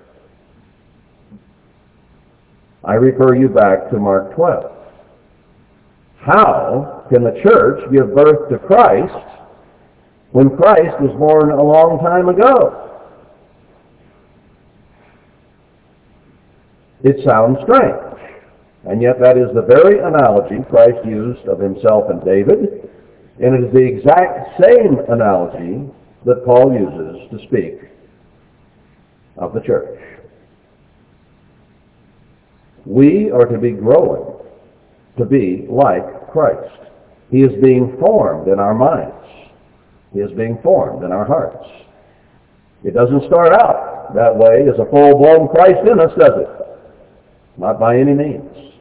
I 2.85 2.93
refer 2.93 3.35
you 3.35 3.49
back 3.49 3.89
to 3.89 3.97
Mark 3.97 4.35
12. 4.35 4.71
How 6.19 7.05
can 7.09 7.23
the 7.23 7.39
church 7.43 7.81
give 7.91 8.13
birth 8.13 8.49
to 8.49 8.59
Christ 8.59 9.13
when 10.31 10.55
Christ 10.55 10.99
was 10.99 11.15
born 11.17 11.51
a 11.51 11.63
long 11.63 11.99
time 11.99 12.29
ago? 12.29 12.81
It 17.03 17.23
sounds 17.25 17.57
strange. 17.63 18.01
And 18.87 19.01
yet 19.01 19.19
that 19.19 19.37
is 19.37 19.49
the 19.55 19.61
very 19.61 19.99
analogy 19.99 20.63
Christ 20.69 21.03
used 21.05 21.47
of 21.47 21.59
himself 21.59 22.05
and 22.09 22.23
David, 22.23 22.89
and 23.41 23.55
it 23.55 23.67
is 23.67 23.73
the 23.73 23.83
exact 23.83 24.61
same 24.61 24.99
analogy 25.09 25.91
that 26.25 26.45
Paul 26.45 26.73
uses 26.73 27.29
to 27.31 27.47
speak 27.47 27.89
of 29.37 29.53
the 29.53 29.61
church. 29.61 30.14
We 32.85 33.31
are 33.31 33.45
to 33.45 33.57
be 33.57 33.71
growing 33.71 34.35
to 35.17 35.25
be 35.25 35.65
like 35.69 36.31
Christ. 36.31 36.77
He 37.31 37.41
is 37.41 37.51
being 37.61 37.97
formed 37.99 38.47
in 38.47 38.59
our 38.59 38.73
minds. 38.73 39.15
He 40.13 40.19
is 40.19 40.31
being 40.37 40.59
formed 40.61 41.03
in 41.03 41.11
our 41.11 41.25
hearts. 41.25 41.67
It 42.83 42.93
doesn't 42.93 43.25
start 43.27 43.53
out 43.53 44.13
that 44.13 44.35
way 44.35 44.67
as 44.69 44.79
a 44.79 44.89
full-blown 44.91 45.47
Christ 45.49 45.87
in 45.89 45.99
us, 45.99 46.11
does 46.19 46.39
it? 46.39 46.49
Not 47.57 47.79
by 47.79 47.97
any 47.97 48.13
means. 48.13 48.73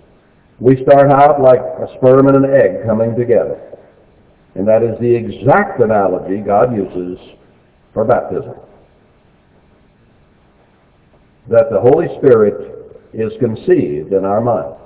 We 0.60 0.82
start 0.82 1.10
out 1.10 1.40
like 1.40 1.60
a 1.60 1.88
sperm 1.96 2.28
and 2.28 2.44
an 2.44 2.50
egg 2.50 2.84
coming 2.86 3.16
together. 3.16 3.60
And 4.54 4.68
that 4.68 4.82
is 4.82 4.98
the 5.00 5.12
exact 5.12 5.80
analogy 5.80 6.38
God 6.38 6.76
uses 6.76 7.18
for 7.92 8.04
baptism. 8.04 8.54
That 11.48 11.70
the 11.70 11.80
Holy 11.80 12.06
Spirit 12.18 12.83
is 13.14 13.32
conceived 13.38 14.12
in 14.12 14.24
our 14.24 14.40
minds 14.40 14.80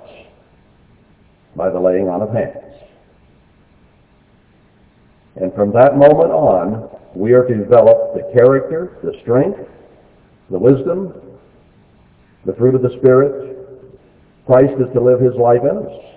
by 1.56 1.70
the 1.70 1.80
laying 1.80 2.08
on 2.08 2.22
of 2.22 2.32
hands. 2.32 2.68
And 5.36 5.54
from 5.54 5.72
that 5.72 5.96
moment 5.96 6.30
on, 6.30 6.90
we 7.14 7.32
are 7.32 7.44
to 7.44 7.54
develop 7.54 8.14
the 8.14 8.30
character, 8.34 8.98
the 9.02 9.18
strength, 9.22 9.60
the 10.50 10.58
wisdom, 10.58 11.14
the 12.44 12.54
fruit 12.54 12.74
of 12.74 12.82
the 12.82 12.96
Spirit. 12.98 13.56
Christ 14.46 14.74
is 14.80 14.92
to 14.94 15.00
live 15.00 15.20
his 15.20 15.34
life 15.34 15.62
in 15.62 15.76
us. 15.78 16.08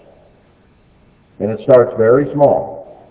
And 1.40 1.52
it 1.52 1.60
starts 1.64 1.92
very 1.98 2.32
small 2.34 3.10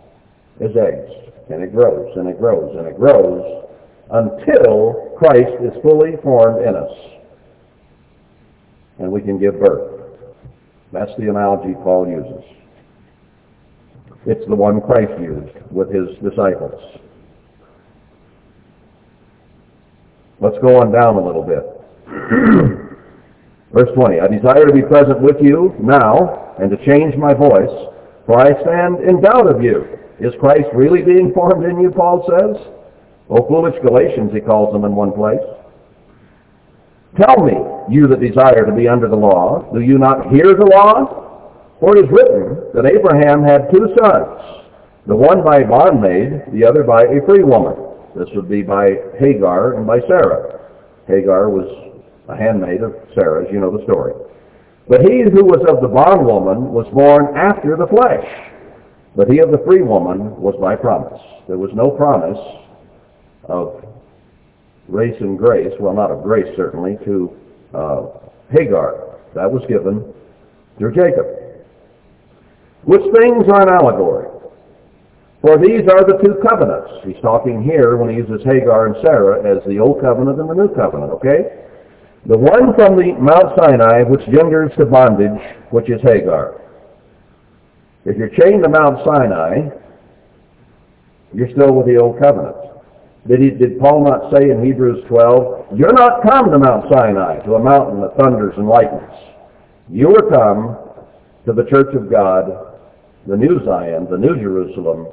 as 0.60 0.70
eggs. 0.76 1.10
And 1.50 1.62
it 1.62 1.72
grows 1.72 2.16
and 2.16 2.28
it 2.28 2.38
grows 2.38 2.76
and 2.76 2.86
it 2.86 2.96
grows 2.96 3.66
until 4.10 5.14
Christ 5.16 5.50
is 5.62 5.72
fully 5.82 6.12
formed 6.22 6.66
in 6.66 6.76
us. 6.76 7.19
And 9.00 9.10
we 9.10 9.20
can 9.22 9.38
give 9.38 9.58
birth. 9.58 10.00
That's 10.92 11.10
the 11.18 11.28
analogy 11.28 11.74
Paul 11.82 12.06
uses. 12.08 12.44
It's 14.26 14.46
the 14.48 14.54
one 14.54 14.80
Christ 14.82 15.12
used 15.20 15.56
with 15.70 15.88
his 15.92 16.08
disciples. 16.22 17.00
Let's 20.40 20.58
go 20.60 20.80
on 20.80 20.92
down 20.92 21.16
a 21.16 21.24
little 21.24 21.42
bit. 21.42 21.64
Verse 23.72 23.88
20, 23.94 24.20
I 24.20 24.26
desire 24.26 24.66
to 24.66 24.72
be 24.72 24.82
present 24.82 25.20
with 25.20 25.36
you 25.40 25.74
now 25.80 26.54
and 26.58 26.70
to 26.70 26.76
change 26.84 27.14
my 27.16 27.32
voice, 27.32 27.70
for 28.26 28.38
I 28.38 28.50
stand 28.62 29.00
in 29.08 29.22
doubt 29.22 29.46
of 29.46 29.62
you. 29.62 29.86
Is 30.18 30.34
Christ 30.40 30.66
really 30.74 31.02
being 31.02 31.32
formed 31.32 31.64
in 31.64 31.80
you, 31.80 31.90
Paul 31.90 32.26
says? 32.28 32.56
O 33.30 33.46
foolish 33.48 33.76
Galatians, 33.82 34.32
he 34.34 34.40
calls 34.40 34.72
them 34.72 34.84
in 34.84 34.94
one 34.94 35.12
place. 35.12 35.40
Tell 37.16 37.42
me, 37.44 37.54
you 37.90 38.06
that 38.06 38.20
desire 38.20 38.64
to 38.64 38.72
be 38.72 38.88
under 38.88 39.08
the 39.08 39.16
law, 39.16 39.68
do 39.72 39.80
you 39.80 39.98
not 39.98 40.30
hear 40.30 40.54
the 40.54 40.70
law? 40.72 41.74
For 41.80 41.96
it 41.96 42.04
is 42.04 42.10
written 42.10 42.70
that 42.74 42.86
Abraham 42.86 43.42
had 43.42 43.70
two 43.72 43.88
sons, 43.98 44.64
the 45.06 45.16
one 45.16 45.42
by 45.42 45.58
a 45.58 45.64
bondmaid, 45.64 46.52
the 46.52 46.64
other 46.64 46.84
by 46.84 47.04
a 47.04 47.24
free 47.26 47.42
woman. 47.42 47.74
This 48.14 48.28
would 48.34 48.48
be 48.48 48.62
by 48.62 48.96
Hagar 49.18 49.74
and 49.74 49.86
by 49.86 50.00
Sarah. 50.06 50.60
Hagar 51.06 51.48
was 51.48 51.66
a 52.28 52.36
handmaid 52.36 52.82
of 52.82 52.94
Sarah's, 53.14 53.48
you 53.50 53.60
know 53.60 53.76
the 53.76 53.82
story. 53.84 54.12
But 54.88 55.02
he 55.02 55.22
who 55.22 55.44
was 55.44 55.64
of 55.68 55.80
the 55.80 55.88
bondwoman 55.88 56.72
was 56.72 56.86
born 56.92 57.36
after 57.36 57.76
the 57.76 57.86
flesh. 57.86 58.26
But 59.16 59.30
he 59.30 59.38
of 59.38 59.50
the 59.50 59.62
free 59.66 59.82
woman 59.82 60.36
was 60.40 60.54
by 60.60 60.76
promise. 60.76 61.20
There 61.48 61.58
was 61.58 61.70
no 61.74 61.90
promise 61.90 62.38
of 63.44 63.84
grace 64.90 65.16
and 65.20 65.38
grace, 65.38 65.72
well 65.80 65.94
not 65.94 66.10
of 66.10 66.22
grace 66.22 66.48
certainly, 66.56 66.98
to 67.04 67.39
uh, 67.74 68.06
Hagar. 68.52 69.18
That 69.34 69.50
was 69.50 69.62
given 69.68 70.12
through 70.78 70.94
Jacob. 70.94 71.26
Which 72.84 73.02
things 73.02 73.44
are 73.48 73.62
an 73.62 73.68
allegory? 73.68 74.26
For 75.40 75.56
these 75.56 75.88
are 75.88 76.04
the 76.04 76.18
two 76.22 76.36
covenants. 76.46 76.90
He's 77.04 77.20
talking 77.22 77.62
here 77.62 77.96
when 77.96 78.10
he 78.10 78.16
uses 78.16 78.44
Hagar 78.44 78.86
and 78.86 78.96
Sarah 79.02 79.40
as 79.40 79.64
the 79.66 79.78
Old 79.78 80.00
Covenant 80.00 80.38
and 80.38 80.50
the 80.50 80.54
New 80.54 80.74
Covenant, 80.74 81.12
okay? 81.12 81.64
The 82.26 82.36
one 82.36 82.74
from 82.74 82.96
the 82.96 83.12
Mount 83.18 83.56
Sinai 83.56 84.02
which 84.02 84.20
genders 84.26 84.70
to 84.76 84.84
bondage, 84.84 85.40
which 85.70 85.88
is 85.88 86.00
Hagar. 86.02 86.60
If 88.04 88.16
you're 88.16 88.28
chained 88.28 88.62
to 88.64 88.68
Mount 88.68 88.98
Sinai, 89.04 89.70
you're 91.32 91.50
still 91.50 91.72
with 91.72 91.86
the 91.86 91.96
Old 91.96 92.18
Covenant. 92.18 92.56
Did, 93.28 93.40
he, 93.40 93.50
did 93.50 93.78
Paul 93.78 94.04
not 94.04 94.32
say 94.32 94.50
in 94.50 94.64
Hebrews 94.64 95.04
12, 95.08 95.78
You're 95.78 95.92
not 95.92 96.22
come 96.22 96.50
to 96.50 96.58
Mount 96.58 96.86
Sinai, 96.90 97.44
to 97.44 97.54
a 97.54 97.62
mountain 97.62 98.00
that 98.00 98.16
thunders 98.16 98.54
and 98.56 98.66
lightens. 98.66 99.12
You 99.90 100.14
are 100.16 100.30
come 100.30 100.78
to 101.44 101.52
the 101.52 101.68
church 101.68 101.94
of 101.94 102.10
God, 102.10 102.78
the 103.26 103.36
new 103.36 103.62
Zion, 103.64 104.06
the 104.10 104.16
new 104.16 104.36
Jerusalem, 104.36 105.08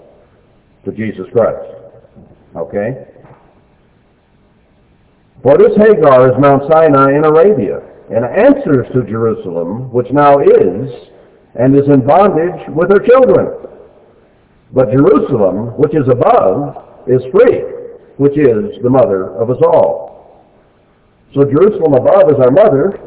to 0.85 0.91
Jesus 0.93 1.25
Christ. 1.33 1.67
Okay? 2.55 3.07
For 5.43 5.57
this 5.57 5.75
Hagar 5.77 6.31
is 6.31 6.35
Mount 6.39 6.63
Sinai 6.71 7.17
in 7.17 7.25
Arabia, 7.25 7.81
and 8.09 8.23
answers 8.23 8.87
to 8.93 9.03
Jerusalem, 9.03 9.91
which 9.91 10.07
now 10.11 10.39
is, 10.39 10.89
and 11.59 11.75
is 11.75 11.87
in 11.87 12.07
bondage 12.07 12.69
with 12.69 12.89
her 12.89 13.05
children. 13.05 13.67
But 14.71 14.91
Jerusalem, 14.91 15.77
which 15.77 15.93
is 15.93 16.07
above, 16.07 16.85
is 17.07 17.21
free 17.31 17.76
which 18.17 18.37
is 18.37 18.81
the 18.83 18.89
mother 18.89 19.33
of 19.37 19.49
us 19.49 19.57
all. 19.61 20.43
So 21.33 21.43
Jerusalem 21.45 21.93
above 21.93 22.29
is 22.29 22.39
our 22.39 22.51
mother, 22.51 22.99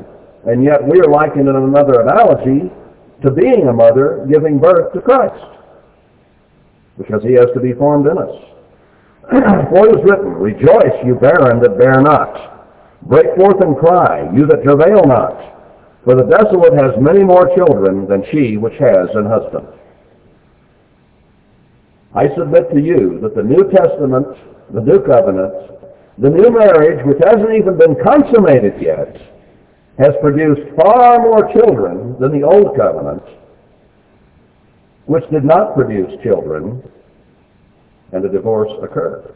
and 0.46 0.62
yet 0.64 0.86
we 0.86 1.00
are 1.00 1.11
likened 1.11 1.48
in 1.48 1.56
another 1.56 2.00
analogy 2.00 2.70
to 3.22 3.30
being 3.30 3.68
a 3.68 3.72
mother 3.72 4.26
giving 4.30 4.58
birth 4.58 4.92
to 4.94 5.00
Christ, 5.00 5.44
because 6.98 7.22
he 7.22 7.32
has 7.34 7.46
to 7.54 7.61
be 7.61 7.72
formed 7.74 8.06
in 8.06 8.16
us. 8.18 8.34
For 9.70 9.88
it 9.88 9.98
is 9.98 10.04
written, 10.04 10.32
Rejoice, 10.34 10.96
you 11.04 11.14
barren 11.14 11.61
that 11.61 11.78
bear 11.78 12.00
not. 12.00 12.58
Break 13.02 13.34
forth 13.36 13.61
and 13.61 13.76
cry, 13.76 14.28
you 14.34 14.46
that 14.46 14.62
travail 14.62 15.06
not. 15.06 15.36
For 16.04 16.14
the 16.14 16.24
desolate 16.24 16.72
has 16.74 16.92
many 17.00 17.22
more 17.22 17.54
children 17.56 18.06
than 18.08 18.24
she 18.30 18.56
which 18.56 18.74
has 18.80 19.08
an 19.14 19.26
husband. 19.26 19.66
I 22.14 22.28
submit 22.36 22.70
to 22.72 22.80
you 22.80 23.18
that 23.22 23.36
the 23.36 23.42
New 23.42 23.70
Testament 23.70 24.26
the 24.73 24.81
new 24.81 25.01
covenant, 25.05 25.53
the 26.18 26.31
new 26.31 26.51
marriage, 26.51 27.05
which 27.07 27.18
hasn't 27.25 27.53
even 27.55 27.77
been 27.77 27.97
consummated 28.03 28.75
yet, 28.81 29.16
has 29.99 30.14
produced 30.21 30.62
far 30.77 31.18
more 31.18 31.53
children 31.53 32.16
than 32.21 32.33
the 32.33 32.47
old 32.47 32.77
covenant, 32.77 33.23
which 35.07 35.25
did 35.31 35.45
not 35.45 35.75
produce 35.75 36.11
children, 36.23 36.83
and 38.12 38.25
a 38.25 38.29
divorce 38.29 38.71
occurred. 38.83 39.35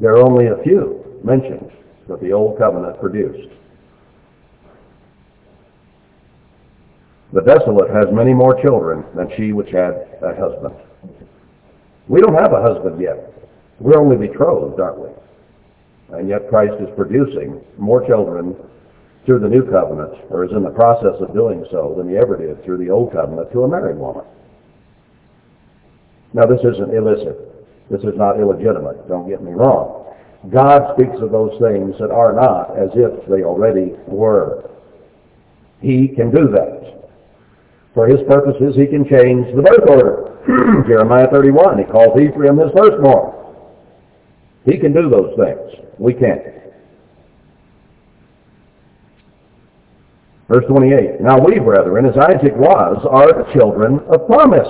There 0.00 0.12
are 0.12 0.22
only 0.22 0.46
a 0.46 0.62
few 0.62 1.20
mentioned 1.22 1.70
that 2.08 2.20
the 2.20 2.32
old 2.32 2.58
covenant 2.58 2.98
produced. 2.98 3.52
The 7.32 7.42
desolate 7.42 7.90
has 7.90 8.06
many 8.10 8.34
more 8.34 8.60
children 8.60 9.04
than 9.14 9.30
she 9.36 9.52
which 9.52 9.70
had 9.70 10.08
a 10.22 10.34
husband. 10.34 10.74
We 12.10 12.20
don't 12.20 12.34
have 12.34 12.52
a 12.52 12.60
husband 12.60 13.00
yet. 13.00 13.32
We're 13.78 14.00
only 14.00 14.16
betrothed, 14.16 14.80
aren't 14.80 14.98
we? 14.98 15.08
And 16.18 16.28
yet 16.28 16.48
Christ 16.48 16.74
is 16.80 16.88
producing 16.96 17.62
more 17.78 18.04
children 18.04 18.56
through 19.24 19.38
the 19.38 19.48
new 19.48 19.62
covenant, 19.70 20.18
or 20.28 20.44
is 20.44 20.50
in 20.50 20.64
the 20.64 20.70
process 20.74 21.14
of 21.20 21.32
doing 21.32 21.64
so, 21.70 21.94
than 21.96 22.10
he 22.10 22.16
ever 22.16 22.36
did 22.36 22.64
through 22.64 22.78
the 22.78 22.90
old 22.90 23.12
covenant 23.12 23.52
to 23.52 23.62
a 23.62 23.68
married 23.68 23.96
woman. 23.96 24.24
Now 26.34 26.46
this 26.46 26.58
isn't 26.64 26.92
illicit. 26.92 27.38
This 27.90 28.00
is 28.00 28.16
not 28.16 28.40
illegitimate. 28.40 29.06
Don't 29.06 29.28
get 29.28 29.40
me 29.40 29.52
wrong. 29.52 30.12
God 30.52 30.96
speaks 30.96 31.14
of 31.22 31.30
those 31.30 31.52
things 31.60 31.94
that 32.00 32.10
are 32.10 32.32
not 32.32 32.76
as 32.76 32.90
if 32.94 33.28
they 33.28 33.44
already 33.44 33.94
were. 34.08 34.68
He 35.80 36.08
can 36.08 36.34
do 36.34 36.48
that. 36.48 36.99
For 37.94 38.06
his 38.06 38.20
purposes, 38.28 38.76
he 38.76 38.86
can 38.86 39.04
change 39.04 39.54
the 39.54 39.62
birth 39.62 39.88
order. 39.88 40.84
Jeremiah 40.86 41.26
31, 41.30 41.78
he 41.78 41.84
calls 41.84 42.18
Ephraim 42.20 42.58
his 42.58 42.70
firstborn. 42.76 43.34
He 44.64 44.78
can 44.78 44.92
do 44.92 45.10
those 45.10 45.34
things. 45.36 45.86
We 45.98 46.14
can't. 46.14 46.42
Verse 50.48 50.64
28. 50.68 51.20
Now 51.20 51.38
we, 51.38 51.58
brethren, 51.58 52.06
as 52.06 52.16
Isaac 52.16 52.56
was, 52.56 53.06
are 53.08 53.44
the 53.44 53.52
children 53.52 54.00
of 54.08 54.26
promise. 54.26 54.68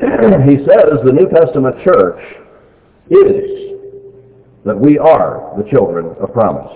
he 0.48 0.56
says 0.64 1.00
the 1.04 1.12
New 1.12 1.28
Testament 1.28 1.76
church 1.84 2.20
is 3.10 3.64
that 4.64 4.78
we 4.78 4.98
are 4.98 5.52
the 5.58 5.68
children 5.70 6.16
of 6.20 6.32
promise. 6.32 6.72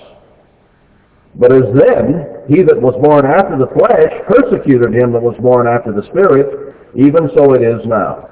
But 1.35 1.53
as 1.53 1.63
then, 1.75 2.38
he 2.49 2.63
that 2.65 2.81
was 2.81 2.97
born 3.05 3.27
after 3.29 3.61
the 3.61 3.69
flesh 3.77 4.09
persecuted 4.25 4.97
him 4.97 5.13
that 5.13 5.21
was 5.21 5.37
born 5.37 5.69
after 5.69 5.93
the 5.93 6.07
Spirit, 6.09 6.75
even 6.97 7.29
so 7.37 7.53
it 7.53 7.61
is 7.61 7.85
now. 7.85 8.31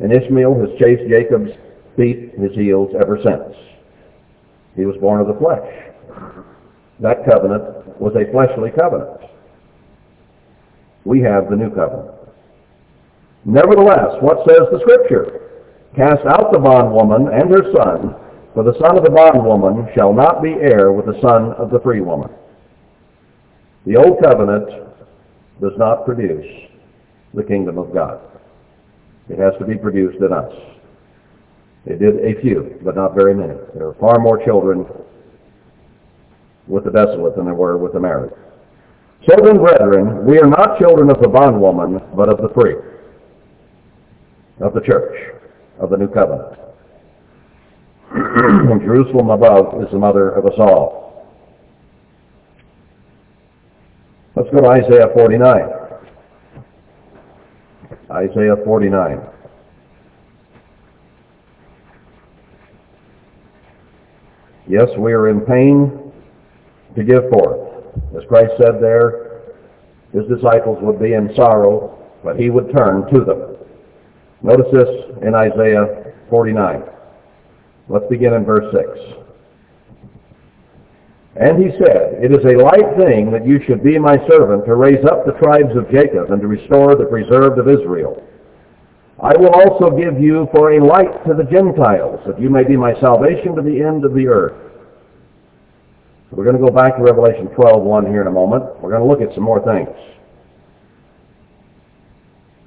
And 0.00 0.12
Ishmael 0.12 0.60
has 0.60 0.78
chased 0.78 1.08
Jacob's 1.08 1.50
feet, 1.96 2.34
and 2.34 2.44
his 2.44 2.54
heels, 2.54 2.92
ever 3.00 3.16
since. 3.24 3.56
He 4.76 4.84
was 4.84 4.96
born 5.00 5.20
of 5.20 5.28
the 5.28 5.40
flesh. 5.40 5.64
That 7.00 7.24
covenant 7.24 7.98
was 7.98 8.12
a 8.16 8.30
fleshly 8.30 8.70
covenant. 8.70 9.32
We 11.04 11.20
have 11.22 11.48
the 11.48 11.56
new 11.56 11.70
covenant. 11.70 12.10
Nevertheless, 13.46 14.20
what 14.20 14.44
says 14.46 14.68
the 14.72 14.80
Scripture? 14.84 15.40
Cast 15.96 16.26
out 16.26 16.52
the 16.52 16.58
bondwoman 16.58 17.32
and 17.32 17.48
her 17.48 17.72
son, 17.72 18.14
for 18.52 18.64
the 18.64 18.76
son 18.80 18.98
of 18.98 19.04
the 19.04 19.10
bondwoman 19.10 19.88
shall 19.94 20.12
not 20.12 20.42
be 20.42 20.52
heir 20.60 20.92
with 20.92 21.06
the 21.06 21.20
son 21.22 21.52
of 21.56 21.70
the 21.70 21.80
free 21.80 22.00
woman. 22.00 22.30
The 23.86 23.96
old 23.96 24.22
covenant 24.22 24.68
does 25.60 25.72
not 25.76 26.04
produce 26.04 26.46
the 27.34 27.42
kingdom 27.42 27.78
of 27.78 27.92
God. 27.92 28.20
It 29.28 29.38
has 29.38 29.54
to 29.58 29.64
be 29.66 29.76
produced 29.76 30.18
in 30.22 30.32
us. 30.32 30.52
It 31.86 31.98
did 31.98 32.16
a 32.24 32.40
few, 32.40 32.80
but 32.82 32.96
not 32.96 33.14
very 33.14 33.34
many. 33.34 33.54
There 33.74 33.88
are 33.88 33.94
far 33.94 34.18
more 34.18 34.42
children 34.44 34.86
with 36.66 36.84
the 36.84 36.90
desolate 36.90 37.36
than 37.36 37.44
there 37.44 37.54
were 37.54 37.76
with 37.76 37.92
the 37.92 38.00
married. 38.00 38.32
Then, 39.26 39.58
brethren, 39.58 40.26
we 40.26 40.38
are 40.38 40.46
not 40.46 40.78
children 40.78 41.10
of 41.10 41.20
the 41.20 41.28
bondwoman, 41.28 42.00
but 42.14 42.28
of 42.28 42.38
the 42.38 42.48
free, 42.54 42.74
of 44.60 44.74
the 44.74 44.80
church, 44.80 45.14
of 45.78 45.90
the 45.90 45.96
new 45.96 46.08
covenant. 46.08 46.58
Jerusalem 48.84 49.30
above 49.30 49.82
is 49.82 49.90
the 49.90 49.98
mother 49.98 50.30
of 50.30 50.46
us 50.46 50.54
all. 50.58 51.03
Let's 54.36 54.50
go 54.50 54.62
to 54.62 54.68
Isaiah 54.68 55.08
49. 55.14 55.62
Isaiah 58.10 58.56
49. 58.64 59.20
Yes, 64.66 64.88
we 64.98 65.12
are 65.12 65.28
in 65.28 65.40
pain 65.42 66.12
to 66.96 67.04
give 67.04 67.28
forth. 67.30 67.84
As 68.16 68.24
Christ 68.28 68.52
said 68.58 68.80
there, 68.80 69.42
his 70.12 70.26
disciples 70.26 70.78
would 70.82 70.98
be 71.00 71.12
in 71.12 71.32
sorrow, 71.36 71.96
but 72.24 72.36
he 72.38 72.50
would 72.50 72.72
turn 72.74 73.06
to 73.12 73.24
them. 73.24 73.56
Notice 74.42 74.66
this 74.72 74.88
in 75.22 75.34
Isaiah 75.34 76.12
49. 76.28 76.82
Let's 77.88 78.06
begin 78.10 78.32
in 78.32 78.44
verse 78.44 78.72
6. 78.72 79.23
And 81.36 81.58
he 81.58 81.70
said, 81.78 82.22
It 82.22 82.30
is 82.30 82.44
a 82.44 82.62
light 82.62 82.96
thing 82.96 83.32
that 83.32 83.46
you 83.46 83.58
should 83.66 83.82
be 83.82 83.98
my 83.98 84.16
servant 84.28 84.64
to 84.66 84.76
raise 84.76 85.04
up 85.04 85.26
the 85.26 85.32
tribes 85.32 85.76
of 85.76 85.90
Jacob 85.90 86.30
and 86.30 86.40
to 86.40 86.46
restore 86.46 86.94
the 86.94 87.06
preserved 87.06 87.58
of 87.58 87.68
Israel. 87.68 88.22
I 89.22 89.36
will 89.36 89.50
also 89.50 89.90
give 89.96 90.20
you 90.20 90.48
for 90.52 90.72
a 90.72 90.84
light 90.84 91.24
to 91.26 91.34
the 91.34 91.44
Gentiles, 91.44 92.20
that 92.26 92.40
you 92.40 92.50
may 92.50 92.64
be 92.64 92.76
my 92.76 92.98
salvation 93.00 93.54
to 93.56 93.62
the 93.62 93.82
end 93.82 94.04
of 94.04 94.14
the 94.14 94.26
earth. 94.26 94.64
We're 96.30 96.44
going 96.44 96.56
to 96.56 96.62
go 96.62 96.74
back 96.74 96.96
to 96.96 97.02
Revelation 97.02 97.46
12.1 97.48 98.08
here 98.08 98.20
in 98.20 98.26
a 98.26 98.32
moment. 98.32 98.64
We're 98.80 98.90
going 98.90 99.02
to 99.02 99.08
look 99.08 99.20
at 99.20 99.32
some 99.34 99.44
more 99.44 99.64
things. 99.64 99.88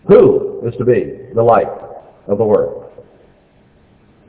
Who 0.08 0.66
is 0.66 0.74
to 0.78 0.86
be 0.86 1.28
the 1.36 1.44
light 1.44 1.68
of 2.28 2.38
the 2.38 2.46
world? 2.46 2.77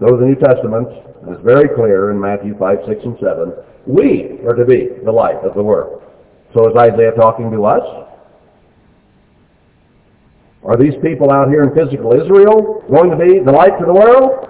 To 0.01 0.16
the 0.16 0.26
New 0.26 0.36
Testament, 0.36 0.88
and 1.22 1.34
it's 1.34 1.44
very 1.44 1.68
clear 1.74 2.11
in 2.11 2.20
Matthew 2.20 2.57
5, 2.57 2.78
6, 2.86 3.01
and 3.05 3.16
7 3.20 3.53
we 3.88 4.38
are 4.46 4.55
to 4.55 4.66
be 4.66 4.88
the 5.03 5.11
light 5.11 5.36
of 5.36 5.55
the 5.55 5.62
world. 5.62 6.03
So 6.55 6.68
is 6.68 6.76
Isaiah 6.76 7.12
talking 7.12 7.51
to 7.51 7.64
us? 7.64 7.82
Are 10.62 10.76
these 10.76 10.94
people 11.03 11.32
out 11.32 11.49
here 11.49 11.64
in 11.64 11.74
physical 11.74 12.12
Israel 12.12 12.84
going 12.90 13.11
to 13.11 13.16
be 13.16 13.40
the 13.40 13.51
light 13.51 13.78
to 13.80 13.86
the 13.86 13.92
world? 13.92 14.44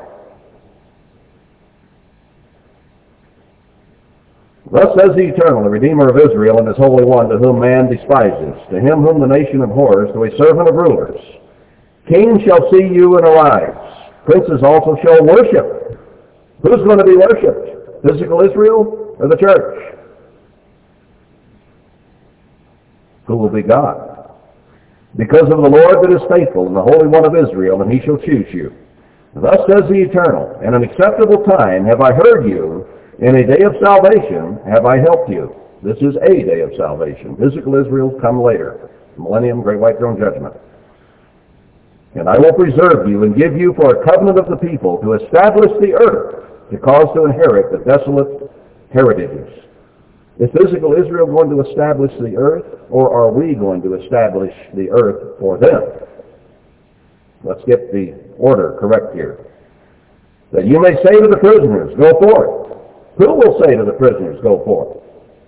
Thus 4.72 4.88
says 4.98 5.16
the 5.16 5.32
Eternal, 5.32 5.62
the 5.62 5.70
Redeemer 5.70 6.08
of 6.08 6.18
Israel, 6.18 6.58
and 6.58 6.68
His 6.68 6.76
Holy 6.76 7.04
One, 7.04 7.28
to 7.28 7.38
whom 7.38 7.60
man 7.60 7.88
despises, 7.88 8.58
to 8.70 8.80
him 8.80 9.00
whom 9.00 9.20
the 9.20 9.26
nation 9.26 9.62
abhors, 9.62 10.12
to 10.12 10.24
a 10.24 10.36
servant 10.36 10.68
of 10.68 10.74
rulers. 10.74 11.18
Kings 12.06 12.42
shall 12.44 12.68
see 12.70 12.84
you 12.84 13.16
and 13.16 13.26
arise. 13.26 13.87
Princes 14.28 14.60
also 14.62 14.94
shall 15.02 15.24
worship. 15.24 15.96
Who's 16.60 16.84
going 16.84 16.98
to 16.98 17.04
be 17.04 17.16
worshipped? 17.16 18.04
Physical 18.04 18.42
Israel 18.42 19.16
or 19.18 19.26
the 19.26 19.36
church? 19.36 19.96
Who 23.26 23.36
will 23.36 23.48
be 23.48 23.62
God? 23.62 24.30
Because 25.16 25.48
of 25.50 25.62
the 25.62 25.72
Lord 25.72 26.04
that 26.04 26.12
is 26.12 26.20
faithful 26.28 26.66
and 26.66 26.76
the 26.76 26.82
Holy 26.82 27.08
One 27.08 27.24
of 27.24 27.34
Israel, 27.36 27.80
and 27.80 27.90
he 27.90 28.04
shall 28.04 28.18
choose 28.18 28.46
you. 28.52 28.74
Thus 29.34 29.64
says 29.66 29.88
the 29.88 30.04
Eternal, 30.04 30.60
In 30.60 30.74
an 30.74 30.84
acceptable 30.84 31.42
time 31.44 31.86
have 31.86 32.02
I 32.02 32.12
heard 32.12 32.46
you, 32.46 32.86
in 33.20 33.34
a 33.34 33.46
day 33.46 33.64
of 33.64 33.80
salvation 33.82 34.60
have 34.68 34.84
I 34.84 34.98
helped 34.98 35.30
you. 35.30 35.56
This 35.82 35.96
is 35.98 36.16
a 36.20 36.44
day 36.44 36.60
of 36.60 36.72
salvation. 36.76 37.34
Physical 37.36 37.76
Israel 37.76 38.12
come 38.20 38.42
later. 38.42 38.90
Millennium, 39.16 39.62
Great 39.62 39.80
White 39.80 39.96
Throne 39.98 40.18
Judgment. 40.20 40.54
And 42.18 42.28
I 42.28 42.36
will 42.36 42.52
preserve 42.52 43.08
you 43.08 43.22
and 43.22 43.36
give 43.36 43.56
you 43.56 43.74
for 43.74 43.94
a 43.94 44.04
covenant 44.04 44.38
of 44.38 44.48
the 44.50 44.56
people 44.56 44.98
to 45.02 45.12
establish 45.12 45.70
the 45.80 45.94
earth, 45.94 46.70
to 46.70 46.76
cause 46.78 47.06
to 47.14 47.26
inherit 47.26 47.70
the 47.70 47.78
desolate 47.86 48.50
heritages. 48.92 49.48
Is 50.40 50.50
physical 50.50 50.94
Israel 50.94 51.26
going 51.26 51.50
to 51.50 51.60
establish 51.68 52.10
the 52.20 52.36
earth, 52.36 52.64
or 52.90 53.12
are 53.14 53.30
we 53.30 53.54
going 53.54 53.82
to 53.82 53.94
establish 54.02 54.52
the 54.74 54.90
earth 54.90 55.38
for 55.38 55.58
them? 55.58 55.82
Let's 57.44 57.62
get 57.66 57.92
the 57.92 58.14
order 58.36 58.76
correct 58.80 59.14
here. 59.14 59.46
That 60.52 60.66
you 60.66 60.80
may 60.80 60.94
say 61.04 61.20
to 61.20 61.28
the 61.28 61.36
prisoners, 61.36 61.94
go 61.98 62.18
forth. 62.18 62.78
Who 63.18 63.34
will 63.34 63.60
say 63.64 63.76
to 63.76 63.84
the 63.84 63.92
prisoners, 63.92 64.40
go 64.42 64.64
forth? 64.64 64.98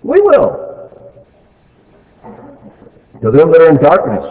We 0.03 0.21
will. 0.21 0.71
To 3.23 3.31
them 3.31 3.51
that 3.51 3.61
are 3.61 3.69
in 3.69 3.81
darkness, 3.83 4.25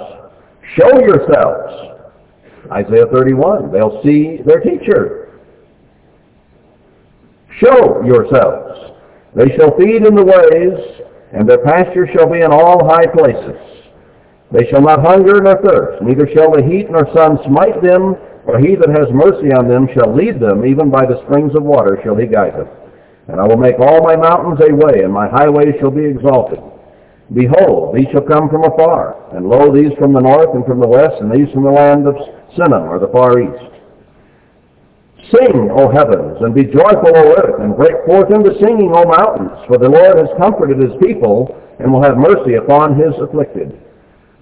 show 0.76 1.00
yourselves. 1.00 1.89
Isaiah 2.72 3.06
31, 3.12 3.72
they'll 3.72 4.00
see 4.02 4.38
their 4.46 4.60
teacher. 4.60 5.40
Show 7.58 8.02
yourselves. 8.04 8.94
They 9.34 9.56
shall 9.56 9.76
feed 9.76 10.06
in 10.06 10.14
the 10.14 10.24
ways, 10.24 11.06
and 11.32 11.48
their 11.48 11.62
pasture 11.64 12.08
shall 12.12 12.30
be 12.30 12.40
in 12.40 12.52
all 12.52 12.86
high 12.88 13.06
places. 13.06 13.58
They 14.52 14.66
shall 14.70 14.82
not 14.82 15.04
hunger 15.04 15.40
nor 15.40 15.60
thirst, 15.62 16.02
neither 16.02 16.28
shall 16.34 16.50
the 16.50 16.62
heat 16.62 16.90
nor 16.90 17.06
sun 17.14 17.38
smite 17.46 17.82
them, 17.82 18.16
for 18.44 18.58
he 18.58 18.74
that 18.74 18.90
has 18.90 19.06
mercy 19.14 19.52
on 19.52 19.68
them 19.68 19.86
shall 19.94 20.14
lead 20.14 20.40
them, 20.40 20.66
even 20.66 20.90
by 20.90 21.06
the 21.06 21.22
springs 21.26 21.54
of 21.54 21.62
water 21.62 22.00
shall 22.02 22.16
he 22.16 22.26
guide 22.26 22.54
them. 22.54 22.68
And 23.28 23.40
I 23.40 23.46
will 23.46 23.58
make 23.58 23.78
all 23.78 24.02
my 24.02 24.16
mountains 24.16 24.58
a 24.58 24.74
way, 24.74 25.04
and 25.04 25.12
my 25.12 25.28
highways 25.28 25.74
shall 25.78 25.92
be 25.92 26.04
exalted. 26.04 26.58
Behold, 27.32 27.94
these 27.94 28.10
shall 28.10 28.26
come 28.26 28.48
from 28.48 28.64
afar, 28.64 29.14
and 29.36 29.46
lo, 29.46 29.70
these 29.70 29.96
from 29.98 30.12
the 30.12 30.20
north 30.20 30.50
and 30.54 30.66
from 30.66 30.80
the 30.80 30.88
west, 30.88 31.14
and 31.20 31.30
these 31.30 31.52
from 31.54 31.62
the 31.62 31.70
land 31.70 32.08
of 32.08 32.16
Sinim, 32.56 32.88
or 32.88 32.98
the 32.98 33.08
far 33.08 33.40
east. 33.40 33.70
Sing, 35.30 35.70
O 35.70 35.90
heavens, 35.90 36.38
and 36.40 36.54
be 36.54 36.64
joyful, 36.64 37.12
O 37.14 37.34
earth, 37.38 37.60
and 37.60 37.76
break 37.76 37.94
forth 38.06 38.30
into 38.32 38.58
singing, 38.58 38.90
O 38.94 39.04
mountains, 39.04 39.52
for 39.68 39.78
the 39.78 39.88
Lord 39.88 40.18
has 40.18 40.28
comforted 40.38 40.78
his 40.78 40.96
people, 41.00 41.56
and 41.78 41.92
will 41.92 42.02
have 42.02 42.16
mercy 42.16 42.54
upon 42.54 42.98
his 42.98 43.14
afflicted. 43.22 43.78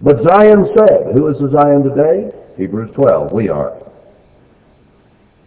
But 0.01 0.23
Zion 0.23 0.67
said, 0.77 1.13
who 1.13 1.29
is 1.29 1.39
the 1.39 1.51
Zion 1.53 1.83
today? 1.83 2.31
Hebrews 2.57 2.91
12, 2.95 3.33
we 3.33 3.49
are. 3.49 3.77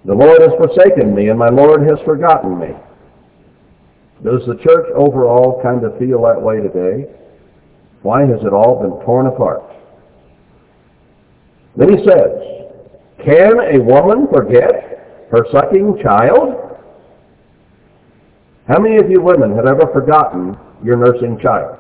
The 0.05 0.13
Lord 0.13 0.41
has 0.41 0.51
forsaken 0.57 1.15
me, 1.15 1.29
and 1.29 1.39
my 1.39 1.49
Lord 1.49 1.81
has 1.87 1.99
forgotten 2.05 2.59
me. 2.59 2.69
Does 4.23 4.45
the 4.45 4.61
church 4.63 4.87
overall 4.95 5.61
kind 5.63 5.83
of 5.83 5.97
feel 5.97 6.21
that 6.23 6.41
way 6.41 6.59
today? 6.59 7.09
Why 8.01 8.21
has 8.21 8.41
it 8.41 8.53
all 8.53 8.81
been 8.81 9.03
torn 9.05 9.27
apart? 9.27 9.63
Then 11.75 11.97
he 11.97 12.03
says, 12.05 12.31
Can 13.25 13.59
a 13.59 13.79
woman 13.81 14.27
forget 14.31 15.27
her 15.31 15.45
sucking 15.51 15.99
child? 16.03 16.55
How 18.67 18.79
many 18.79 18.97
of 18.97 19.09
you 19.09 19.21
women 19.21 19.55
have 19.55 19.65
ever 19.65 19.87
forgotten 19.91 20.57
your 20.83 20.97
nursing 20.97 21.39
child? 21.41 21.77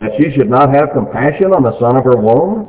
That 0.00 0.10
she 0.18 0.30
should 0.36 0.50
not 0.50 0.74
have 0.74 0.90
compassion 0.92 1.52
on 1.52 1.62
the 1.62 1.78
son 1.78 1.96
of 1.96 2.04
her 2.04 2.16
womb? 2.16 2.68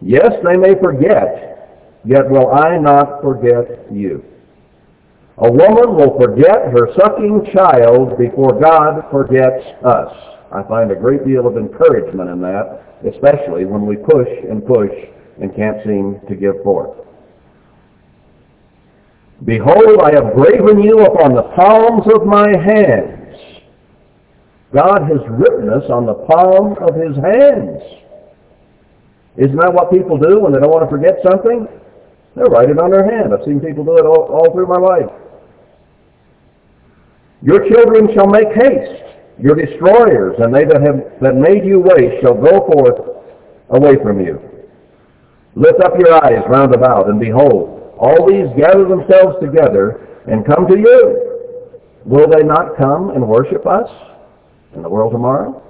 Yes, 0.00 0.30
they 0.44 0.56
may 0.56 0.74
forget, 0.80 2.00
yet 2.04 2.28
will 2.28 2.52
I 2.52 2.78
not 2.78 3.22
forget 3.22 3.90
you. 3.90 4.22
A 5.38 5.50
woman 5.50 5.96
will 5.96 6.18
forget 6.18 6.68
her 6.72 6.88
sucking 6.98 7.48
child 7.52 8.16
before 8.18 8.58
God 8.60 9.02
forgets 9.10 9.64
us. 9.84 10.35
I 10.52 10.62
find 10.64 10.90
a 10.90 10.94
great 10.94 11.24
deal 11.26 11.46
of 11.46 11.56
encouragement 11.56 12.30
in 12.30 12.40
that, 12.42 12.82
especially 13.12 13.64
when 13.64 13.86
we 13.86 13.96
push 13.96 14.28
and 14.48 14.64
push 14.64 14.92
and 15.40 15.54
can't 15.54 15.78
seem 15.84 16.20
to 16.28 16.34
give 16.34 16.62
forth. 16.62 16.96
Behold, 19.44 20.00
I 20.02 20.14
have 20.14 20.34
graven 20.34 20.80
you 20.82 21.04
upon 21.04 21.34
the 21.34 21.42
palms 21.54 22.06
of 22.14 22.26
my 22.26 22.48
hands. 22.56 23.34
God 24.72 25.02
has 25.02 25.20
written 25.28 25.68
us 25.68 25.84
on 25.90 26.06
the 26.06 26.14
palm 26.14 26.76
of 26.80 26.94
his 26.94 27.16
hands. 27.16 27.82
Isn't 29.36 29.56
that 29.56 29.72
what 29.72 29.90
people 29.92 30.16
do 30.16 30.40
when 30.40 30.52
they 30.52 30.58
don't 30.60 30.70
want 30.70 30.88
to 30.88 30.90
forget 30.90 31.18
something? 31.22 31.68
They 32.34 32.42
write 32.48 32.70
it 32.70 32.78
on 32.78 32.90
their 32.90 33.04
hand. 33.04 33.32
I've 33.32 33.44
seen 33.44 33.60
people 33.60 33.84
do 33.84 33.96
it 33.98 34.06
all, 34.06 34.24
all 34.32 34.52
through 34.52 34.66
my 34.66 34.78
life. 34.78 35.12
Your 37.42 37.68
children 37.68 38.08
shall 38.14 38.26
make 38.26 38.48
haste. 38.48 39.15
Your 39.38 39.54
destroyers 39.54 40.36
and 40.38 40.54
they 40.54 40.64
that 40.64 40.80
have 40.80 41.20
that 41.20 41.36
made 41.36 41.64
you 41.64 41.80
waste 41.80 42.22
shall 42.22 42.34
go 42.34 42.64
forth 42.72 43.16
away 43.70 43.96
from 44.02 44.20
you. 44.20 44.40
Lift 45.54 45.80
up 45.82 45.92
your 45.98 46.12
eyes 46.24 46.42
round 46.48 46.74
about, 46.74 47.08
and 47.08 47.20
behold, 47.20 47.94
all 47.98 48.26
these 48.28 48.46
gather 48.56 48.86
themselves 48.86 49.36
together 49.40 50.06
and 50.26 50.44
come 50.46 50.66
to 50.68 50.76
you. 50.78 51.22
Will 52.04 52.28
they 52.28 52.42
not 52.42 52.76
come 52.76 53.10
and 53.10 53.26
worship 53.26 53.66
us 53.66 53.90
in 54.74 54.82
the 54.82 54.88
world 54.88 55.12
tomorrow? 55.12 55.62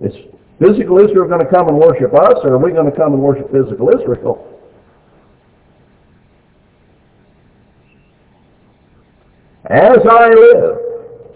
Is 0.00 0.12
physical 0.58 0.98
Israel 0.98 1.28
going 1.28 1.44
to 1.44 1.50
come 1.50 1.68
and 1.68 1.76
worship 1.78 2.14
us, 2.14 2.38
or 2.42 2.54
are 2.54 2.58
we 2.58 2.72
going 2.72 2.90
to 2.90 2.96
come 2.96 3.12
and 3.12 3.22
worship 3.22 3.50
physical 3.52 3.90
Israel? 3.90 4.50
As 9.70 9.98
I 10.08 10.28
live, 10.28 10.83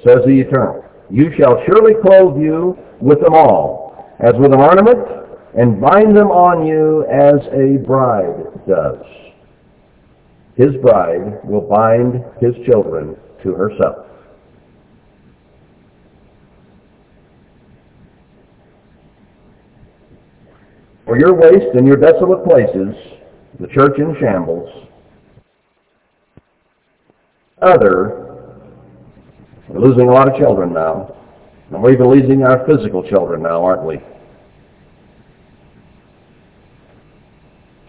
says 0.08 0.24
the 0.24 0.40
Eternal, 0.40 0.84
you 1.10 1.30
shall 1.38 1.62
surely 1.66 1.92
clothe 2.02 2.40
you 2.40 2.78
with 3.00 3.20
them 3.20 3.34
all, 3.34 4.08
as 4.20 4.32
with 4.38 4.52
an 4.52 4.60
ornament, 4.60 4.98
and 5.58 5.80
bind 5.80 6.16
them 6.16 6.28
on 6.28 6.66
you 6.66 7.04
as 7.06 7.40
a 7.52 7.84
bride 7.86 8.66
does. 8.66 9.04
His 10.56 10.74
bride 10.82 11.44
will 11.44 11.60
bind 11.60 12.24
his 12.40 12.54
children 12.66 13.16
to 13.42 13.52
herself. 13.52 14.06
For 21.04 21.18
your 21.18 21.34
waste 21.34 21.74
and 21.74 21.86
your 21.86 21.96
desolate 21.96 22.44
places, 22.44 22.94
the 23.60 23.68
church 23.68 23.98
in 23.98 24.14
shambles, 24.20 24.68
other, 27.62 28.27
we're 29.68 29.86
losing 29.86 30.08
a 30.08 30.12
lot 30.12 30.28
of 30.28 30.38
children 30.38 30.72
now, 30.72 31.14
and 31.70 31.82
we're 31.82 31.92
even 31.92 32.08
losing 32.08 32.42
our 32.42 32.66
physical 32.66 33.02
children 33.08 33.42
now, 33.42 33.64
aren't 33.64 33.84
we? 33.84 34.00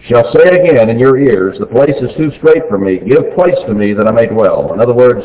shall 0.10 0.26
say 0.34 0.50
again 0.50 0.90
in 0.90 0.98
your 0.98 1.20
ears, 1.20 1.58
the 1.60 1.66
place 1.66 1.96
is 2.02 2.10
too 2.18 2.32
straight 2.40 2.64
for 2.68 2.78
me. 2.78 2.98
Give 2.98 3.34
place 3.36 3.56
to 3.68 3.74
me 3.74 3.94
that 3.94 4.08
I 4.08 4.12
may 4.12 4.26
dwell. 4.26 4.74
In 4.74 4.82
other 4.82 4.94
words, 4.94 5.24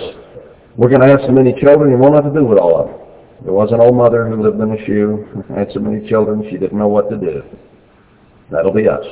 we're 0.77 0.91
going 0.91 1.01
to 1.01 1.09
have 1.09 1.21
so 1.27 1.33
many 1.33 1.59
children, 1.59 1.91
you 1.91 1.97
won't 1.97 2.15
have 2.15 2.33
to 2.33 2.39
do 2.39 2.45
with 2.45 2.59
all 2.59 2.79
of 2.79 2.89
them. 2.89 3.01
There 3.45 3.53
was 3.53 3.73
an 3.73 3.81
old 3.81 3.97
mother 3.97 4.29
who 4.29 4.43
lived 4.43 4.61
in 4.61 4.73
a 4.73 4.87
shoe, 4.87 5.45
had 5.57 5.73
so 5.73 5.81
many 5.81 6.07
children, 6.09 6.45
she 6.51 6.59
didn't 6.59 6.79
know 6.79 6.89
what 6.89 7.09
to 7.11 7.17
do. 7.17 7.43
That'll 8.51 8.75
be 8.75 8.89
us. 8.89 9.05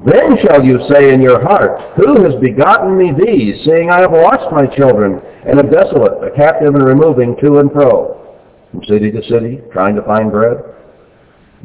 Then 0.00 0.38
shall 0.40 0.64
you 0.64 0.80
say 0.88 1.12
in 1.12 1.20
your 1.20 1.42
heart, 1.42 1.78
Who 1.96 2.24
has 2.24 2.40
begotten 2.40 2.96
me 2.96 3.12
these, 3.12 3.64
seeing 3.64 3.90
I 3.90 4.00
have 4.00 4.10
watched 4.10 4.50
my 4.50 4.66
children, 4.74 5.20
and 5.46 5.58
am 5.58 5.70
desolate, 5.70 6.24
a 6.24 6.34
captive 6.34 6.74
and 6.74 6.84
removing 6.84 7.36
to 7.42 7.58
and 7.58 7.70
fro, 7.70 8.38
from 8.70 8.82
city 8.84 9.10
to 9.12 9.22
city, 9.24 9.60
trying 9.70 9.94
to 9.96 10.02
find 10.02 10.30
bread? 10.32 10.56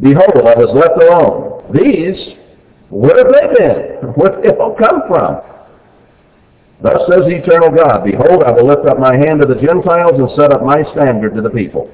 Behold, 0.02 0.44
I 0.46 0.60
was 0.60 0.76
left 0.76 1.02
alone. 1.02 1.72
These, 1.74 2.36
where 2.90 3.18
have 3.18 3.32
they 3.32 3.48
been? 3.58 4.14
Where 4.16 4.36
did 4.36 4.44
they 4.44 4.58
all 4.58 4.76
come 4.76 5.02
from? 5.08 5.42
Thus 6.84 7.02
says 7.10 7.26
the 7.26 7.42
eternal 7.42 7.72
God, 7.72 8.06
Behold, 8.06 8.44
I 8.44 8.52
will 8.52 8.68
lift 8.68 8.88
up 8.88 9.00
my 9.00 9.18
hand 9.18 9.42
to 9.42 9.48
the 9.48 9.60
Gentiles 9.60 10.14
and 10.20 10.30
set 10.38 10.52
up 10.52 10.64
my 10.64 10.84
standard 10.94 11.34
to 11.36 11.42
the 11.42 11.50
people. 11.50 11.90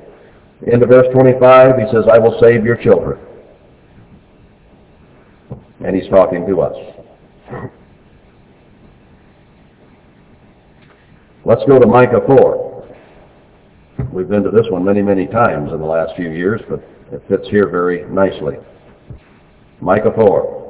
Into 0.68 0.86
verse 0.86 1.08
25, 1.14 1.78
he 1.78 1.86
says, 1.92 2.04
I 2.12 2.20
will 2.20 2.38
save 2.42 2.66
your 2.66 2.76
children. 2.76 3.20
And 5.84 5.96
he's 5.96 6.10
talking 6.10 6.48
to 6.48 6.62
us. 6.62 6.76
Let's 11.46 11.62
go 11.68 11.78
to 11.78 11.86
Micah 11.86 12.22
4. 12.26 12.96
We've 14.14 14.30
been 14.30 14.44
to 14.44 14.52
this 14.52 14.66
one 14.70 14.86
many, 14.86 15.02
many 15.02 15.28
times 15.28 15.72
in 15.74 15.80
the 15.80 15.86
last 15.86 16.16
few 16.16 16.30
years, 16.32 16.62
but 16.70 16.80
it 17.12 17.22
fits 17.28 17.48
here 17.50 17.68
very 17.68 18.10
nicely. 18.10 18.56
Micah 19.82 20.14
4. 20.16 20.64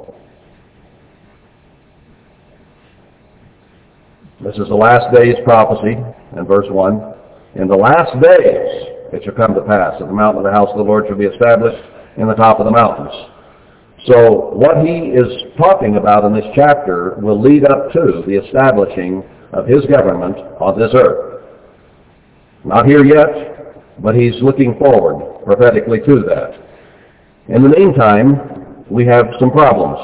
This 4.42 4.56
is 4.56 4.68
the 4.68 4.76
last 4.76 5.14
days 5.16 5.36
prophecy 5.46 5.96
in 6.36 6.46
verse 6.46 6.68
1. 6.70 7.14
In 7.56 7.68
the 7.68 7.76
last 7.76 8.14
days 8.20 8.90
it 9.14 9.24
shall 9.24 9.36
come 9.36 9.54
to 9.54 9.62
pass 9.62 10.00
that 10.00 10.08
the 10.08 10.14
mountain 10.14 10.44
of 10.44 10.52
the 10.52 10.58
house 10.58 10.70
of 10.72 10.78
the 10.78 10.84
Lord 10.84 11.06
shall 11.08 11.18
be 11.18 11.26
established 11.26 11.82
in 12.18 12.28
the 12.28 12.34
top 12.34 12.60
of 12.60 12.66
the 12.66 12.72
mountains. 12.72 13.33
So 14.06 14.50
what 14.54 14.86
he 14.86 15.14
is 15.16 15.28
talking 15.58 15.96
about 15.96 16.26
in 16.26 16.34
this 16.34 16.46
chapter 16.56 17.16
will 17.22 17.40
lead 17.40 17.64
up 17.66 17.92
to 17.94 18.24
the 18.28 18.44
establishing 18.44 19.24
of 19.54 19.66
his 19.66 19.86
government 19.86 20.36
on 20.60 20.78
this 20.78 20.92
earth. 20.94 21.42
Not 22.66 22.86
here 22.86 23.06
yet, 23.06 24.02
but 24.02 24.16
he's 24.16 24.42
looking 24.42 24.78
forward 24.78 25.44
prophetically 25.46 26.00
to 26.00 26.24
that. 26.28 26.60
In 27.48 27.64
the 27.64 27.70
meantime, 27.70 28.86
we 28.90 29.06
have 29.06 29.28
some 29.40 29.52
problems. 29.52 30.00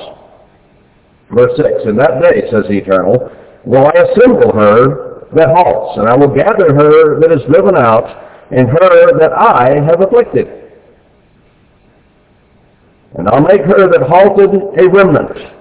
Verse 1.31 1.51
6, 1.57 1.85
In 1.85 1.95
that 1.97 2.21
day, 2.21 2.49
says 2.51 2.63
the 2.69 2.77
Eternal, 2.77 3.29
will 3.65 3.85
I 3.85 3.91
assemble 3.91 4.53
her 4.53 5.27
that 5.35 5.49
halts, 5.49 5.97
and 5.99 6.07
I 6.07 6.15
will 6.15 6.33
gather 6.33 6.73
her 6.73 7.19
that 7.19 7.31
is 7.31 7.43
driven 7.51 7.75
out, 7.75 8.05
and 8.51 8.67
her 8.67 9.19
that 9.19 9.31
I 9.33 9.75
have 9.85 10.01
afflicted. 10.01 10.47
And 13.17 13.27
I'll 13.27 13.41
make 13.41 13.61
her 13.61 13.89
that 13.89 14.07
halted 14.07 14.51
a 14.79 14.89
remnant. 14.89 15.55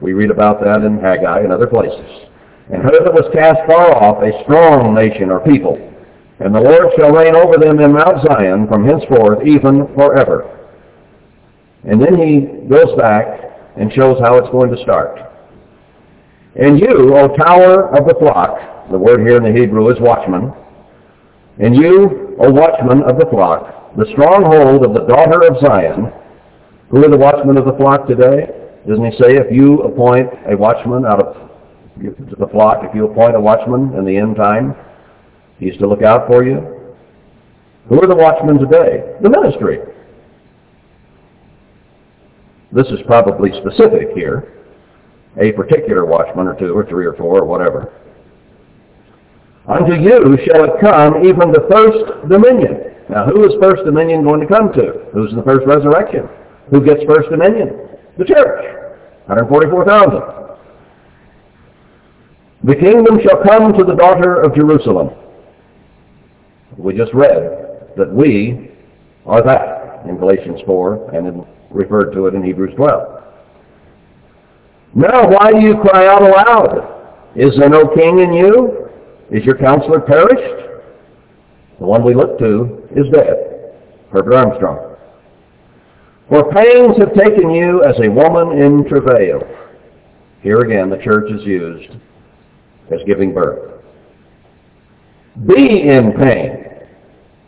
We 0.00 0.12
read 0.12 0.30
about 0.30 0.60
that 0.62 0.82
in 0.82 0.98
Haggai 0.98 1.40
and 1.40 1.52
other 1.52 1.66
places. 1.66 2.28
And 2.72 2.82
her 2.82 3.04
that 3.04 3.14
was 3.14 3.30
cast 3.32 3.60
far 3.66 3.92
off, 3.94 4.22
a 4.22 4.42
strong 4.44 4.94
nation 4.94 5.30
or 5.30 5.40
people. 5.40 5.76
And 6.38 6.54
the 6.54 6.60
Lord 6.60 6.92
shall 6.96 7.12
reign 7.12 7.34
over 7.34 7.58
them 7.58 7.80
in 7.80 7.92
Mount 7.92 8.24
Zion 8.24 8.66
from 8.68 8.86
henceforth 8.86 9.46
even 9.46 9.86
forever. 9.94 10.56
And 11.84 12.00
then 12.00 12.16
he 12.16 12.68
goes 12.68 12.96
back 12.96 13.40
and 13.76 13.92
shows 13.92 14.18
how 14.20 14.36
it's 14.36 14.50
going 14.50 14.70
to 14.70 14.82
start. 14.82 15.18
And 16.56 16.78
you, 16.78 17.16
O 17.16 17.28
tower 17.36 17.94
of 17.96 18.06
the 18.06 18.14
flock, 18.18 18.90
the 18.90 18.98
word 18.98 19.20
here 19.20 19.36
in 19.36 19.44
the 19.44 19.58
Hebrew 19.58 19.88
is 19.90 20.00
watchman, 20.00 20.52
and 21.58 21.76
you, 21.76 22.36
O 22.40 22.50
watchman 22.50 23.02
of 23.02 23.18
the 23.18 23.26
flock, 23.30 23.96
the 23.96 24.06
stronghold 24.12 24.84
of 24.84 24.94
the 24.94 25.06
daughter 25.06 25.46
of 25.46 25.60
Zion, 25.60 26.12
who 26.90 27.04
are 27.04 27.10
the 27.10 27.16
watchmen 27.16 27.56
of 27.56 27.64
the 27.64 27.74
flock 27.74 28.06
today? 28.06 28.46
Doesn't 28.88 29.04
he 29.04 29.12
say 29.12 29.36
if 29.36 29.52
you 29.52 29.82
appoint 29.82 30.28
a 30.50 30.56
watchman 30.56 31.04
out 31.04 31.20
of 31.20 31.50
the 31.96 32.48
flock, 32.48 32.78
if 32.82 32.94
you 32.94 33.06
appoint 33.06 33.36
a 33.36 33.40
watchman 33.40 33.94
in 33.94 34.04
the 34.04 34.16
end 34.16 34.36
time, 34.36 34.74
He's 35.60 35.76
to 35.76 35.86
look 35.86 36.02
out 36.02 36.26
for 36.26 36.42
you. 36.42 36.56
Who 37.88 38.02
are 38.02 38.06
the 38.06 38.16
watchmen 38.16 38.58
today? 38.58 39.14
The 39.22 39.28
ministry. 39.28 39.78
This 42.72 42.86
is 42.86 43.00
probably 43.06 43.50
specific 43.60 44.08
here. 44.14 44.54
A 45.40 45.52
particular 45.52 46.06
watchman 46.06 46.48
or 46.48 46.58
two 46.58 46.72
or 46.72 46.86
three 46.86 47.04
or 47.04 47.14
four 47.14 47.40
or 47.40 47.44
whatever. 47.44 47.92
Unto 49.68 49.94
you 49.94 50.38
shall 50.46 50.64
it 50.64 50.80
come 50.80 51.26
even 51.26 51.52
the 51.52 51.66
first 51.70 52.28
dominion. 52.28 52.94
Now 53.10 53.26
who 53.26 53.44
is 53.44 53.52
first 53.60 53.84
dominion 53.84 54.24
going 54.24 54.40
to 54.40 54.46
come 54.46 54.72
to? 54.72 55.06
Who's 55.12 55.34
the 55.34 55.42
first 55.42 55.66
resurrection? 55.66 56.26
Who 56.70 56.84
gets 56.84 57.02
first 57.04 57.30
dominion? 57.30 57.70
The 58.18 58.24
church. 58.24 58.64
144,000. 59.26 60.40
The 62.62 62.74
kingdom 62.74 63.18
shall 63.22 63.42
come 63.42 63.72
to 63.72 63.84
the 63.84 63.94
daughter 63.94 64.42
of 64.42 64.54
Jerusalem. 64.54 65.10
We 66.76 66.96
just 66.96 67.12
read 67.14 67.90
that 67.96 68.12
we 68.12 68.70
are 69.26 69.42
that 69.42 70.06
in 70.06 70.16
Galatians 70.18 70.60
4 70.66 71.14
and 71.14 71.44
referred 71.70 72.12
to 72.12 72.26
it 72.26 72.34
in 72.34 72.42
Hebrews 72.42 72.74
12. 72.76 73.22
Now 74.94 75.28
why 75.28 75.52
do 75.52 75.60
you 75.60 75.76
cry 75.80 76.06
out 76.06 76.22
aloud? 76.22 77.32
Is 77.36 77.56
there 77.58 77.68
no 77.68 77.88
king 77.94 78.18
in 78.18 78.32
you? 78.32 78.88
Is 79.30 79.44
your 79.44 79.56
counselor 79.56 80.00
perished? 80.00 80.82
The 81.78 81.86
one 81.86 82.04
we 82.04 82.14
look 82.14 82.38
to 82.40 82.88
is 82.96 83.06
dead. 83.12 83.72
Herbert 84.12 84.34
Armstrong. 84.34 84.89
For 86.30 86.48
pains 86.52 86.96
have 86.98 87.12
taken 87.14 87.50
you 87.50 87.82
as 87.82 87.96
a 88.00 88.08
woman 88.08 88.56
in 88.62 88.88
travail. 88.88 89.42
Here 90.42 90.60
again, 90.60 90.88
the 90.88 90.96
church 90.98 91.28
is 91.30 91.44
used 91.44 91.90
as 92.92 93.00
giving 93.04 93.34
birth. 93.34 93.82
Be 95.46 95.88
in 95.88 96.12
pain 96.12 96.66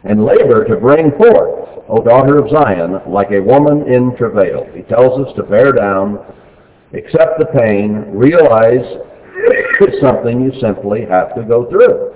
and 0.03 0.24
labor 0.24 0.64
to 0.64 0.76
bring 0.76 1.12
forth, 1.12 1.85
O 1.89 2.03
daughter 2.03 2.39
of 2.39 2.51
Zion, 2.51 2.99
like 3.07 3.30
a 3.30 3.41
woman 3.41 3.87
in 3.87 4.16
travail. 4.16 4.66
He 4.74 4.83
tells 4.83 5.24
us 5.26 5.33
to 5.37 5.45
bear 5.45 5.70
down, 5.72 6.18
accept 6.93 7.39
the 7.39 7.47
pain, 7.57 8.05
realize 8.11 8.85
it's 9.80 10.01
something 10.01 10.43
you 10.43 10.53
simply 10.61 11.07
have 11.09 11.35
to 11.37 11.45
go 11.45 11.70
through. 11.70 12.12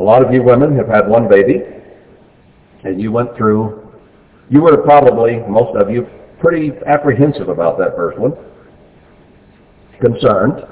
A 0.00 0.02
lot 0.02 0.24
of 0.24 0.32
you 0.32 0.42
women 0.42 0.76
have 0.76 0.88
had 0.88 1.06
one 1.06 1.28
baby, 1.28 1.60
and 2.82 3.00
you 3.00 3.12
went 3.12 3.36
through, 3.36 3.81
you 4.52 4.60
were 4.60 4.76
probably, 4.76 5.38
most 5.48 5.74
of 5.76 5.90
you, 5.90 6.06
pretty 6.38 6.72
apprehensive 6.86 7.48
about 7.48 7.78
that 7.78 7.96
first 7.96 8.18
one, 8.18 8.34
concerned, 9.98 10.62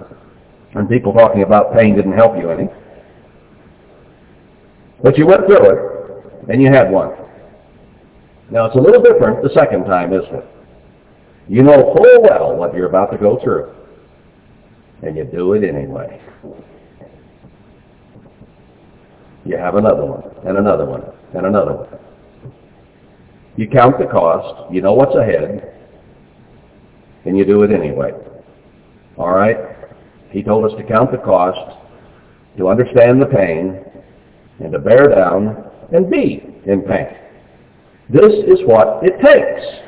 and 0.74 0.86
people 0.86 1.14
talking 1.14 1.42
about 1.42 1.72
pain 1.72 1.96
didn't 1.96 2.12
help 2.12 2.36
you 2.36 2.50
any. 2.50 2.68
But 5.02 5.16
you 5.16 5.26
went 5.26 5.46
through 5.46 5.70
it, 5.70 6.50
and 6.50 6.60
you 6.60 6.70
had 6.70 6.90
one. 6.90 7.12
Now 8.50 8.66
it's 8.66 8.76
a 8.76 8.78
little 8.78 9.00
different 9.00 9.42
the 9.42 9.50
second 9.54 9.84
time, 9.86 10.12
isn't 10.12 10.34
it? 10.34 10.44
You 11.48 11.62
know 11.62 11.94
full 11.96 12.22
well 12.22 12.54
what 12.56 12.74
you're 12.74 12.86
about 12.86 13.10
to 13.12 13.16
go 13.16 13.40
through, 13.42 13.74
and 15.02 15.16
you 15.16 15.24
do 15.24 15.54
it 15.54 15.64
anyway. 15.64 16.20
You 19.46 19.56
have 19.56 19.76
another 19.76 20.04
one, 20.04 20.46
and 20.46 20.58
another 20.58 20.84
one, 20.84 21.02
and 21.34 21.46
another 21.46 21.72
one. 21.72 22.09
You 23.56 23.68
count 23.68 23.98
the 23.98 24.06
cost, 24.06 24.72
you 24.72 24.80
know 24.80 24.92
what's 24.92 25.14
ahead, 25.16 25.74
and 27.24 27.36
you 27.36 27.44
do 27.44 27.62
it 27.62 27.72
anyway. 27.72 28.12
All 29.18 29.30
right? 29.32 29.56
He 30.30 30.42
told 30.42 30.64
us 30.70 30.76
to 30.78 30.84
count 30.84 31.10
the 31.12 31.18
cost, 31.18 31.76
to 32.56 32.68
understand 32.68 33.20
the 33.20 33.26
pain, 33.26 33.84
and 34.60 34.72
to 34.72 34.78
bear 34.78 35.08
down 35.08 35.64
and 35.92 36.10
be 36.10 36.42
in 36.66 36.82
pain. 36.82 37.08
This 38.08 38.32
is 38.46 38.60
what 38.66 39.02
it 39.04 39.14
takes. 39.22 39.80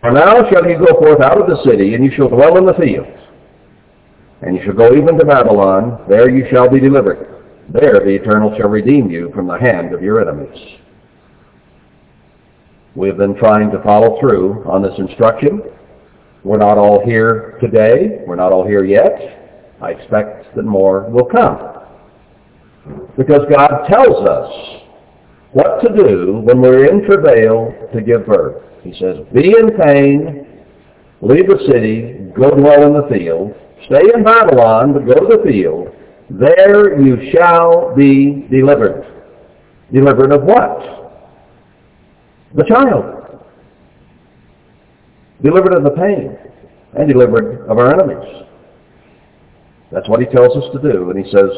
For 0.00 0.10
now 0.12 0.48
shall 0.50 0.68
you 0.68 0.78
go 0.78 0.98
forth 0.98 1.20
out 1.22 1.40
of 1.40 1.46
the 1.48 1.62
city, 1.64 1.94
and 1.94 2.04
you 2.04 2.10
shall 2.14 2.28
dwell 2.28 2.58
in 2.58 2.66
the 2.66 2.74
fields. 2.74 3.08
And 4.42 4.54
you 4.56 4.62
shall 4.64 4.74
go 4.74 4.94
even 4.94 5.18
to 5.18 5.24
Babylon, 5.24 6.04
there 6.08 6.28
you 6.28 6.46
shall 6.50 6.68
be 6.68 6.78
delivered. 6.78 7.33
There 7.72 8.00
the 8.00 8.10
Eternal 8.14 8.54
shall 8.56 8.68
redeem 8.68 9.10
you 9.10 9.30
from 9.34 9.46
the 9.46 9.58
hand 9.58 9.94
of 9.94 10.02
your 10.02 10.20
enemies. 10.20 10.78
We 12.94 13.08
have 13.08 13.16
been 13.16 13.34
trying 13.34 13.70
to 13.72 13.82
follow 13.82 14.20
through 14.20 14.64
on 14.64 14.82
this 14.82 14.94
instruction. 14.98 15.62
We're 16.44 16.58
not 16.58 16.78
all 16.78 17.04
here 17.04 17.58
today. 17.60 18.22
We're 18.26 18.36
not 18.36 18.52
all 18.52 18.66
here 18.66 18.84
yet. 18.84 19.76
I 19.80 19.90
expect 19.90 20.54
that 20.54 20.64
more 20.64 21.10
will 21.10 21.24
come. 21.24 21.58
Because 23.16 23.42
God 23.50 23.86
tells 23.88 24.26
us 24.28 24.82
what 25.52 25.80
to 25.80 25.88
do 25.88 26.40
when 26.44 26.60
we're 26.60 26.86
in 26.86 27.06
travail 27.06 27.74
to 27.92 28.00
give 28.00 28.26
birth. 28.26 28.62
He 28.82 28.92
says, 29.00 29.18
be 29.32 29.54
in 29.58 29.70
pain, 29.80 30.46
leave 31.22 31.46
the 31.46 31.64
city, 31.72 32.30
go 32.36 32.50
dwell 32.50 32.86
in 32.86 32.92
the 32.92 33.08
field, 33.08 33.54
stay 33.86 34.02
in 34.14 34.22
Babylon, 34.22 34.92
but 34.92 35.06
go 35.06 35.14
to 35.14 35.36
the 35.36 35.42
field. 35.50 35.88
There 36.30 37.00
you 37.00 37.30
shall 37.32 37.94
be 37.94 38.46
delivered. 38.50 39.06
Delivered 39.92 40.32
of 40.32 40.42
what? 40.44 41.22
The 42.54 42.64
child. 42.64 43.40
Delivered 45.42 45.74
of 45.74 45.84
the 45.84 45.90
pain 45.90 46.36
and 46.96 47.08
delivered 47.08 47.66
of 47.68 47.78
our 47.78 47.92
enemies. 47.92 48.46
That's 49.92 50.08
what 50.08 50.20
he 50.20 50.26
tells 50.26 50.56
us 50.56 50.64
to 50.72 50.92
do. 50.92 51.10
And 51.10 51.24
he 51.24 51.30
says, 51.30 51.50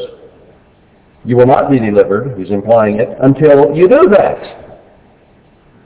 you 1.23 1.37
will 1.37 1.45
not 1.45 1.71
be 1.71 1.79
delivered, 1.79 2.37
he's 2.37 2.51
implying 2.51 2.99
it, 2.99 3.09
until 3.21 3.75
you 3.75 3.87
do 3.87 4.09
that. 4.09 4.81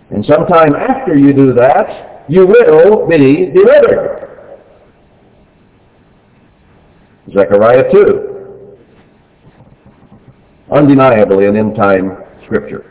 And 0.10 0.26
sometime 0.26 0.76
after 0.76 1.16
you 1.16 1.34
do 1.34 1.54
that, 1.54 2.26
you 2.28 2.46
will 2.46 3.08
be 3.08 3.52
delivered. 3.54 4.28
Zechariah 7.34 7.92
2. 7.92 8.31
Undeniably 10.72 11.48
an 11.48 11.58
end-time 11.58 12.18
scripture. 12.46 12.86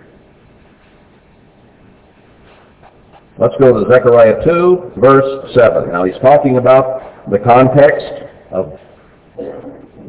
Let's 3.38 3.54
go 3.58 3.72
to 3.72 3.90
Zechariah 3.90 4.44
2, 4.44 4.92
verse 4.98 5.54
7. 5.54 5.90
Now 5.90 6.04
he's 6.04 6.20
talking 6.20 6.58
about 6.58 7.30
the 7.30 7.38
context 7.38 8.04
of 8.52 8.78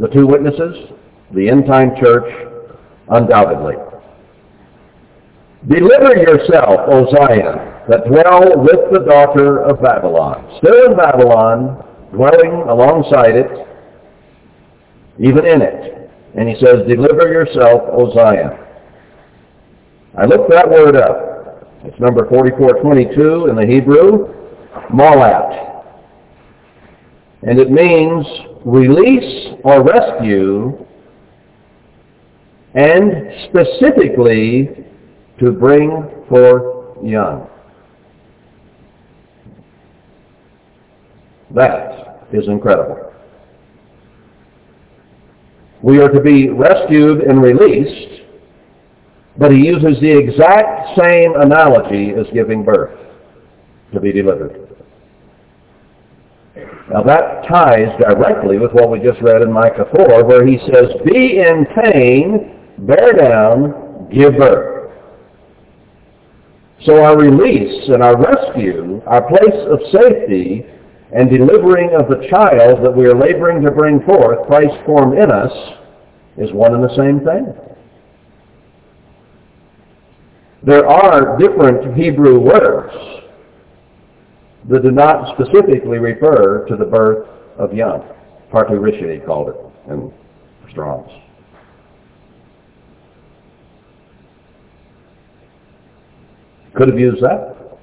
the 0.02 0.10
two 0.10 0.28
witnesses, 0.28 0.92
the 1.34 1.48
end-time 1.48 1.92
church, 1.98 2.26
undoubtedly. 3.08 3.76
Deliver 5.70 6.18
yourself, 6.18 6.80
O 6.88 7.06
Zion, 7.16 7.56
that 7.88 8.06
dwell 8.08 8.64
with 8.64 8.92
the 8.92 9.06
daughter 9.08 9.64
of 9.64 9.82
Babylon. 9.82 10.58
Still 10.58 10.92
in 10.92 10.98
Babylon, 10.98 11.86
dwelling 12.12 12.68
alongside 12.68 13.36
it, 13.36 13.68
even 15.20 15.46
in 15.46 15.62
it. 15.62 16.01
And 16.38 16.48
he 16.48 16.56
says, 16.56 16.88
deliver 16.88 17.32
yourself, 17.32 17.82
O 17.92 18.14
Zion. 18.14 18.52
I 20.18 20.26
looked 20.26 20.50
that 20.50 20.70
word 20.70 20.96
up. 20.96 21.68
It's 21.84 22.00
number 22.00 22.28
4422 22.30 23.48
in 23.48 23.56
the 23.56 23.66
Hebrew, 23.66 24.34
malat. 24.94 25.84
And 27.44 27.60
it 27.60 27.72
means 27.72 28.26
release 28.66 29.56
or 29.64 29.84
rescue 29.84 30.86
and 32.76 33.12
specifically 33.50 34.86
to 35.40 35.52
bring 35.52 36.08
forth 36.30 37.04
young. 37.04 37.48
That 41.54 42.28
is 42.32 42.48
incredible. 42.48 43.11
We 45.84 46.00
are 46.00 46.10
to 46.10 46.22
be 46.22 46.50
rescued 46.50 47.22
and 47.22 47.42
released, 47.42 48.22
but 49.38 49.52
he 49.52 49.58
uses 49.58 50.00
the 50.00 50.12
exact 50.12 51.00
same 51.00 51.34
analogy 51.36 52.12
as 52.12 52.28
giving 52.34 52.64
birth, 52.64 52.98
to 53.94 54.00
be 54.00 54.12
delivered. 54.12 54.68
Now 56.92 57.04
that 57.04 57.48
ties 57.48 57.90
directly 58.00 58.60
with 58.60 58.74
what 58.74 58.92
we 58.92 59.00
just 59.00 59.22
read 59.22 59.42
in 59.42 59.52
Micah 59.52 59.86
4, 59.96 60.26
where 60.26 60.46
he 60.46 60.58
says, 60.72 60.90
Be 61.06 61.40
in 61.40 61.66
pain, 61.84 62.60
bear 62.80 63.14
down, 63.14 64.10
give 64.14 64.38
birth. 64.38 64.92
So 66.86 67.04
our 67.04 67.18
release 67.18 67.90
and 67.90 68.04
our 68.04 68.18
rescue, 68.18 69.02
our 69.06 69.22
place 69.28 69.68
of 69.70 69.80
safety 69.92 70.66
and 71.14 71.30
delivering 71.30 71.94
of 71.94 72.08
the 72.08 72.26
child 72.30 72.84
that 72.86 72.92
we 72.96 73.06
are 73.06 73.16
laboring 73.16 73.62
to 73.64 73.72
bring 73.72 74.02
forth, 74.04 74.48
Christ 74.48 74.74
formed 74.86 75.18
in 75.18 75.30
us, 75.30 75.52
is 76.38 76.52
one 76.54 76.74
and 76.74 76.84
the 76.84 76.96
same 76.96 77.20
thing. 77.20 77.54
There 80.64 80.88
are 80.88 81.38
different 81.38 81.98
Hebrew 81.98 82.40
words 82.40 82.94
that 84.70 84.84
do 84.84 84.92
not 84.92 85.36
specifically 85.36 85.98
refer 85.98 86.66
to 86.68 86.76
the 86.78 86.86
birth 86.86 87.28
of 87.58 87.74
young. 87.74 88.08
Parturition, 88.52 89.12
he 89.12 89.20
called 89.20 89.50
it 89.50 89.56
in 89.92 90.14
Strong's. 90.70 91.12
Could 96.76 96.88
have 96.88 97.00
used 97.00 97.22
that, 97.22 97.80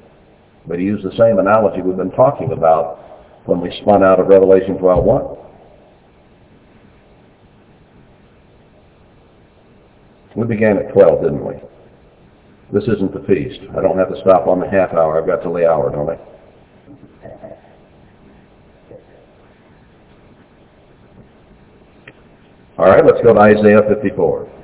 but 0.67 0.79
he 0.79 0.85
used 0.85 1.05
the 1.05 1.15
same 1.19 1.39
analogy 1.39 1.83
we've 1.83 1.97
been 1.97 2.11
talking 2.13 2.53
about 2.53 3.05
when 3.49 3.63
we 3.63 3.75
spun 3.81 4.05
out 4.05 4.21
of 4.21 4.27
Revelation 4.27 4.77
12.1. 4.77 5.39
We 10.37 10.47
began 10.47 10.77
at 10.77 10.93
12, 10.93 11.23
didn't 11.23 11.47
we? 11.47 11.55
This 12.71 12.85
isn't 12.85 13.15
the 13.15 13.27
feast. 13.27 13.61
I 13.75 13.81
don't 13.81 13.97
have 13.97 14.11
to 14.11 14.21
stop 14.21 14.47
on 14.47 14.61
the 14.61 14.69
half 14.69 14.93
hour. 14.93 15.19
I've 15.19 15.27
got 15.27 15.41
till 15.41 15.55
the 15.55 15.67
hour, 15.67 15.91
don't 15.91 16.11
I? 16.11 16.19
All 22.77 22.91
right, 22.91 23.05
let's 23.05 23.23
go 23.25 23.33
to 23.33 23.41
Isaiah 23.41 23.81
54. 23.89 24.58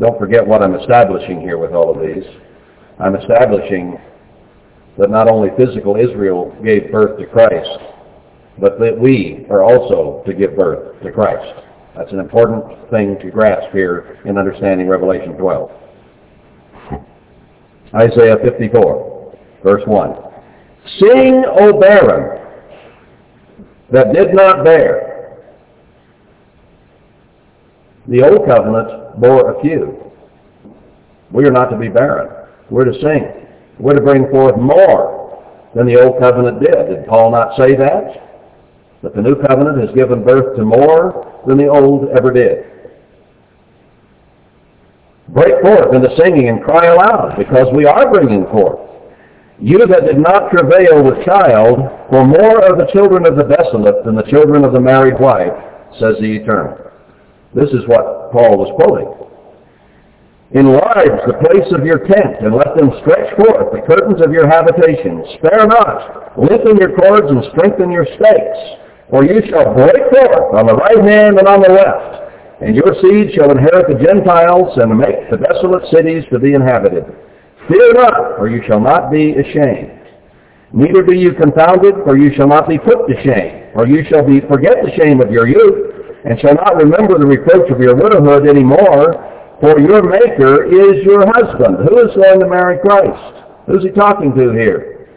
Don't 0.00 0.18
forget 0.18 0.46
what 0.46 0.62
I'm 0.62 0.74
establishing 0.74 1.40
here 1.40 1.58
with 1.58 1.72
all 1.72 1.94
of 1.94 2.00
these. 2.00 2.24
I'm 2.98 3.14
establishing 3.14 3.98
that 4.98 5.10
not 5.10 5.28
only 5.28 5.50
physical 5.56 5.96
Israel 5.96 6.56
gave 6.64 6.90
birth 6.90 7.18
to 7.18 7.26
Christ 7.26 7.78
but 8.60 8.78
that 8.78 8.98
we 8.98 9.46
are 9.50 9.62
also 9.62 10.22
to 10.26 10.34
give 10.34 10.54
birth 10.54 11.02
to 11.02 11.10
Christ. 11.10 11.64
That's 11.96 12.12
an 12.12 12.20
important 12.20 12.90
thing 12.90 13.18
to 13.20 13.30
grasp 13.30 13.72
here 13.72 14.20
in 14.24 14.38
understanding 14.38 14.86
Revelation 14.86 15.32
12. 15.32 15.70
Isaiah 17.94 18.36
54, 18.42 19.38
verse 19.64 19.82
1. 19.86 20.16
Sing, 20.98 21.44
O 21.58 21.78
barren, 21.80 22.46
that 23.90 24.12
did 24.12 24.34
not 24.34 24.64
bear. 24.64 25.09
The 28.08 28.22
old 28.22 28.46
covenant 28.46 29.20
bore 29.20 29.52
a 29.52 29.60
few. 29.60 30.10
We 31.32 31.44
are 31.44 31.52
not 31.52 31.66
to 31.70 31.76
be 31.76 31.88
barren. 31.88 32.48
We're 32.70 32.84
to 32.84 32.94
sing. 33.00 33.46
We're 33.78 33.94
to 33.94 34.00
bring 34.00 34.28
forth 34.30 34.56
more 34.56 35.44
than 35.74 35.86
the 35.86 36.00
old 36.00 36.20
covenant 36.20 36.60
did. 36.60 36.88
Did 36.88 37.06
Paul 37.06 37.30
not 37.30 37.56
say 37.56 37.76
that? 37.76 38.28
That 39.02 39.14
the 39.14 39.22
new 39.22 39.36
covenant 39.36 39.80
has 39.80 39.94
given 39.94 40.24
birth 40.24 40.56
to 40.56 40.64
more 40.64 41.42
than 41.46 41.56
the 41.56 41.68
old 41.68 42.08
ever 42.10 42.32
did. 42.32 42.66
Break 45.28 45.62
forth 45.62 45.94
into 45.94 46.14
singing 46.16 46.48
and 46.48 46.62
cry 46.62 46.86
aloud, 46.86 47.36
because 47.38 47.68
we 47.74 47.86
are 47.86 48.10
bringing 48.10 48.44
forth. 48.46 48.80
You 49.60 49.86
that 49.86 50.06
did 50.06 50.18
not 50.18 50.50
travail 50.50 51.04
with 51.04 51.24
child, 51.24 51.78
for 52.10 52.24
more 52.24 52.64
are 52.64 52.76
the 52.76 52.90
children 52.92 53.26
of 53.26 53.36
the 53.36 53.44
desolate 53.44 54.04
than 54.04 54.16
the 54.16 54.24
children 54.24 54.64
of 54.64 54.72
the 54.72 54.80
married 54.80 55.20
wife, 55.20 55.52
says 56.00 56.16
the 56.20 56.36
Eternal. 56.42 56.89
This 57.54 57.70
is 57.70 57.86
what 57.86 58.32
Paul 58.32 58.58
was 58.58 58.70
quoting. 58.78 59.10
Enlarge 60.52 61.18
the 61.26 61.38
place 61.46 61.70
of 61.74 61.86
your 61.86 62.02
tent, 62.10 62.42
and 62.42 62.54
let 62.54 62.74
them 62.74 62.90
stretch 63.02 63.30
forth 63.38 63.70
the 63.70 63.86
curtains 63.86 64.18
of 64.22 64.32
your 64.32 64.50
habitation. 64.50 65.22
Spare 65.38 65.66
not. 65.66 66.34
Lengthen 66.38 66.76
your 66.78 66.94
cords 66.98 67.30
and 67.30 67.44
strengthen 67.54 67.90
your 67.90 68.06
stakes. 68.18 68.60
For 69.10 69.24
you 69.24 69.42
shall 69.50 69.74
break 69.74 70.02
forth 70.10 70.54
on 70.54 70.66
the 70.66 70.74
right 70.74 71.02
hand 71.06 71.38
and 71.38 71.46
on 71.46 71.62
the 71.62 71.70
left 71.74 72.20
and 72.60 72.76
your 72.76 72.92
seed 73.00 73.32
shall 73.34 73.50
inherit 73.50 73.88
the 73.88 74.04
Gentiles 74.04 74.76
and 74.76 74.96
make 74.98 75.30
the 75.30 75.38
desolate 75.38 75.84
cities 75.90 76.24
to 76.30 76.38
be 76.38 76.52
inhabited. 76.52 77.04
Fear 77.68 77.92
not, 77.94 78.36
for 78.36 78.48
you 78.50 78.60
shall 78.68 78.80
not 78.80 79.10
be 79.10 79.32
ashamed. 79.32 79.96
Neither 80.72 81.02
be 81.02 81.18
you 81.18 81.32
confounded, 81.32 81.94
for 82.04 82.18
you 82.18 82.32
shall 82.36 82.46
not 82.48 82.68
be 82.68 82.78
put 82.78 83.08
to 83.08 83.14
shame. 83.24 83.72
For 83.72 83.86
you 83.88 84.04
shall 84.08 84.26
be 84.26 84.40
forget 84.40 84.76
the 84.84 84.92
shame 85.00 85.20
of 85.20 85.30
your 85.32 85.48
youth, 85.48 85.99
and 86.24 86.38
shall 86.40 86.54
not 86.54 86.76
remember 86.76 87.18
the 87.18 87.26
reproach 87.26 87.70
of 87.70 87.80
your 87.80 87.94
widowhood 87.94 88.48
any 88.48 88.62
more, 88.62 89.56
for 89.60 89.78
your 89.80 90.02
Maker 90.02 90.64
is 90.64 91.04
your 91.04 91.26
husband. 91.26 91.88
Who 91.88 91.98
is 92.00 92.14
going 92.16 92.40
to 92.40 92.48
marry 92.48 92.78
Christ? 92.78 93.44
Who's 93.66 93.82
he 93.82 93.90
talking 93.90 94.34
to 94.34 94.52
here? 94.52 95.08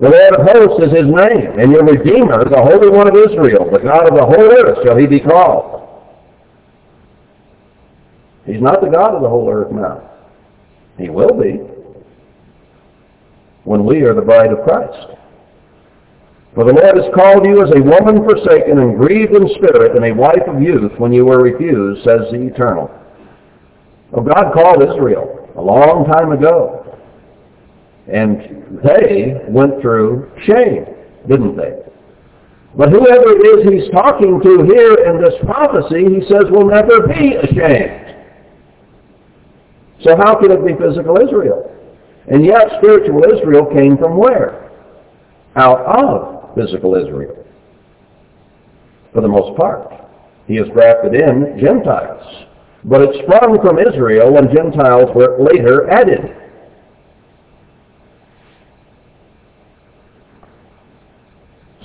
The 0.00 0.08
Lord 0.08 0.34
of 0.34 0.46
hosts 0.46 0.84
is 0.84 0.92
his 0.92 1.06
name, 1.06 1.58
and 1.58 1.70
your 1.70 1.84
Redeemer, 1.84 2.44
the 2.48 2.60
Holy 2.60 2.90
One 2.90 3.08
of 3.08 3.14
Israel, 3.14 3.70
the 3.70 3.78
God 3.78 4.08
of 4.08 4.14
the 4.14 4.24
whole 4.24 4.52
earth 4.52 4.78
shall 4.84 4.96
he 4.96 5.06
be 5.06 5.20
called. 5.20 5.88
He's 8.44 8.60
not 8.60 8.80
the 8.80 8.90
God 8.90 9.14
of 9.14 9.22
the 9.22 9.28
whole 9.28 9.48
earth 9.50 9.72
now. 9.72 10.10
He 10.98 11.08
will 11.08 11.40
be 11.40 11.60
when 13.64 13.84
we 13.84 14.02
are 14.02 14.14
the 14.14 14.20
bride 14.20 14.52
of 14.52 14.64
Christ. 14.64 15.16
For 16.54 16.64
the 16.64 16.72
Lord 16.72 16.96
has 16.96 17.12
called 17.14 17.44
you 17.44 17.64
as 17.64 17.70
a 17.74 17.82
woman 17.82 18.22
forsaken 18.22 18.78
and 18.78 18.96
grieved 18.96 19.34
in 19.34 19.48
spirit 19.56 19.96
and 19.96 20.04
a 20.04 20.14
wife 20.14 20.46
of 20.46 20.62
youth 20.62 20.92
when 20.98 21.12
you 21.12 21.24
were 21.24 21.42
refused, 21.42 22.04
says 22.04 22.30
the 22.30 22.46
Eternal. 22.46 22.90
Well, 24.12 24.24
God 24.24 24.52
called 24.54 24.82
Israel 24.82 25.50
a 25.56 25.60
long 25.60 26.06
time 26.06 26.30
ago. 26.30 26.96
And 28.06 28.80
they 28.84 29.34
went 29.48 29.80
through 29.80 30.30
shame, 30.46 30.86
didn't 31.26 31.56
they? 31.56 31.72
But 32.76 32.90
whoever 32.90 33.30
it 33.30 33.42
is 33.42 33.82
he's 33.82 33.90
talking 33.92 34.40
to 34.40 34.64
here 34.66 34.94
in 35.10 35.20
this 35.22 35.34
prophecy, 35.44 36.04
he 36.04 36.20
says 36.28 36.50
will 36.50 36.68
never 36.68 37.08
be 37.08 37.34
ashamed. 37.34 38.14
So 40.04 40.16
how 40.16 40.36
could 40.38 40.52
it 40.52 40.64
be 40.64 40.74
physical 40.74 41.16
Israel? 41.16 41.70
And 42.28 42.44
yet 42.44 42.62
spiritual 42.78 43.24
Israel 43.24 43.66
came 43.66 43.96
from 43.96 44.16
where? 44.18 44.70
Out 45.56 45.80
of 45.86 46.43
physical 46.54 46.94
Israel. 46.94 47.44
For 49.12 49.20
the 49.20 49.28
most 49.28 49.56
part. 49.56 49.92
He 50.46 50.56
has 50.56 50.66
grafted 50.68 51.14
in 51.14 51.58
Gentiles. 51.58 52.46
But 52.84 53.00
it 53.00 53.24
sprung 53.24 53.58
from 53.62 53.78
Israel 53.78 54.36
and 54.36 54.48
Gentiles 54.54 55.08
were 55.14 55.38
later 55.40 55.88
added. 55.90 56.36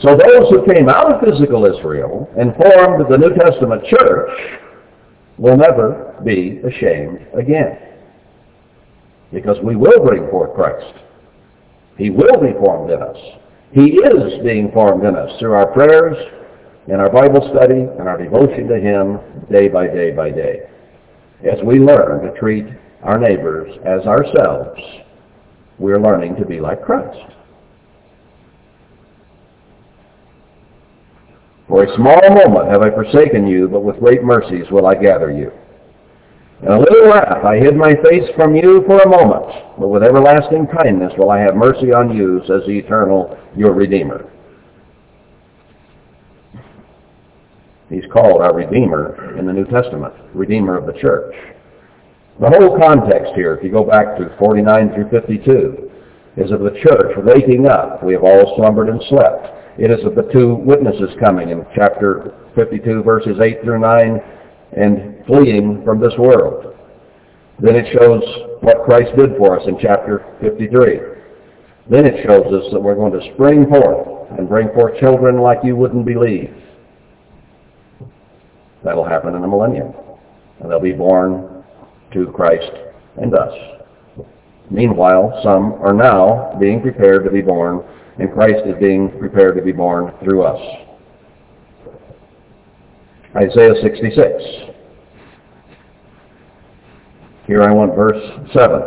So 0.01 0.17
those 0.17 0.49
who 0.49 0.65
came 0.73 0.87
out 0.87 1.13
of 1.13 1.21
physical 1.21 1.65
Israel 1.65 2.29
and 2.37 2.55
formed 2.55 3.05
the 3.09 3.17
New 3.17 3.33
Testament 3.35 3.83
church 3.85 4.29
will 5.37 5.57
never 5.57 6.15
be 6.23 6.61
ashamed 6.65 7.25
again 7.37 7.77
because 9.31 9.57
we 9.63 9.75
will 9.75 10.03
bring 10.05 10.29
forth 10.29 10.55
Christ. 10.55 10.93
He 11.97 12.09
will 12.09 12.39
be 12.41 12.53
formed 12.59 12.91
in 12.91 13.01
us. 13.01 13.17
He 13.71 13.91
is 13.91 14.43
being 14.43 14.71
formed 14.71 15.03
in 15.05 15.15
us 15.15 15.31
through 15.39 15.53
our 15.53 15.71
prayers 15.71 16.17
and 16.87 16.99
our 16.99 17.09
Bible 17.09 17.47
study 17.53 17.81
and 17.81 18.07
our 18.07 18.17
devotion 18.17 18.67
to 18.67 18.79
Him 18.79 19.19
day 19.51 19.67
by 19.67 19.87
day 19.87 20.11
by 20.11 20.31
day. 20.31 20.61
As 21.43 21.59
we 21.63 21.79
learn 21.79 22.23
to 22.25 22.39
treat 22.39 22.65
our 23.03 23.19
neighbors 23.19 23.71
as 23.85 24.05
ourselves, 24.07 24.79
we're 25.77 26.01
learning 26.01 26.35
to 26.37 26.45
be 26.45 26.59
like 26.59 26.81
Christ. 26.83 27.31
For 31.67 31.83
a 31.83 31.95
small 31.95 32.19
moment 32.29 32.71
have 32.71 32.81
I 32.81 32.89
forsaken 32.89 33.45
you, 33.45 33.67
but 33.67 33.81
with 33.81 33.99
great 33.99 34.23
mercies 34.23 34.65
will 34.71 34.87
I 34.87 34.95
gather 34.95 35.31
you. 35.31 35.51
In 36.61 36.67
a 36.67 36.79
little 36.79 37.07
wrath 37.07 37.45
I 37.45 37.57
hid 37.57 37.75
my 37.75 37.93
face 38.03 38.29
from 38.35 38.55
you 38.55 38.83
for 38.85 38.99
a 38.99 39.09
moment, 39.09 39.77
but 39.79 39.87
with 39.87 40.03
everlasting 40.03 40.67
kindness 40.67 41.13
will 41.17 41.31
I 41.31 41.39
have 41.39 41.55
mercy 41.55 41.93
on 41.93 42.15
you, 42.15 42.41
says 42.47 42.63
the 42.67 42.77
Eternal, 42.77 43.37
your 43.55 43.73
Redeemer. 43.73 44.29
He's 47.89 48.03
called 48.11 48.41
our 48.41 48.53
Redeemer 48.53 49.37
in 49.39 49.45
the 49.45 49.53
New 49.53 49.65
Testament, 49.65 50.13
Redeemer 50.33 50.77
of 50.77 50.85
the 50.85 50.99
church. 50.99 51.33
The 52.39 52.49
whole 52.49 52.77
context 52.77 53.33
here, 53.35 53.55
if 53.55 53.63
you 53.63 53.71
go 53.71 53.83
back 53.83 54.17
to 54.17 54.35
49 54.37 54.93
through 54.93 55.09
52, 55.09 55.91
is 56.37 56.51
of 56.51 56.59
the 56.59 56.77
church 56.83 57.17
waking 57.17 57.67
up. 57.67 58.03
We 58.03 58.13
have 58.13 58.23
all 58.23 58.55
slumbered 58.57 58.89
and 58.89 59.01
slept. 59.09 59.47
It 59.79 59.91
is 59.91 60.05
of 60.05 60.15
the 60.15 60.29
two 60.31 60.55
witnesses 60.55 61.09
coming 61.19 61.49
in 61.49 61.65
chapter 61.73 62.35
52, 62.55 63.01
verses 63.03 63.39
8 63.41 63.63
through 63.63 63.79
9, 63.79 64.19
and 64.77 65.18
fleeing 65.29 65.83
from 65.85 66.01
this 66.01 66.13
world. 66.17 66.75
Then 67.59 67.75
it 67.75 67.85
shows 67.93 68.23
what 68.61 68.83
Christ 68.83 69.15
did 69.15 69.37
for 69.37 69.59
us 69.59 69.67
in 69.67 69.77
chapter 69.79 70.25
53. 70.41 70.99
Then 71.89 72.05
it 72.05 72.25
shows 72.25 72.47
us 72.47 72.71
that 72.73 72.79
we're 72.79 72.95
going 72.95 73.13
to 73.13 73.33
spring 73.33 73.67
forth 73.67 74.31
and 74.37 74.49
bring 74.49 74.69
forth 74.73 74.99
children 74.99 75.39
like 75.39 75.59
you 75.63 75.75
wouldn't 75.75 76.05
believe. 76.05 76.53
That'll 78.83 79.07
happen 79.07 79.35
in 79.35 79.41
the 79.41 79.47
millennium. 79.47 79.93
And 80.59 80.71
they'll 80.71 80.79
be 80.79 80.93
born 80.93 81.63
to 82.13 82.31
Christ 82.31 82.71
and 83.17 83.33
us. 83.35 83.53
Meanwhile, 84.71 85.41
some 85.43 85.73
are 85.81 85.93
now 85.93 86.55
being 86.59 86.81
prepared 86.81 87.23
to 87.25 87.31
be 87.31 87.41
born, 87.41 87.83
and 88.19 88.31
Christ 88.31 88.65
is 88.65 88.75
being 88.79 89.09
prepared 89.19 89.55
to 89.57 89.63
be 89.63 89.71
born 89.71 90.13
through 90.23 90.43
us. 90.43 90.61
Isaiah 93.35 93.73
66. 93.81 94.69
Here 97.49 97.63
I 97.63 97.73
want 97.73 97.95
verse 97.95 98.21
7. 98.53 98.79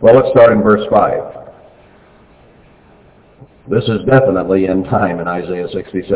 Well, 0.00 0.14
let's 0.16 0.30
start 0.30 0.50
in 0.50 0.62
verse 0.62 0.80
5. 0.90 1.50
This 3.68 3.84
is 3.84 4.00
definitely 4.08 4.64
in 4.64 4.82
time 4.84 5.20
in 5.20 5.28
Isaiah 5.28 5.68
66. 5.70 6.08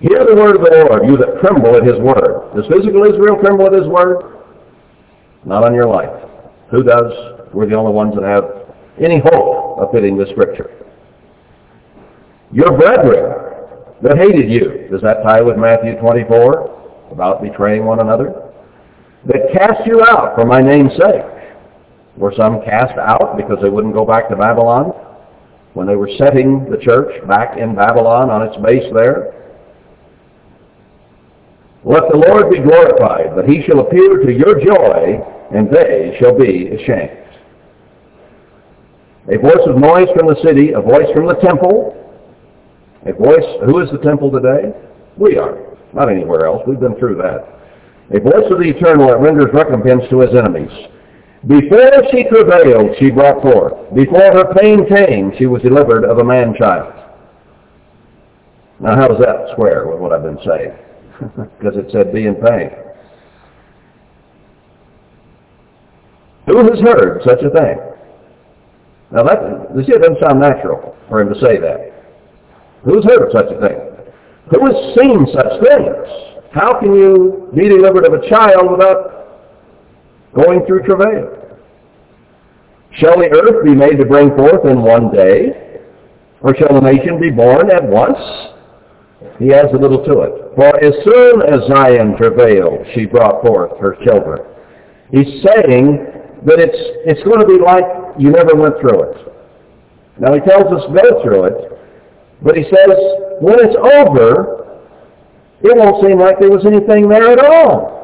Hear 0.00 0.26
the 0.26 0.34
word 0.34 0.56
of 0.56 0.62
the 0.62 0.84
Lord, 0.90 1.06
you 1.06 1.16
that 1.16 1.38
tremble 1.40 1.76
at 1.76 1.86
his 1.86 1.94
word. 2.00 2.50
Does 2.56 2.66
physical 2.66 3.04
Israel 3.04 3.38
tremble 3.40 3.66
at 3.66 3.72
his 3.72 3.86
word? 3.86 4.42
Not 5.44 5.62
on 5.62 5.74
your 5.76 5.86
life. 5.86 6.10
Who 6.72 6.82
does? 6.82 7.54
We're 7.54 7.68
the 7.68 7.76
only 7.76 7.92
ones 7.92 8.16
that 8.16 8.24
have 8.24 8.74
any 9.00 9.20
hope 9.20 9.78
of 9.78 9.92
fitting 9.92 10.18
this 10.18 10.28
scripture. 10.30 10.74
Your 12.50 12.76
brethren 12.76 13.30
that 14.02 14.18
hated 14.18 14.50
you. 14.50 14.88
Does 14.90 15.02
that 15.02 15.22
tie 15.22 15.40
with 15.40 15.56
Matthew 15.56 15.94
24 16.00 17.12
about 17.12 17.42
betraying 17.42 17.84
one 17.84 18.00
another? 18.00 18.47
That 19.26 19.52
cast 19.52 19.86
you 19.86 20.02
out 20.02 20.34
for 20.36 20.44
my 20.44 20.60
name's 20.60 20.92
sake. 20.92 21.24
Were 22.16 22.32
some 22.36 22.62
cast 22.64 22.98
out 22.98 23.36
because 23.36 23.58
they 23.62 23.68
wouldn't 23.68 23.94
go 23.94 24.04
back 24.04 24.28
to 24.28 24.36
Babylon 24.36 24.92
when 25.74 25.86
they 25.86 25.96
were 25.96 26.10
setting 26.18 26.68
the 26.70 26.78
church 26.78 27.26
back 27.26 27.58
in 27.58 27.74
Babylon 27.74 28.30
on 28.30 28.42
its 28.42 28.56
base 28.62 28.92
there? 28.94 29.34
Let 31.84 32.02
the 32.10 32.18
Lord 32.18 32.50
be 32.50 32.58
glorified, 32.58 33.36
that 33.36 33.48
he 33.48 33.62
shall 33.62 33.80
appear 33.80 34.18
to 34.18 34.32
your 34.32 34.58
joy, 34.58 35.22
and 35.54 35.70
they 35.70 36.16
shall 36.18 36.36
be 36.36 36.68
ashamed. 36.68 37.24
A 39.30 39.38
voice 39.38 39.64
of 39.66 39.76
noise 39.76 40.08
from 40.16 40.26
the 40.26 40.40
city, 40.42 40.72
a 40.72 40.80
voice 40.80 41.06
from 41.14 41.26
the 41.26 41.34
temple. 41.34 41.94
A 43.06 43.12
voice, 43.12 43.46
who 43.64 43.80
is 43.80 43.90
the 43.92 43.98
temple 43.98 44.30
today? 44.30 44.72
We 45.16 45.36
are, 45.36 45.56
not 45.92 46.10
anywhere 46.10 46.46
else. 46.46 46.62
We've 46.66 46.80
been 46.80 46.96
through 46.96 47.16
that. 47.18 47.57
A 48.14 48.20
voice 48.20 48.50
of 48.50 48.58
the 48.58 48.70
eternal 48.74 49.08
that 49.08 49.20
renders 49.20 49.52
recompense 49.52 50.02
to 50.10 50.20
his 50.20 50.34
enemies. 50.34 50.70
Before 51.46 51.92
she 52.10 52.24
travailed, 52.24 52.96
she 52.98 53.10
brought 53.10 53.42
forth. 53.42 53.94
Before 53.94 54.32
her 54.32 54.54
pain 54.54 54.86
came, 54.88 55.32
she 55.38 55.46
was 55.46 55.62
delivered 55.62 56.04
of 56.04 56.18
a 56.18 56.24
man-child. 56.24 56.94
Now, 58.80 58.96
how 58.96 59.08
does 59.08 59.18
that 59.20 59.50
square 59.52 59.86
with 59.86 59.98
what 59.98 60.12
I've 60.12 60.22
been 60.22 60.38
saying? 60.46 60.72
because 61.58 61.76
it 61.76 61.90
said 61.92 62.12
be 62.12 62.26
in 62.26 62.34
pain. 62.36 62.70
Who 66.46 66.56
has 66.64 66.80
heard 66.80 67.20
such 67.24 67.42
a 67.42 67.50
thing? 67.50 67.76
Now 69.10 69.22
that, 69.24 69.38
it 69.76 70.00
doesn't 70.00 70.20
sound 70.20 70.40
natural 70.40 70.96
for 71.08 71.20
him 71.20 71.32
to 71.32 71.40
say 71.40 71.58
that. 71.58 71.92
Who's 72.84 73.04
heard 73.04 73.22
of 73.26 73.32
such 73.32 73.52
a 73.52 73.60
thing? 73.60 73.78
Who 74.50 74.64
has 74.66 74.96
seen 74.96 75.26
such 75.32 75.52
things? 75.60 76.37
How 76.52 76.78
can 76.80 76.94
you 76.94 77.50
be 77.54 77.68
delivered 77.68 78.06
of 78.06 78.14
a 78.14 78.28
child 78.28 78.70
without 78.70 79.18
going 80.34 80.64
through 80.66 80.82
travail? 80.84 81.34
Shall 82.92 83.18
the 83.18 83.28
earth 83.28 83.64
be 83.64 83.74
made 83.74 83.98
to 83.98 84.06
bring 84.06 84.34
forth 84.36 84.64
in 84.64 84.82
one 84.82 85.12
day? 85.12 85.80
Or 86.40 86.54
shall 86.56 86.76
a 86.76 86.80
nation 86.80 87.20
be 87.20 87.30
born 87.30 87.70
at 87.70 87.84
once? 87.84 88.18
He 89.38 89.52
adds 89.52 89.68
a 89.74 89.76
little 89.76 90.04
to 90.04 90.20
it. 90.22 90.54
For 90.54 90.72
as 90.82 90.94
soon 91.04 91.42
as 91.42 91.68
Zion 91.68 92.16
travailed, 92.16 92.86
she 92.94 93.04
brought 93.06 93.42
forth 93.42 93.78
her 93.80 93.96
children. 94.04 94.40
He's 95.10 95.42
saying 95.42 95.98
that 96.46 96.58
it's, 96.58 96.78
it's 97.04 97.22
going 97.24 97.40
to 97.40 97.46
be 97.46 97.58
like 97.58 97.84
you 98.18 98.30
never 98.30 98.54
went 98.54 98.74
through 98.80 99.10
it. 99.10 99.16
Now 100.18 100.34
he 100.34 100.40
tells 100.40 100.66
us 100.72 100.82
go 100.90 101.22
through 101.22 101.44
it, 101.44 101.78
but 102.42 102.56
he 102.56 102.64
says 102.64 102.94
when 103.40 103.58
it's 103.62 103.76
over, 103.76 104.57
it 105.62 105.76
won't 105.76 106.04
seem 106.06 106.18
like 106.18 106.38
there 106.38 106.50
was 106.50 106.64
anything 106.66 107.08
there 107.08 107.32
at 107.32 107.44
all. 107.44 107.98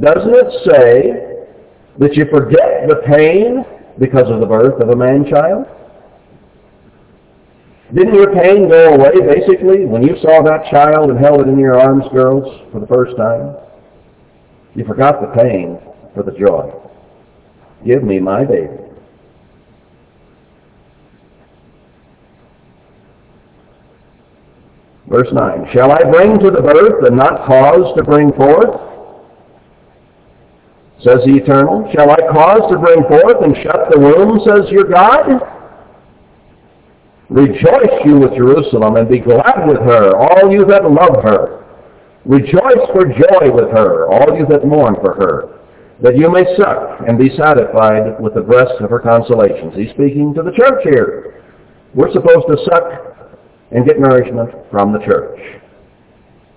Doesn't 0.00 0.34
it 0.34 0.52
say 0.68 1.46
that 1.98 2.14
you 2.14 2.26
forget 2.30 2.86
the 2.88 3.00
pain 3.06 3.64
because 3.98 4.30
of 4.30 4.40
the 4.40 4.46
birth 4.46 4.80
of 4.80 4.90
a 4.90 4.96
man-child? 4.96 5.66
Didn't 7.94 8.14
your 8.14 8.34
pain 8.34 8.68
go 8.68 8.94
away, 8.94 9.12
basically, 9.24 9.86
when 9.86 10.02
you 10.02 10.16
saw 10.20 10.42
that 10.42 10.70
child 10.70 11.08
and 11.10 11.18
held 11.18 11.40
it 11.40 11.48
in 11.48 11.58
your 11.58 11.80
arms, 11.80 12.04
girls, 12.12 12.44
for 12.72 12.80
the 12.80 12.86
first 12.86 13.16
time? 13.16 13.54
You 14.74 14.84
forgot 14.84 15.20
the 15.20 15.28
pain 15.40 15.78
for 16.14 16.22
the 16.22 16.32
joy. 16.32 16.70
Give 17.86 18.02
me 18.02 18.18
my 18.18 18.44
baby. 18.44 18.85
Verse 25.08 25.28
9, 25.32 25.68
Shall 25.72 25.92
I 25.92 26.02
bring 26.10 26.38
to 26.40 26.50
the 26.50 26.62
birth 26.62 27.06
and 27.06 27.16
not 27.16 27.46
cause 27.46 27.94
to 27.96 28.02
bring 28.02 28.32
forth? 28.32 28.74
Says 30.98 31.20
the 31.26 31.36
Eternal. 31.36 31.88
Shall 31.94 32.10
I 32.10 32.16
cause 32.32 32.70
to 32.70 32.78
bring 32.78 33.02
forth 33.04 33.44
and 33.44 33.54
shut 33.62 33.90
the 33.90 34.00
womb, 34.00 34.40
says 34.42 34.70
your 34.72 34.88
God? 34.88 35.28
Rejoice 37.28 38.02
you 38.04 38.18
with 38.18 38.34
Jerusalem 38.34 38.96
and 38.96 39.08
be 39.08 39.18
glad 39.18 39.66
with 39.66 39.78
her, 39.78 40.16
all 40.16 40.50
you 40.50 40.64
that 40.66 40.90
love 40.90 41.22
her. 41.22 41.64
Rejoice 42.24 42.86
for 42.92 43.04
joy 43.04 43.54
with 43.54 43.70
her, 43.70 44.08
all 44.10 44.36
you 44.36 44.46
that 44.46 44.66
mourn 44.66 44.96
for 45.00 45.14
her, 45.14 45.60
that 46.02 46.16
you 46.16 46.30
may 46.30 46.44
suck 46.56 47.06
and 47.06 47.18
be 47.18 47.30
satisfied 47.36 48.20
with 48.20 48.34
the 48.34 48.40
breasts 48.40 48.80
of 48.80 48.90
her 48.90 48.98
consolations. 48.98 49.74
He's 49.76 49.90
speaking 49.90 50.34
to 50.34 50.42
the 50.42 50.50
church 50.52 50.82
here. 50.82 51.44
We're 51.94 52.12
supposed 52.12 52.46
to 52.48 52.58
suck 52.64 53.05
and 53.70 53.86
get 53.86 53.98
nourishment 53.98 54.50
from 54.70 54.92
the 54.92 55.00
church. 55.00 55.38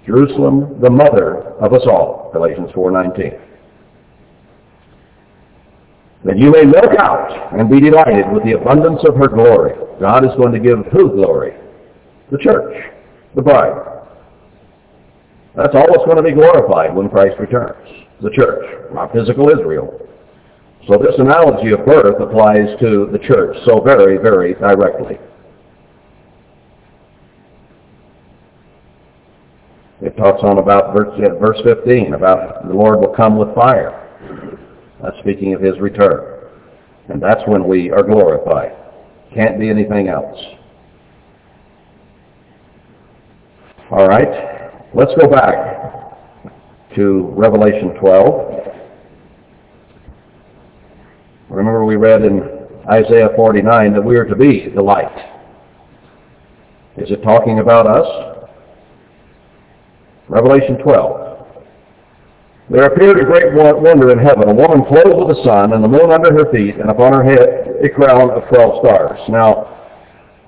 Jerusalem, 0.05 0.79
the 0.81 0.89
mother 0.89 1.53
of 1.59 1.73
us 1.73 1.83
all, 1.85 2.29
Galatians 2.33 2.71
4.19 2.71 3.49
that 6.25 6.37
you 6.37 6.51
may 6.51 6.65
look 6.65 6.99
out 6.99 7.57
and 7.57 7.69
be 7.69 7.79
delighted 7.79 8.31
with 8.31 8.43
the 8.43 8.51
abundance 8.51 8.99
of 9.07 9.15
her 9.15 9.27
glory. 9.27 9.73
God 9.99 10.25
is 10.25 10.35
going 10.35 10.51
to 10.51 10.59
give 10.59 10.85
who 10.91 11.11
glory? 11.15 11.53
The 12.31 12.37
church, 12.37 12.75
the 13.35 13.41
bride. 13.41 14.03
That's 15.55 15.73
all 15.73 15.87
that's 15.87 16.05
going 16.05 16.17
to 16.17 16.23
be 16.23 16.31
glorified 16.31 16.93
when 16.93 17.09
Christ 17.09 17.39
returns. 17.39 17.87
The 18.21 18.31
church, 18.31 18.91
not 18.93 19.13
physical 19.13 19.49
Israel. 19.49 20.07
So 20.87 20.97
this 20.97 21.15
analogy 21.19 21.71
of 21.71 21.85
birth 21.85 22.19
applies 22.21 22.77
to 22.79 23.09
the 23.11 23.19
church 23.19 23.55
so 23.65 23.79
very, 23.81 24.17
very 24.17 24.53
directly. 24.55 25.17
It 30.01 30.15
talks 30.15 30.41
on 30.43 30.59
about 30.59 30.93
verse, 30.95 31.19
verse 31.39 31.59
15, 31.63 32.13
about 32.13 32.67
the 32.67 32.73
Lord 32.73 32.99
will 32.99 33.13
come 33.13 33.37
with 33.37 33.53
fire. 33.53 33.95
That's 35.01 35.17
speaking 35.19 35.53
of 35.53 35.61
his 35.61 35.77
return. 35.79 36.47
And 37.09 37.21
that's 37.21 37.41
when 37.47 37.67
we 37.67 37.91
are 37.91 38.03
glorified. 38.03 38.75
Can't 39.33 39.59
be 39.59 39.69
anything 39.69 40.07
else. 40.07 40.39
All 43.91 44.07
right. 44.07 44.71
Let's 44.93 45.11
go 45.19 45.27
back 45.27 46.95
to 46.95 47.33
Revelation 47.35 47.89
12. 47.99 48.49
Remember 51.49 51.83
we 51.83 51.95
read 51.95 52.23
in 52.23 52.41
Isaiah 52.89 53.29
49 53.35 53.93
that 53.93 54.01
we 54.01 54.15
are 54.15 54.25
to 54.25 54.35
be 54.35 54.69
the 54.73 54.81
light. 54.81 55.11
Is 56.97 57.11
it 57.11 57.21
talking 57.23 57.59
about 57.59 57.87
us? 57.87 58.38
Revelation 60.29 60.77
12. 60.77 61.29
There 62.69 62.85
appeared 62.85 63.19
a 63.19 63.25
great 63.25 63.51
wonder 63.53 64.11
in 64.11 64.19
heaven, 64.19 64.47
a 64.47 64.53
woman 64.53 64.85
clothed 64.85 65.17
with 65.17 65.35
the 65.35 65.43
sun, 65.43 65.73
and 65.73 65.83
the 65.83 65.87
moon 65.89 66.11
under 66.11 66.31
her 66.31 66.51
feet, 66.53 66.75
and 66.77 66.91
upon 66.91 67.13
her 67.13 67.23
head 67.25 67.81
a 67.81 67.89
crown 67.89 68.29
of 68.29 68.47
twelve 68.47 68.85
stars. 68.85 69.17
Now, 69.27 69.75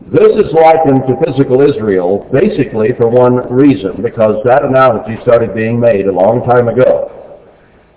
this 0.05 0.29
is 0.37 0.53
likened 0.53 1.01
to 1.09 1.17
physical 1.25 1.61
Israel 1.61 2.29
basically 2.31 2.93
for 2.93 3.09
one 3.09 3.51
reason, 3.51 4.03
because 4.03 4.37
that 4.45 4.63
analogy 4.63 5.17
started 5.23 5.55
being 5.55 5.79
made 5.79 6.05
a 6.05 6.11
long 6.11 6.45
time 6.45 6.67
ago. 6.67 7.41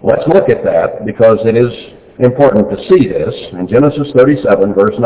Let's 0.03 0.26
look 0.26 0.49
at 0.49 0.64
that, 0.64 1.05
because 1.05 1.45
it 1.45 1.57
is 1.57 1.68
important 2.18 2.70
to 2.72 2.80
see 2.89 3.09
this 3.09 3.35
in 3.53 3.68
Genesis 3.68 4.09
37, 4.16 4.72
verse 4.72 4.97
9. 4.99 5.05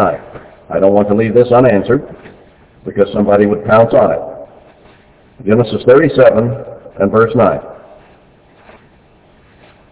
I 0.70 0.78
don't 0.78 0.94
want 0.94 1.08
to 1.08 1.14
leave 1.14 1.34
this 1.34 1.50
unanswered, 1.50 2.06
because 2.84 3.10
somebody 3.12 3.46
would 3.46 3.64
pounce 3.64 3.94
on 3.94 4.12
it. 4.12 4.37
Genesis 5.44 5.82
37 5.86 6.64
and 7.00 7.12
verse 7.12 7.32
9. 7.34 7.60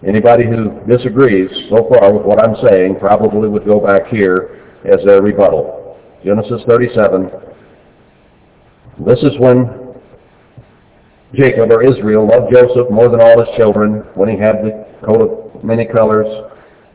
Anybody 0.07 0.44
who 0.44 0.80
disagrees 0.86 1.51
so 1.70 1.88
far 1.88 2.12
with 2.12 2.26
what 2.26 2.42
I'm 2.42 2.57
saying 2.68 2.99
probably 2.99 3.49
would 3.49 3.64
go 3.64 3.80
back 3.80 4.07
here 4.09 4.78
as 4.84 5.05
their 5.05 5.22
rebuttal. 5.22 5.99
Genesis 6.24 6.62
37. 6.66 7.30
This 9.07 9.18
is 9.20 9.38
when 9.38 9.94
Jacob 11.34 11.70
or 11.70 11.82
Israel 11.82 12.26
loved 12.26 12.53
Joseph 12.53 12.90
more 12.90 13.09
than 13.09 13.20
all 13.20 13.44
his 13.44 13.55
children 13.57 14.05
when 14.14 14.28
he 14.28 14.36
had 14.38 14.57
the 14.57 14.86
coat 15.05 15.20
of 15.55 15.64
many 15.64 15.84
colors 15.86 16.26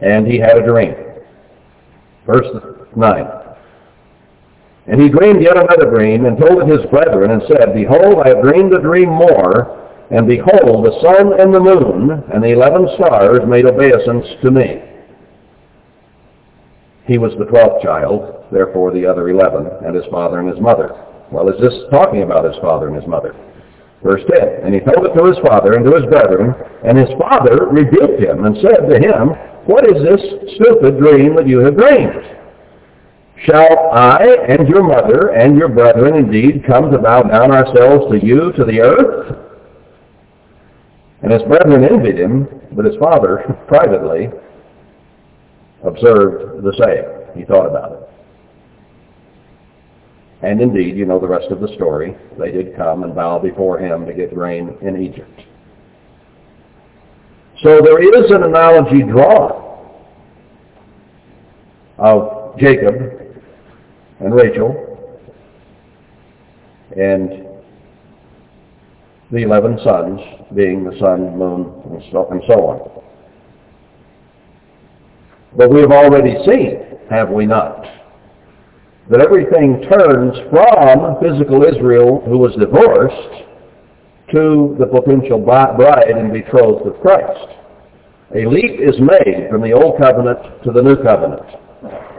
and 0.01 0.27
he 0.27 0.37
had 0.39 0.57
a 0.57 0.65
dream. 0.65 0.93
Verse 2.25 2.47
9. 2.95 3.40
And 4.91 5.01
he 5.01 5.09
dreamed 5.09 5.41
yet 5.41 5.57
another 5.57 5.89
dream 5.89 6.25
and 6.25 6.37
told 6.37 6.61
it 6.61 6.67
his 6.67 6.85
brethren 6.91 7.31
and 7.31 7.41
said, 7.47 7.73
Behold, 7.73 8.21
I 8.23 8.29
have 8.29 8.43
dreamed 8.43 8.73
a 8.73 8.81
dream 8.81 9.09
more 9.09 9.81
and 10.11 10.27
behold, 10.27 10.83
the 10.85 10.99
sun 10.99 11.39
and 11.39 11.55
the 11.55 11.59
moon 11.59 12.11
and 12.33 12.43
the 12.43 12.51
eleven 12.51 12.85
stars 12.95 13.39
made 13.47 13.65
obeisance 13.65 14.27
to 14.43 14.51
me. 14.51 14.83
He 17.07 17.17
was 17.17 17.31
the 17.39 17.45
twelfth 17.45 17.81
child, 17.81 18.43
therefore 18.51 18.91
the 18.91 19.05
other 19.05 19.29
eleven, 19.29 19.67
and 19.85 19.95
his 19.95 20.03
father 20.11 20.39
and 20.39 20.49
his 20.49 20.59
mother. 20.59 20.91
Well, 21.31 21.47
is 21.47 21.59
this 21.61 21.73
talking 21.91 22.23
about 22.23 22.43
his 22.43 22.59
father 22.61 22.87
and 22.87 22.95
his 22.95 23.07
mother? 23.07 23.33
Verse 24.03 24.21
10, 24.29 24.65
And 24.65 24.73
he 24.73 24.81
told 24.81 25.05
it 25.05 25.15
to 25.15 25.25
his 25.25 25.37
father 25.47 25.73
and 25.73 25.85
to 25.85 25.95
his 25.95 26.05
brethren, 26.11 26.55
and 26.83 26.97
his 26.97 27.09
father 27.17 27.67
rebuked 27.71 28.19
him 28.19 28.43
and 28.43 28.57
said 28.59 28.89
to 28.89 28.99
him, 28.99 29.29
What 29.63 29.87
is 29.87 30.03
this 30.03 30.19
stupid 30.59 30.99
dream 30.99 31.35
that 31.37 31.47
you 31.47 31.59
have 31.59 31.77
dreamed? 31.77 32.19
Shall 33.45 33.89
I 33.91 34.23
and 34.47 34.67
your 34.67 34.83
mother 34.83 35.29
and 35.29 35.57
your 35.57 35.69
brethren 35.69 36.15
indeed 36.15 36.63
come 36.65 36.91
to 36.91 36.99
bow 36.99 37.23
down 37.23 37.51
ourselves 37.51 38.11
to 38.11 38.23
you 38.25 38.51
to 38.53 38.63
the 38.63 38.81
earth? 38.81 39.37
And 41.23 41.31
his 41.31 41.41
brethren 41.43 41.83
envied 41.83 42.19
him, 42.19 42.47
but 42.73 42.85
his 42.85 42.95
father 42.97 43.57
privately 43.67 44.29
observed 45.83 46.63
the 46.63 46.73
same. 46.77 47.39
He 47.39 47.45
thought 47.45 47.65
about 47.67 47.93
it. 47.93 48.09
And 50.43 50.59
indeed, 50.61 50.95
you 50.95 51.05
know 51.05 51.19
the 51.19 51.27
rest 51.27 51.51
of 51.51 51.61
the 51.61 51.73
story. 51.75 52.15
They 52.39 52.51
did 52.51 52.75
come 52.75 53.03
and 53.03 53.13
bow 53.15 53.39
before 53.39 53.79
him 53.79 54.05
to 54.05 54.13
get 54.13 54.35
rain 54.35 54.75
in 54.81 55.01
Egypt. 55.01 55.41
So 57.63 57.79
there 57.83 58.01
is 58.01 58.31
an 58.31 58.43
analogy 58.43 59.03
drawn 59.03 59.61
of 61.99 62.57
Jacob 62.57 63.20
and 64.21 64.33
Rachel 64.33 64.87
and 66.95 67.47
the 69.31 69.43
eleven 69.43 69.79
sons 69.83 70.19
being 70.55 70.83
the 70.83 70.97
sun, 70.99 71.37
moon, 71.37 71.71
and 71.85 72.03
so, 72.11 72.27
and 72.29 72.41
so 72.47 72.53
on. 72.53 73.03
But 75.57 75.71
we 75.71 75.81
have 75.81 75.91
already 75.91 76.35
seen, 76.45 76.99
have 77.09 77.29
we 77.29 77.45
not, 77.45 77.85
that 79.09 79.21
everything 79.21 79.81
turns 79.89 80.37
from 80.49 81.17
physical 81.21 81.63
Israel 81.63 82.21
who 82.25 82.37
was 82.37 82.53
divorced 82.59 83.45
to 84.31 84.75
the 84.79 84.85
potential 84.85 85.39
bride 85.39 86.09
and 86.09 86.31
betrothed 86.31 86.87
of 86.87 87.01
Christ. 87.01 87.57
A 88.35 88.45
leap 88.45 88.79
is 88.79 88.95
made 88.99 89.49
from 89.49 89.61
the 89.61 89.73
Old 89.73 89.99
Covenant 89.99 90.63
to 90.63 90.71
the 90.71 90.81
New 90.81 90.95
Covenant. 91.03 91.43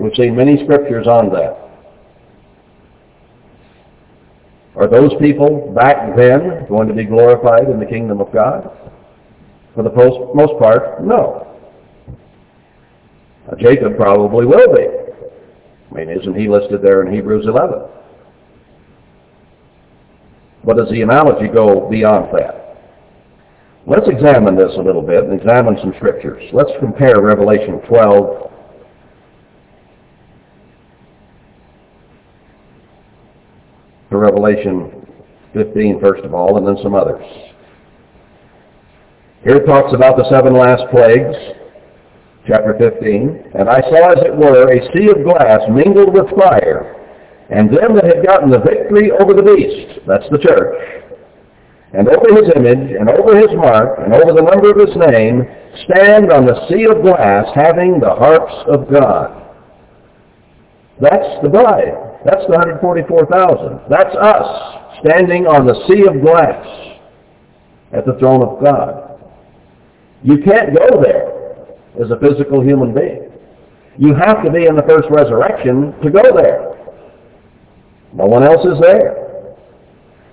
We've 0.01 0.15
seen 0.17 0.37
many 0.37 0.63
scriptures 0.65 1.07
on 1.07 1.31
that. 1.33 1.62
Are 4.77 4.89
those 4.89 5.13
people 5.21 5.73
back 5.75 6.17
then 6.17 6.67
going 6.69 6.89
to 6.89 6.95
be 6.95 7.05
glorified 7.05 7.69
in 7.69 7.79
the 7.79 7.87
kingdom 7.87 8.21
of 8.21 8.33
God? 8.33 8.71
For 9.75 9.83
the 9.83 9.91
most 10.35 10.59
part, 10.59 11.03
no. 11.05 11.47
Now, 13.47 13.57
Jacob 13.59 13.97
probably 13.97 14.47
will 14.47 14.75
be. 14.75 14.87
I 15.91 15.95
mean, 15.95 16.09
isn't 16.09 16.39
he 16.39 16.49
listed 16.49 16.81
there 16.83 17.03
in 17.03 17.13
Hebrews 17.13 17.47
11? 17.47 17.81
But 20.65 20.77
does 20.77 20.91
the 20.91 21.03
analogy 21.03 21.49
go 21.53 21.89
beyond 21.91 22.35
that? 22.37 22.63
Let's 23.87 24.09
examine 24.09 24.57
this 24.57 24.73
a 24.79 24.81
little 24.81 25.03
bit 25.03 25.25
and 25.25 25.39
examine 25.39 25.77
some 25.81 25.93
scriptures. 25.97 26.43
Let's 26.53 26.71
compare 26.79 27.21
Revelation 27.21 27.81
12 27.89 28.53
to 34.13 34.19
Revelation 34.19 35.07
15 35.55 36.01
first 36.01 36.25
of 36.25 36.35
all, 36.35 36.57
and 36.57 36.67
then 36.67 36.77
some 36.83 36.95
others. 36.95 37.25
Here 39.45 39.57
it 39.57 39.67
talks 39.67 39.93
about 39.93 40.17
the 40.17 40.29
seven 40.31 40.55
last 40.55 40.83
plagues, 40.93 41.35
chapter 42.47 42.77
15. 42.79 43.59
And 43.59 43.69
I 43.69 43.81
saw, 43.91 44.13
as 44.13 44.23
it 44.25 44.37
were, 44.37 44.71
a 44.71 44.81
sea 44.95 45.11
of 45.11 45.25
glass 45.25 45.61
mingled 45.69 46.15
with 46.15 46.31
fire, 46.39 46.95
and 47.51 47.69
them 47.69 47.97
that 47.97 48.07
had 48.07 48.25
gotten 48.25 48.51
the 48.51 48.61
victory 48.61 49.11
over 49.11 49.35
the 49.35 49.43
beast, 49.43 50.01
that's 50.07 50.29
the 50.31 50.39
church, 50.39 50.79
and 51.93 52.09
over 52.09 52.33
his 52.39 52.49
image, 52.57 52.95
and 52.97 53.11
over 53.11 53.37
his 53.37 53.51
mark, 53.57 53.99
and 53.99 54.15
over 54.15 54.33
the 54.33 54.47
number 54.47 54.71
of 54.71 54.79
his 54.79 54.97
name, 55.11 55.45
stand 55.85 56.33
on 56.33 56.47
the 56.47 56.67
sea 56.69 56.87
of 56.87 57.03
glass, 57.03 57.45
having 57.55 58.01
the 58.01 58.15
harps 58.15 58.55
of 58.69 58.91
God. 58.91 59.43
That's 61.01 61.43
the 61.43 61.49
bride. 61.49 62.12
That's 62.25 62.45
the 62.47 62.55
144,000. 62.55 63.81
That's 63.91 64.15
us, 64.17 65.01
standing 65.05 65.47
on 65.47 65.67
the 65.67 65.75
sea 65.89 66.07
of 66.07 66.23
glass 66.23 66.65
at 67.93 68.07
the 68.07 68.15
throne 68.19 68.43
of 68.43 68.63
God. 68.63 69.21
You 70.23 70.39
can't 70.45 70.75
go 70.77 71.03
there 71.03 71.33
as 72.03 72.11
a 72.11 72.19
physical 72.21 72.63
human 72.63 72.95
being. 72.95 73.31
You 73.99 74.15
have 74.15 74.43
to 74.45 74.51
be 74.51 74.67
in 74.67 74.77
the 74.77 74.83
first 74.83 75.09
resurrection 75.11 75.93
to 76.03 76.11
go 76.11 76.23
there. 76.35 76.73
No 78.15 78.27
one 78.27 78.43
else 78.43 78.65
is 78.65 78.81
there. 78.81 79.57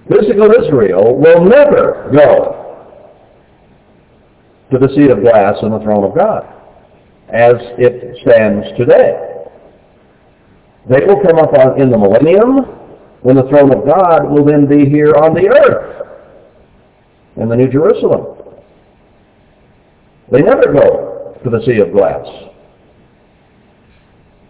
Physical 0.09 0.51
Israel 0.51 1.15
will 1.15 1.43
never 1.43 2.09
go 2.13 2.59
to 4.71 4.77
the 4.77 4.87
seat 4.95 5.09
of 5.09 5.21
glass 5.21 5.55
and 5.61 5.73
the 5.73 5.79
throne 5.79 6.03
of 6.03 6.15
God 6.15 6.45
as 7.29 7.55
it 7.77 8.17
stands 8.21 8.65
today. 8.77 9.28
They 10.89 11.05
will 11.05 11.21
come 11.21 11.37
up 11.37 11.53
on, 11.53 11.79
in 11.79 11.91
the 11.91 11.97
millennium 11.97 12.65
when 13.21 13.35
the 13.35 13.47
throne 13.49 13.71
of 13.71 13.85
God 13.85 14.29
will 14.29 14.45
then 14.45 14.65
be 14.65 14.89
here 14.89 15.13
on 15.15 15.33
the 15.33 15.47
earth 15.47 16.07
in 17.37 17.47
the 17.47 17.55
New 17.55 17.69
Jerusalem. 17.69 18.37
They 20.31 20.41
never 20.41 20.73
go 20.73 21.37
to 21.43 21.49
the 21.49 21.61
sea 21.65 21.79
of 21.79 21.91
glass. 21.91 22.25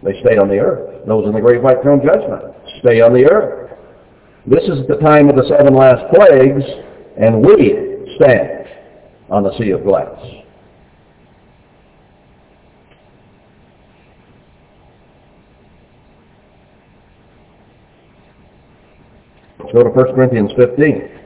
They 0.02 0.20
stay 0.20 0.38
on 0.38 0.48
the 0.48 0.58
earth. 0.58 1.06
Those 1.06 1.26
in 1.26 1.32
the 1.32 1.40
great 1.40 1.62
white 1.62 1.82
throne 1.82 2.00
judgment 2.04 2.54
stay 2.80 3.00
on 3.00 3.12
the 3.12 3.30
earth. 3.30 3.70
This 4.46 4.64
is 4.64 4.86
the 4.88 4.96
time 4.96 5.28
of 5.28 5.36
the 5.36 5.46
seven 5.48 5.74
last 5.74 6.02
plagues, 6.14 6.64
and 7.20 7.44
we 7.44 8.16
stand 8.16 8.66
on 9.30 9.42
the 9.42 9.56
sea 9.58 9.70
of 9.70 9.84
glass. 9.84 10.18
Go 19.72 19.82
to 19.84 19.90
1 19.90 20.14
Corinthians 20.14 20.50
15. 20.56 21.20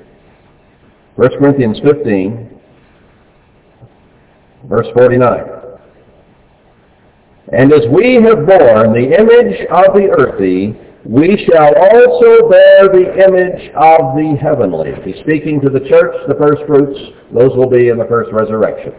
1 1.16 1.28
Corinthians 1.38 1.78
15, 1.84 2.60
verse 4.68 4.86
49. 4.94 5.44
And 7.52 7.72
as 7.72 7.82
we 7.92 8.14
have 8.14 8.46
borne 8.46 8.92
the 8.92 9.14
image 9.16 9.60
of 9.70 9.94
the 9.94 10.08
earthy, 10.10 10.74
we 11.04 11.46
shall 11.46 11.72
also 11.76 12.48
bear 12.48 12.88
the 12.88 13.14
image 13.22 13.70
of 13.76 14.16
the 14.16 14.36
heavenly. 14.42 14.90
He's 15.04 15.22
speaking 15.22 15.60
to 15.60 15.68
the 15.70 15.86
church, 15.88 16.14
the 16.26 16.34
first 16.34 16.62
fruits. 16.66 16.98
Those 17.32 17.56
will 17.56 17.70
be 17.70 17.90
in 17.90 17.98
the 17.98 18.06
first 18.06 18.32
resurrection. 18.32 18.92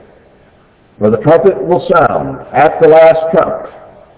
For 0.99 1.09
the 1.09 1.17
trumpet 1.17 1.61
will 1.61 1.85
sound 1.93 2.47
at 2.53 2.79
the 2.81 2.87
last 2.87 3.33
trump, 3.33 3.67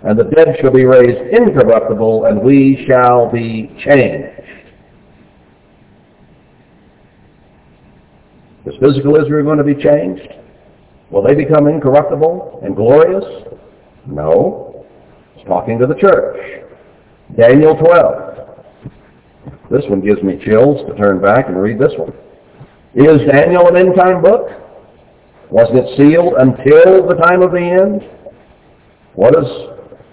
and 0.03 0.19
the 0.19 0.25
dead 0.25 0.57
shall 0.61 0.71
be 0.71 0.85
raised 0.85 1.33
incorruptible, 1.33 2.25
and 2.25 2.39
we 2.41 2.85
shall 2.87 3.31
be 3.31 3.71
changed. 3.83 4.43
Is 8.67 8.73
physical 8.81 9.15
Israel 9.15 9.45
going 9.45 9.59
to 9.59 9.63
be 9.63 9.81
changed? 9.81 10.27
Will 11.09 11.23
they 11.23 11.33
become 11.33 11.67
incorruptible 11.67 12.59
and 12.63 12.75
glorious? 12.75 13.23
No. 14.05 14.85
He's 15.35 15.47
talking 15.47 15.79
to 15.79 15.87
the 15.87 15.95
church. 15.95 16.65
Daniel 17.37 17.75
12. 17.75 18.27
This 19.71 19.83
one 19.89 20.01
gives 20.01 20.21
me 20.21 20.37
chills 20.43 20.85
to 20.87 20.95
turn 20.97 21.21
back 21.21 21.47
and 21.47 21.61
read 21.61 21.79
this 21.79 21.93
one. 21.97 22.11
Is 22.93 23.21
Daniel 23.31 23.69
an 23.69 23.77
end-time 23.77 24.21
book? 24.21 24.49
Wasn't 25.49 25.77
it 25.77 25.97
sealed 25.97 26.33
until 26.37 27.07
the 27.07 27.15
time 27.15 27.41
of 27.41 27.51
the 27.51 27.59
end? 27.59 28.01
What 29.13 29.33
does 29.33 29.47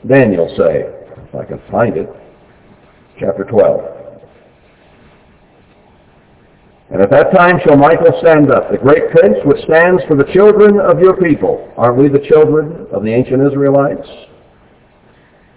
Daniel 0.08 0.48
say? 0.56 0.84
If 1.28 1.34
I 1.34 1.44
can 1.44 1.60
find 1.72 1.96
it. 1.96 2.08
Chapter 3.18 3.44
12. 3.44 3.93
And 6.94 7.02
at 7.02 7.10
that 7.10 7.34
time 7.34 7.58
shall 7.66 7.76
Michael 7.76 8.14
stand 8.22 8.52
up, 8.52 8.70
the 8.70 8.78
great 8.78 9.10
prince 9.10 9.34
which 9.42 9.64
stands 9.66 10.00
for 10.06 10.14
the 10.14 10.30
children 10.30 10.78
of 10.78 11.00
your 11.00 11.18
people. 11.18 11.74
Aren't 11.76 11.98
we 11.98 12.06
the 12.06 12.22
children 12.30 12.86
of 12.94 13.02
the 13.02 13.10
ancient 13.10 13.42
Israelites? 13.42 14.06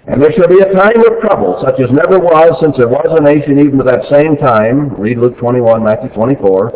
And 0.09 0.18
there 0.18 0.34
shall 0.34 0.49
be 0.49 0.57
a 0.65 0.73
time 0.73 0.97
of 0.97 1.22
trouble, 1.22 1.61
such 1.61 1.77
as 1.80 1.93
never 1.93 2.18
was 2.18 2.57
since 2.57 2.73
there 2.76 2.89
was 2.89 3.05
a 3.14 3.22
nation 3.22 3.61
even 3.61 3.77
to 3.77 3.85
that 3.85 4.09
same 4.09 4.34
time. 4.38 4.89
Read 4.97 5.19
Luke 5.19 5.38
21, 5.38 5.84
Matthew 5.84 6.09
24. 6.09 6.73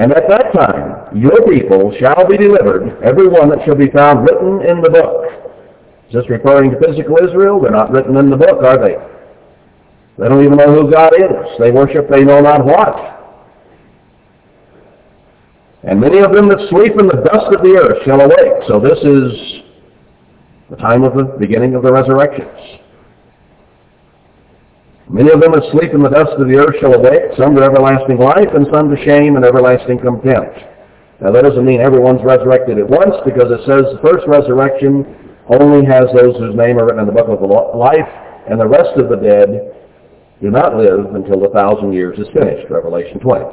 And 0.00 0.16
at 0.16 0.24
that 0.32 0.48
time 0.56 1.12
your 1.12 1.36
people 1.52 1.92
shall 2.00 2.24
be 2.26 2.38
delivered, 2.38 2.96
every 3.04 3.28
one 3.28 3.50
that 3.50 3.60
shall 3.66 3.76
be 3.76 3.92
found 3.92 4.24
written 4.24 4.64
in 4.64 4.80
the 4.80 4.88
book. 4.88 5.28
Is 6.08 6.16
this 6.16 6.30
referring 6.32 6.70
to 6.70 6.80
physical 6.80 7.20
Israel? 7.20 7.60
They're 7.60 7.76
not 7.76 7.92
written 7.92 8.16
in 8.16 8.30
the 8.30 8.40
book, 8.40 8.64
are 8.64 8.80
they? 8.80 8.96
They 10.18 10.28
don't 10.28 10.44
even 10.44 10.58
know 10.58 10.74
who 10.74 10.90
God 10.90 11.12
is. 11.14 11.58
They 11.58 11.70
worship 11.70 12.08
they 12.10 12.22
know 12.22 12.40
not 12.40 12.64
what. 12.64 13.12
And 15.84 16.00
many 16.00 16.18
of 16.20 16.32
them 16.32 16.48
that 16.48 16.68
sleep 16.70 16.92
in 16.98 17.06
the 17.06 17.22
dust 17.26 17.50
of 17.50 17.62
the 17.62 17.74
earth 17.74 18.04
shall 18.04 18.20
awake. 18.20 18.62
So 18.68 18.78
this 18.78 18.98
is 19.02 19.62
the 20.70 20.76
time 20.76 21.02
of 21.02 21.14
the 21.14 21.24
beginning 21.40 21.74
of 21.74 21.82
the 21.82 21.92
resurrections. 21.92 22.80
Many 25.10 25.30
of 25.32 25.40
them 25.40 25.52
that 25.52 25.68
sleep 25.72 25.92
in 25.92 26.02
the 26.02 26.08
dust 26.08 26.38
of 26.38 26.46
the 26.46 26.56
earth 26.56 26.76
shall 26.80 26.94
awake, 26.94 27.34
some 27.36 27.56
to 27.56 27.62
everlasting 27.62 28.18
life, 28.18 28.48
and 28.54 28.66
some 28.72 28.88
to 28.94 28.96
shame 29.04 29.36
and 29.36 29.44
everlasting 29.44 29.98
contempt. 29.98 30.56
Now 31.20 31.32
that 31.32 31.42
doesn't 31.42 31.66
mean 31.66 31.80
everyone's 31.80 32.22
resurrected 32.22 32.78
at 32.78 32.88
once, 32.88 33.16
because 33.24 33.50
it 33.50 33.60
says 33.66 33.90
the 33.90 34.00
first 34.00 34.24
resurrection 34.26 35.04
only 35.50 35.84
has 35.84 36.06
those 36.14 36.38
whose 36.38 36.54
name 36.54 36.78
are 36.78 36.86
written 36.86 37.02
in 37.02 37.10
the 37.10 37.12
book 37.12 37.28
of 37.28 37.42
life, 37.76 38.08
and 38.48 38.60
the 38.60 38.66
rest 38.66 38.96
of 38.96 39.10
the 39.10 39.18
dead 39.18 39.81
do 40.42 40.50
not 40.50 40.76
live 40.76 41.14
until 41.14 41.38
the 41.38 41.48
thousand 41.50 41.92
years 41.92 42.18
is 42.18 42.26
finished, 42.34 42.68
Revelation 42.68 43.20
20. 43.20 43.44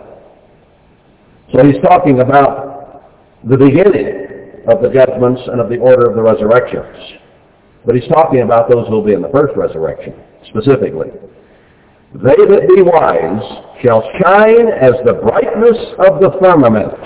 So 1.54 1.64
he's 1.64 1.82
talking 1.84 2.20
about 2.20 3.06
the 3.48 3.58
beginning 3.58 4.66
of 4.68 4.82
the 4.82 4.90
judgments 4.90 5.42
and 5.46 5.62
of 5.62 5.70
the 5.70 5.78
order 5.78 6.10
of 6.10 6.16
the 6.16 6.22
resurrections. 6.24 7.22
But 7.86 7.96
he's 7.96 8.10
talking 8.10 8.42
about 8.42 8.70
those 8.70 8.88
who 8.88 8.96
will 8.96 9.06
be 9.06 9.14
in 9.14 9.22
the 9.22 9.30
first 9.30 9.56
resurrection, 9.56 10.16
specifically. 10.50 11.12
They 12.16 12.34
that 12.34 12.68
be 12.76 12.82
wise 12.82 13.84
shall 13.84 14.02
shine 14.22 14.68
as 14.68 14.94
the 15.06 15.14
brightness 15.14 15.78
of 16.00 16.20
the 16.20 16.36
firmament, 16.42 16.98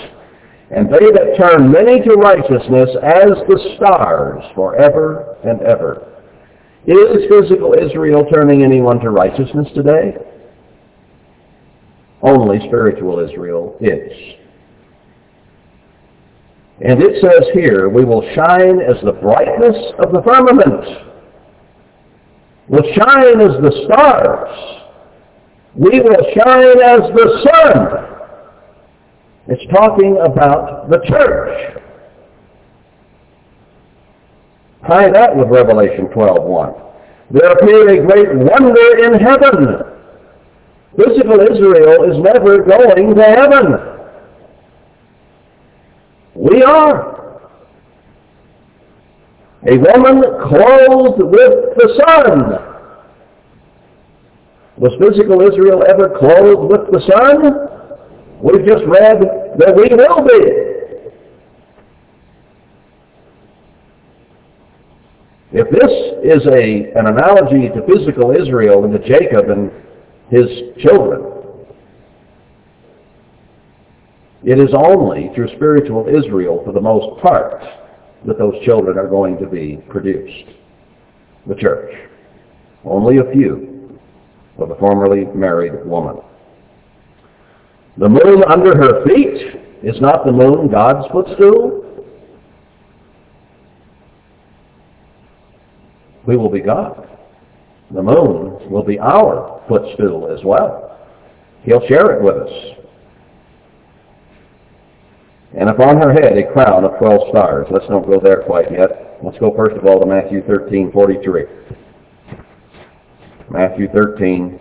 and 0.72 0.88
they 0.88 1.12
that 1.12 1.36
turn 1.38 1.70
many 1.70 2.00
to 2.02 2.14
righteousness 2.16 2.90
as 3.04 3.36
the 3.52 3.76
stars 3.76 4.44
forever 4.56 5.36
and 5.44 5.62
ever. 5.62 6.13
Is 6.86 7.30
physical 7.30 7.74
Israel 7.74 8.26
turning 8.34 8.64
anyone 8.64 9.00
to 9.00 9.10
righteousness 9.10 9.68
today? 9.74 10.16
Only 12.22 12.60
spiritual 12.68 13.20
Israel 13.20 13.78
is. 13.80 14.12
And 16.82 17.02
it 17.02 17.22
says 17.22 17.48
here, 17.54 17.88
we 17.88 18.04
will 18.04 18.22
shine 18.36 18.82
as 18.82 19.02
the 19.06 19.14
brightness 19.14 19.78
of 20.00 20.12
the 20.12 20.22
firmament. 20.24 21.10
We'll 22.68 22.94
shine 22.94 23.40
as 23.40 23.62
the 23.62 23.86
stars. 23.86 24.84
We 25.76 26.02
will 26.02 26.26
shine 26.36 26.82
as 26.82 27.00
the 27.16 27.48
sun. 27.48 28.14
It's 29.48 29.74
talking 29.74 30.18
about 30.24 30.90
the 30.90 31.00
church. 31.08 31.83
Tie 34.88 35.12
that 35.12 35.36
with 35.36 35.48
Revelation 35.48 36.08
12.1. 36.08 36.84
There 37.32 37.52
appeared 37.52 37.90
a 37.90 38.06
great 38.06 38.30
wonder 38.36 39.06
in 39.06 39.14
heaven. 39.20 39.94
Physical 40.98 41.40
Israel 41.40 42.12
is 42.12 42.18
never 42.22 42.64
going 42.64 43.16
to 43.16 43.24
heaven. 43.24 43.94
We 46.36 46.64
are. 46.64 47.14
A 49.66 49.78
woman 49.78 50.22
clothed 50.50 51.24
with 51.24 51.78
the 51.78 52.02
sun. 52.06 52.74
Was 54.78 54.92
physical 55.00 55.42
Israel 55.42 55.84
ever 55.88 56.10
clothed 56.20 56.70
with 56.70 56.92
the 56.92 57.00
sun? 57.10 57.70
We've 58.42 58.66
just 58.68 58.84
read 58.86 59.22
that 59.58 59.74
we 59.76 59.88
will 59.96 60.28
be. 60.28 60.73
If 65.56 65.70
this 65.70 65.92
is 66.24 66.48
a, 66.48 66.98
an 66.98 67.06
analogy 67.06 67.70
to 67.70 67.86
physical 67.86 68.32
Israel 68.32 68.86
and 68.86 68.94
to 68.94 69.00
Jacob 69.08 69.52
and 69.52 69.72
his 70.32 70.48
children, 70.82 71.30
it 74.44 74.60
is 74.60 74.74
only 74.76 75.30
through 75.36 75.56
spiritual 75.56 76.08
Israel, 76.08 76.64
for 76.66 76.74
the 76.74 76.82
most 76.82 77.22
part, 77.22 77.62
that 78.26 78.40
those 78.40 78.56
children 78.66 78.98
are 78.98 79.08
going 79.08 79.38
to 79.38 79.46
be 79.46 79.78
produced. 79.90 80.50
The 81.48 81.56
church. 81.56 81.94
Only 82.84 83.18
a 83.18 83.32
few 83.32 84.00
of 84.58 84.70
the 84.70 84.76
formerly 84.76 85.26
married 85.36 85.86
woman. 85.86 86.18
The 87.98 88.10
moon 88.10 88.44
under 88.50 88.76
her 88.76 89.06
feet 89.06 89.62
is 89.84 90.02
not 90.02 90.26
the 90.26 90.32
moon 90.32 90.70
God's 90.70 91.08
footstool. 91.12 91.83
We 96.26 96.38
will 96.38 96.50
be 96.50 96.62
God. 96.62 97.10
The 97.92 98.02
moon 98.02 98.70
will 98.70 98.84
be 98.84 99.00
our 99.00 99.62
footstool 99.68 100.36
as 100.36 100.44
well. 100.44 101.00
He'll 101.64 101.86
share 101.88 102.18
it 102.18 102.24
with 102.24 102.36
us. 102.36 102.74
And 105.58 105.70
upon 105.70 106.02
her 106.02 106.12
head 106.12 106.38
a 106.38 106.52
crown 106.52 106.84
of 106.84 106.98
twelve 106.98 107.30
stars. 107.30 107.68
Let's 107.70 107.86
not 107.90 108.08
go 108.08 108.20
there 108.20 108.44
quite 108.44 108.72
yet. 108.72 109.20
Let's 109.24 109.38
go 109.38 109.54
first 109.56 109.76
of 109.76 109.86
all 109.86 110.00
to 110.00 110.06
Matthew 110.06 110.44
13, 110.48 110.92
43. 110.92 111.44
Matthew 113.50 113.88
13, 113.94 114.60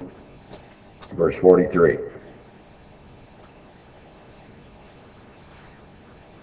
verse 1.16 1.34
43. 1.40 1.96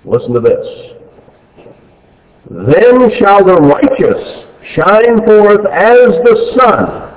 Listen 0.05 0.33
to 0.33 0.39
this. 0.39 0.89
Then 2.49 3.11
shall 3.19 3.45
the 3.45 3.53
righteous 3.53 4.48
shine 4.76 5.26
forth 5.26 5.65
as 5.65 6.23
the 6.23 6.57
sun. 6.60 7.10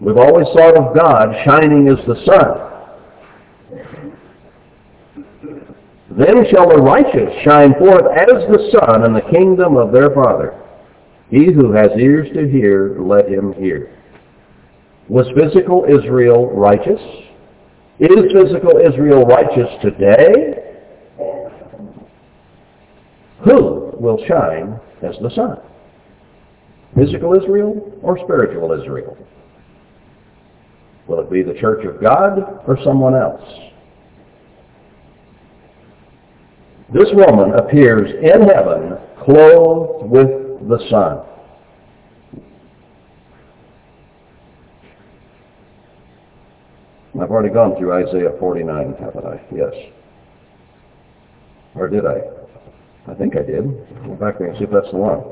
We've 0.00 0.16
always 0.16 0.46
thought 0.56 0.76
of 0.76 0.96
God 0.96 1.34
shining 1.44 1.88
as 1.88 1.98
the 2.06 2.16
sun. 2.24 2.70
Then 6.16 6.44
shall 6.50 6.68
the 6.68 6.82
righteous 6.82 7.32
shine 7.44 7.74
forth 7.78 8.04
as 8.16 8.48
the 8.50 8.70
sun 8.72 9.04
in 9.04 9.12
the 9.12 9.20
kingdom 9.30 9.76
of 9.76 9.92
their 9.92 10.10
Father. 10.10 10.60
He 11.30 11.52
who 11.52 11.72
has 11.72 11.90
ears 11.96 12.28
to 12.34 12.48
hear, 12.48 12.96
let 12.98 13.28
him 13.28 13.52
hear. 13.52 13.96
Was 15.08 15.26
physical 15.36 15.84
Israel 15.88 16.50
righteous? 16.50 17.00
Is 18.00 18.32
physical 18.32 18.78
Israel 18.78 19.24
righteous 19.24 19.68
today? 19.82 20.54
Who 23.44 23.92
will 24.00 24.18
shine 24.26 24.80
as 25.02 25.16
the 25.22 25.30
sun? 25.30 25.58
Physical 26.96 27.34
Israel 27.34 27.98
or 28.02 28.18
spiritual 28.24 28.72
Israel? 28.72 29.16
Will 31.06 31.20
it 31.20 31.30
be 31.30 31.42
the 31.42 31.58
church 31.58 31.84
of 31.86 32.00
God 32.00 32.62
or 32.66 32.78
someone 32.84 33.14
else? 33.14 33.42
This 36.92 37.08
woman 37.12 37.54
appears 37.54 38.10
in 38.10 38.42
heaven 38.48 38.96
clothed 39.24 40.10
with 40.10 40.28
the 40.68 40.78
sun. 40.90 41.26
I've 47.20 47.30
already 47.30 47.52
gone 47.52 47.76
through 47.76 47.92
Isaiah 47.92 48.32
49, 48.38 48.94
haven't 48.98 49.26
I? 49.26 49.40
Yes. 49.54 49.72
Or 51.74 51.88
did 51.88 52.06
I? 52.06 52.39
I 53.08 53.14
think 53.14 53.36
I 53.36 53.42
did. 53.42 53.64
Go 54.04 54.14
back 54.14 54.38
there 54.38 54.48
and 54.48 54.58
see 54.58 54.64
if 54.64 54.70
that's 54.70 54.90
the 54.90 54.96
one. 54.96 55.22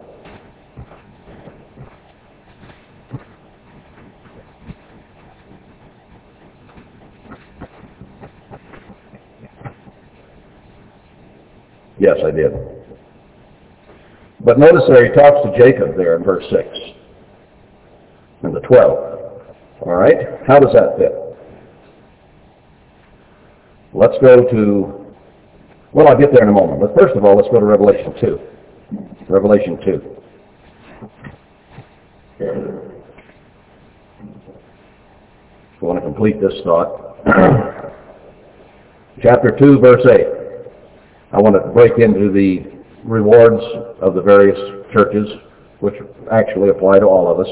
Yes, 11.99 12.19
I 12.25 12.31
did. 12.31 12.53
But 14.41 14.59
notice 14.59 14.85
there 14.89 15.05
he 15.05 15.13
talks 15.13 15.45
to 15.45 15.59
Jacob 15.59 15.97
there 15.97 16.17
in 16.17 16.23
verse 16.23 16.45
6 16.51 16.67
and 18.45 18.55
the 18.55 18.61
12. 18.61 18.99
All 19.83 19.95
right? 19.95 20.17
How 20.47 20.59
does 20.59 20.73
that 20.73 20.97
fit? 20.97 21.13
Let's 23.93 24.17
go 24.21 24.49
to, 24.49 24.98
well, 25.93 26.09
I'll 26.09 26.19
get 26.19 26.33
there 26.33 26.43
in 26.43 26.49
a 26.49 26.53
moment. 26.53 26.81
But 26.81 26.95
first 26.99 27.17
of 27.17 27.25
all, 27.25 27.37
let's 27.37 27.49
go 27.49 27.61
to 27.61 27.67
Revelation 27.67 28.15
2. 28.21 28.39
Revelation 29.29 29.79
2. 29.85 30.19
I 35.81 35.85
want 35.85 35.99
to 35.99 36.05
complete 36.05 36.41
this 36.41 36.55
thought. 36.65 37.17
Chapter 39.23 39.57
2, 39.59 39.79
verse 39.81 40.05
8. 40.05 40.27
I 41.33 41.41
want 41.41 41.55
to 41.55 41.71
break 41.73 41.99
into 41.99 42.33
the 42.33 42.65
rewards 43.05 43.63
of 44.01 44.15
the 44.15 44.23
various 44.23 44.59
churches, 44.93 45.29
which 45.81 45.95
actually 46.33 46.71
apply 46.71 46.99
to 47.01 47.07
all 47.07 47.31
of 47.31 47.41
us. 47.41 47.49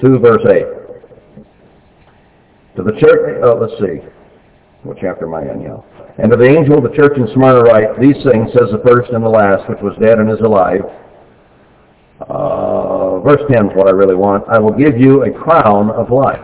2 0.00 0.18
verse 0.18 0.42
8. 0.44 0.64
To 2.76 2.82
the 2.82 2.92
church, 3.00 3.40
oh, 3.42 3.58
let's 3.60 3.72
see. 3.80 4.00
What 4.86 4.98
chapter 5.00 5.26
am 5.26 5.34
I 5.34 5.42
in? 5.42 5.66
And 6.18 6.30
to 6.30 6.36
the 6.36 6.46
angel 6.46 6.78
of 6.78 6.84
the 6.84 6.96
church 6.96 7.18
in 7.18 7.26
Smyrna 7.34 7.60
write, 7.62 8.00
These 8.00 8.22
things 8.22 8.52
says 8.52 8.70
the 8.70 8.82
first 8.86 9.10
and 9.10 9.24
the 9.24 9.28
last, 9.28 9.68
which 9.68 9.80
was 9.82 9.98
dead 10.00 10.18
and 10.18 10.30
is 10.30 10.38
alive. 10.40 10.82
Uh, 12.20 13.18
verse 13.20 13.42
10 13.50 13.66
is 13.66 13.76
what 13.76 13.88
I 13.88 13.90
really 13.90 14.14
want. 14.14 14.44
I 14.48 14.58
will 14.58 14.72
give 14.72 14.96
you 14.96 15.24
a 15.24 15.30
crown 15.30 15.90
of 15.90 16.10
life. 16.10 16.40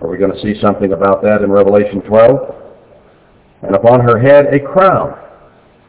Are 0.00 0.08
we 0.08 0.18
going 0.18 0.32
to 0.32 0.42
see 0.42 0.60
something 0.60 0.92
about 0.92 1.22
that 1.22 1.42
in 1.42 1.50
Revelation 1.50 2.02
12? 2.02 2.54
And 3.62 3.76
upon 3.76 4.00
her 4.00 4.18
head 4.18 4.52
a 4.52 4.58
crown. 4.58 5.16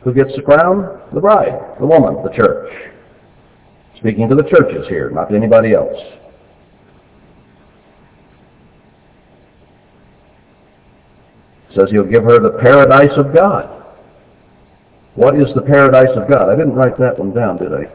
Who 0.03 0.13
gets 0.13 0.35
the 0.35 0.43
crown? 0.43 1.01
The 1.13 1.19
bride, 1.19 1.57
the 1.79 1.87
woman, 1.87 2.23
the 2.23 2.29
church. 2.29 2.69
Speaking 3.97 4.29
to 4.29 4.35
the 4.35 4.43
churches 4.43 4.85
here, 4.87 5.09
not 5.09 5.29
to 5.29 5.35
anybody 5.35 5.73
else. 5.73 5.97
Says 11.75 11.89
he'll 11.91 12.03
give 12.03 12.23
her 12.23 12.39
the 12.39 12.57
paradise 12.61 13.17
of 13.17 13.33
God. 13.33 13.83
What 15.15 15.35
is 15.35 15.47
the 15.53 15.61
paradise 15.61 16.15
of 16.15 16.29
God? 16.29 16.49
I 16.49 16.55
didn't 16.55 16.73
write 16.73 16.97
that 16.97 17.19
one 17.19 17.33
down, 17.33 17.57
did 17.57 17.73
I? 17.73 17.91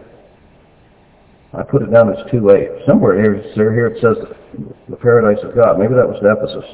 I 1.59 1.63
put 1.63 1.83
it 1.83 1.91
down 1.91 2.11
as 2.11 2.19
2a. 2.31 2.87
Somewhere 2.87 3.21
here, 3.21 3.43
here 3.55 3.87
it 3.87 4.01
says 4.01 4.17
the 4.89 4.97
paradise 4.97 5.43
of 5.43 5.55
God. 5.55 5.79
Maybe 5.79 5.95
that 5.95 6.07
was 6.07 6.21
Ephesus. 6.23 6.69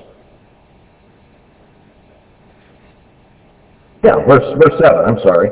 Yeah, 4.02 4.16
verse, 4.26 4.44
verse 4.62 4.78
7, 4.82 5.05
I'm 5.06 5.18
sorry. 5.22 5.51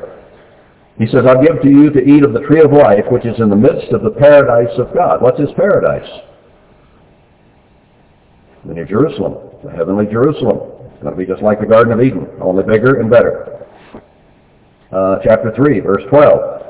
He 0.99 1.07
says, 1.07 1.25
I'll 1.27 1.43
give 1.43 1.63
to 1.63 1.69
you 1.71 1.89
to 1.91 2.01
eat 2.01 2.23
of 2.23 2.35
the 2.35 2.41
tree 2.41 2.61
of 2.61 2.71
life, 2.71 3.05
which 3.11 3.25
is 3.25 3.41
in 3.41 3.49
the 3.49 3.57
midst 3.57 3.93
of 3.93 4.03
the 4.03 4.11
paradise 4.11 4.77
of 4.79 4.93
God. 4.93 5.23
What's 5.23 5.41
his 5.41 5.49
paradise? 5.57 6.09
The 8.67 8.75
New 8.75 8.85
Jerusalem, 8.85 9.57
the 9.65 9.71
heavenly 9.71 10.05
Jerusalem. 10.07 10.72
It's 11.03 11.07
going 11.11 11.19
to 11.19 11.27
be 11.27 11.27
just 11.27 11.43
like 11.43 11.59
the 11.59 11.67
Garden 11.67 11.93
of 11.93 12.01
Eden, 12.01 12.29
only 12.41 12.63
bigger 12.63 13.01
and 13.01 13.11
better. 13.11 13.67
uh, 14.93 15.19
chapter 15.25 15.51
3, 15.51 15.81
verse 15.81 16.05
12. 16.09 16.63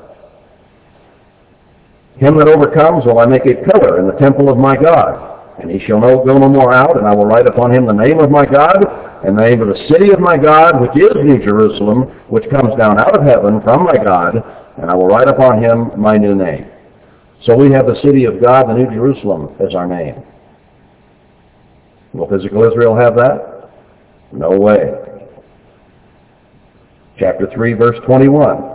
Him 2.17 2.39
that 2.39 2.49
overcomes 2.49 3.05
will 3.05 3.19
I 3.19 3.27
make 3.27 3.45
a 3.45 3.61
pillar 3.69 4.01
in 4.01 4.07
the 4.07 4.17
temple 4.17 4.49
of 4.49 4.57
my 4.57 4.75
God, 4.75 5.61
and 5.61 5.71
he 5.71 5.79
shall 5.87 6.01
no, 6.01 6.25
go 6.25 6.39
no 6.39 6.49
more 6.49 6.73
out, 6.73 6.97
and 6.97 7.07
I 7.07 7.15
will 7.15 7.27
write 7.27 7.47
upon 7.47 7.75
him 7.75 7.85
the 7.85 7.93
name 7.93 8.21
of 8.21 8.31
my 8.31 8.47
God, 8.47 8.81
and 9.23 9.37
the 9.37 9.43
name 9.43 9.61
of 9.61 9.69
the 9.69 9.87
city 9.93 10.13
of 10.13 10.19
my 10.19 10.39
God, 10.39 10.81
which 10.81 10.97
is 10.97 11.13
New 11.23 11.45
Jerusalem, 11.45 12.05
which 12.31 12.49
comes 12.49 12.75
down 12.79 12.99
out 12.99 13.15
of 13.15 13.27
heaven 13.27 13.61
from 13.61 13.85
my 13.85 14.03
God, 14.03 14.37
and 14.81 14.91
I 14.91 14.95
will 14.95 15.09
write 15.09 15.29
upon 15.29 15.63
him 15.63 15.91
my 16.01 16.17
new 16.17 16.35
name. 16.35 16.71
So 17.45 17.55
we 17.55 17.71
have 17.73 17.85
the 17.85 18.01
city 18.03 18.25
of 18.25 18.41
God, 18.41 18.71
the 18.71 18.79
New 18.81 18.89
Jerusalem, 18.95 19.55
as 19.61 19.75
our 19.75 19.87
name. 19.87 20.23
Will 22.15 22.31
physical 22.31 22.65
Israel 22.65 22.97
have 22.97 23.15
that? 23.17 23.52
No 24.33 24.51
way. 24.51 24.93
Chapter 27.19 27.49
3, 27.53 27.75
verse 27.75 27.99
21. 28.07 28.73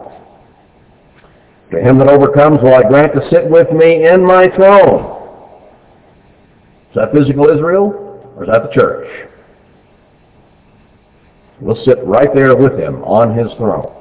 To 1.72 1.82
him 1.82 1.98
that 1.98 2.08
overcomes 2.08 2.62
will 2.62 2.76
I 2.76 2.84
grant 2.88 3.14
to 3.14 3.30
sit 3.30 3.50
with 3.50 3.72
me 3.72 4.08
in 4.08 4.26
my 4.26 4.48
throne. 4.56 5.16
Is 6.90 6.96
that 6.96 7.12
physical 7.14 7.50
Israel? 7.50 8.34
Or 8.38 8.44
is 8.44 8.50
that 8.50 8.64
the 8.64 8.74
church? 8.74 9.08
We'll 11.60 11.84
sit 11.84 11.98
right 12.06 12.30
there 12.34 12.56
with 12.56 12.80
him 12.80 13.04
on 13.04 13.36
his 13.38 13.52
throne. 13.58 13.94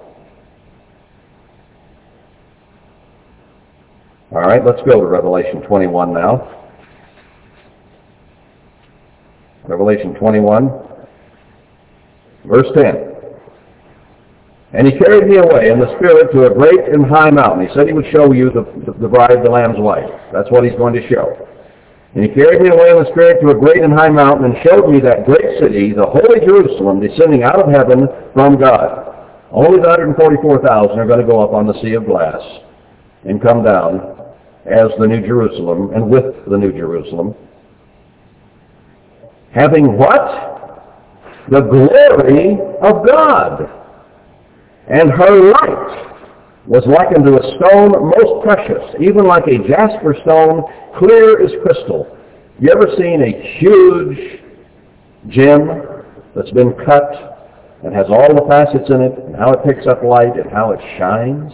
All 4.33 4.43
right, 4.43 4.65
let's 4.65 4.83
go 4.83 5.01
to 5.01 5.07
Revelation 5.07 5.63
21 5.63 6.13
now. 6.13 6.53
Revelation 9.67 10.15
21, 10.15 10.71
verse 12.47 12.67
10. 12.75 13.17
And 14.73 14.87
he 14.87 14.99
carried 14.99 15.29
me 15.29 15.37
away 15.37 15.71
in 15.71 15.79
the 15.79 15.95
Spirit 15.97 16.33
to 16.33 16.47
a 16.47 16.55
great 16.55 16.93
and 16.93 17.07
high 17.07 17.31
mountain. 17.31 17.67
He 17.67 17.75
said 17.75 17.87
he 17.87 17.93
would 17.93 18.11
show 18.13 18.33
you 18.33 18.51
the, 18.51 18.67
the, 19.01 19.09
bride, 19.09 19.45
the 19.45 19.51
Lamb's 19.51 19.79
wife. 19.79 20.11
That's 20.33 20.51
what 20.51 20.65
he's 20.65 20.77
going 20.77 20.95
to 20.95 21.09
show. 21.09 21.49
And 22.15 22.25
he 22.25 22.31
carried 22.31 22.63
me 22.63 22.71
away 22.71 22.91
in 22.91 22.99
the 22.99 23.11
Spirit 23.13 23.41
to 23.43 23.51
a 23.51 23.55
great 23.55 23.83
and 23.83 23.93
high 23.93 24.09
mountain 24.09 24.51
and 24.51 24.57
showed 24.65 24.89
me 24.91 25.01
that 25.01 25.25
great 25.25 25.61
city, 25.61 25.93
the 25.93 26.07
holy 26.07 26.41
Jerusalem, 26.41 27.01
descending 27.01 27.43
out 27.43 27.61
of 27.61 27.71
heaven 27.71 28.09
from 28.33 28.59
God. 28.59 29.15
Only 29.53 29.81
the 29.81 29.89
144,000 29.89 30.99
are 30.99 31.07
going 31.07 31.21
to 31.21 31.27
go 31.27 31.41
up 31.41 31.53
on 31.53 31.67
the 31.67 31.79
sea 31.81 31.93
of 31.95 32.07
glass 32.07 32.41
and 33.25 33.41
come 33.41 33.63
down 33.63 34.17
as 34.67 34.91
the 34.99 35.07
New 35.07 35.25
Jerusalem 35.27 35.93
and 35.95 36.11
with 36.11 36.35
the 36.49 36.59
New 36.59 36.73
Jerusalem. 36.73 37.35
Having 39.55 39.97
what? 39.97 40.56
The 41.51 41.61
glory 41.61 42.59
of 42.83 43.07
God. 43.07 43.71
And 44.89 45.11
her 45.11 45.51
light 45.53 46.17
was 46.67 46.85
like 46.87 47.09
unto 47.17 47.37
a 47.37 47.57
stone 47.59 47.93
most 47.93 48.45
precious, 48.45 48.95
even 49.01 49.25
like 49.25 49.45
a 49.47 49.59
jasper 49.69 50.17
stone, 50.23 50.65
clear 50.99 51.45
as 51.45 51.53
crystal. 51.63 52.17
You 52.59 52.71
ever 52.71 52.89
seen 52.97 53.23
a 53.23 53.59
huge 53.59 54.41
gem 55.29 55.69
that's 56.35 56.51
been 56.51 56.73
cut 56.85 57.37
and 57.85 57.95
has 57.95 58.07
all 58.09 58.35
the 58.35 58.45
facets 58.49 58.91
in 58.91 59.01
it 59.03 59.19
and 59.19 59.37
how 59.37 59.53
it 59.53 59.65
picks 59.65 59.87
up 59.87 60.03
light 60.03 60.37
and 60.37 60.51
how 60.51 60.73
it 60.73 60.81
shines? 60.99 61.53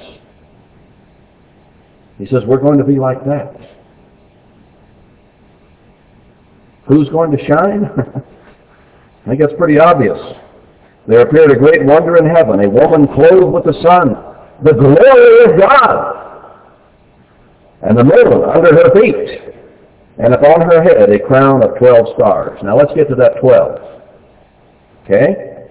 He 2.19 2.27
says, 2.27 2.43
we're 2.47 2.61
going 2.61 2.79
to 2.79 2.85
be 2.85 2.99
like 2.99 3.25
that. 3.25 3.55
Who's 6.87 7.09
going 7.11 7.37
to 7.37 7.47
shine? 7.47 7.91
I 9.23 9.29
think 9.29 9.41
that's 9.41 9.53
pretty 9.57 9.79
obvious. 9.79 10.19
There 11.07 11.21
appeared 11.21 11.53
a 11.53 11.57
great 11.57 11.85
wonder 11.85 12.17
in 12.17 12.27
heaven, 12.27 12.65
a 12.65 12.69
woman 12.69 13.07
clothed 13.15 13.53
with 13.53 13.65
the 13.65 13.75
sun, 13.83 14.15
the 14.65 14.75
glory 14.75 15.45
of 15.47 15.61
God, 15.61 16.61
and 17.83 17.99
the 17.99 18.05
moon 18.05 18.43
under 18.45 18.75
her 18.75 18.91
feet, 18.95 19.55
and 20.19 20.35
upon 20.35 20.61
her 20.63 20.83
head 20.83 21.11
a 21.11 21.19
crown 21.19 21.63
of 21.63 21.79
twelve 21.79 22.07
stars. 22.15 22.59
Now 22.63 22.77
let's 22.77 22.93
get 22.95 23.09
to 23.11 23.15
that 23.17 23.41
twelve. 23.41 23.79
Okay? 25.05 25.69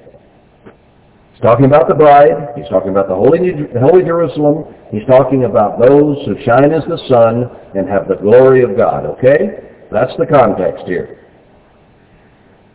He's 1.31 1.41
talking 1.41 1.65
about 1.65 1.87
the 1.87 1.95
bride. 1.95 2.49
He's 2.55 2.67
talking 2.69 2.89
about 2.89 3.07
the 3.07 3.15
holy, 3.15 3.51
the 3.73 3.79
holy 3.79 4.03
Jerusalem. 4.03 4.75
He's 4.91 5.05
talking 5.07 5.43
about 5.45 5.79
those 5.79 6.17
who 6.25 6.35
shine 6.43 6.71
as 6.71 6.83
the 6.87 6.99
sun 7.07 7.49
and 7.75 7.87
have 7.87 8.07
the 8.07 8.15
glory 8.15 8.63
of 8.63 8.77
God. 8.77 9.05
Okay? 9.05 9.87
That's 9.91 10.11
the 10.17 10.25
context 10.25 10.85
here 10.85 11.20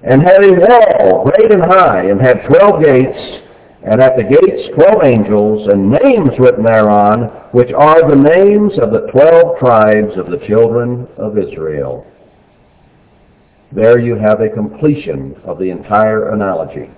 and 0.06 0.22
had 0.22 0.44
a 0.44 0.52
wall 0.52 1.24
great 1.24 1.50
and 1.50 1.62
high, 1.62 2.04
and 2.04 2.20
had 2.20 2.46
twelve 2.46 2.80
gates, 2.80 3.18
and 3.82 4.00
at 4.00 4.16
the 4.16 4.22
gates 4.22 4.68
twelve 4.76 5.02
angels, 5.02 5.66
and 5.66 5.90
names 5.90 6.30
written 6.38 6.62
thereon, 6.62 7.24
which 7.50 7.72
are 7.72 8.08
the 8.08 8.14
names 8.14 8.72
of 8.80 8.92
the 8.92 9.08
twelve 9.10 9.58
tribes 9.58 10.16
of 10.16 10.30
the 10.30 10.46
children 10.46 11.08
of 11.18 11.36
Israel. 11.36 12.06
There 13.72 13.98
you 13.98 14.14
have 14.14 14.40
a 14.40 14.48
completion 14.48 15.34
of 15.44 15.58
the 15.58 15.70
entire 15.70 16.32
analogy, 16.32 16.88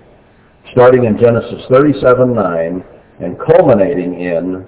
starting 0.71 1.05
in 1.05 1.17
Genesis 1.17 1.65
37:9 1.67 2.83
and 3.21 3.39
culminating 3.39 4.21
in 4.21 4.67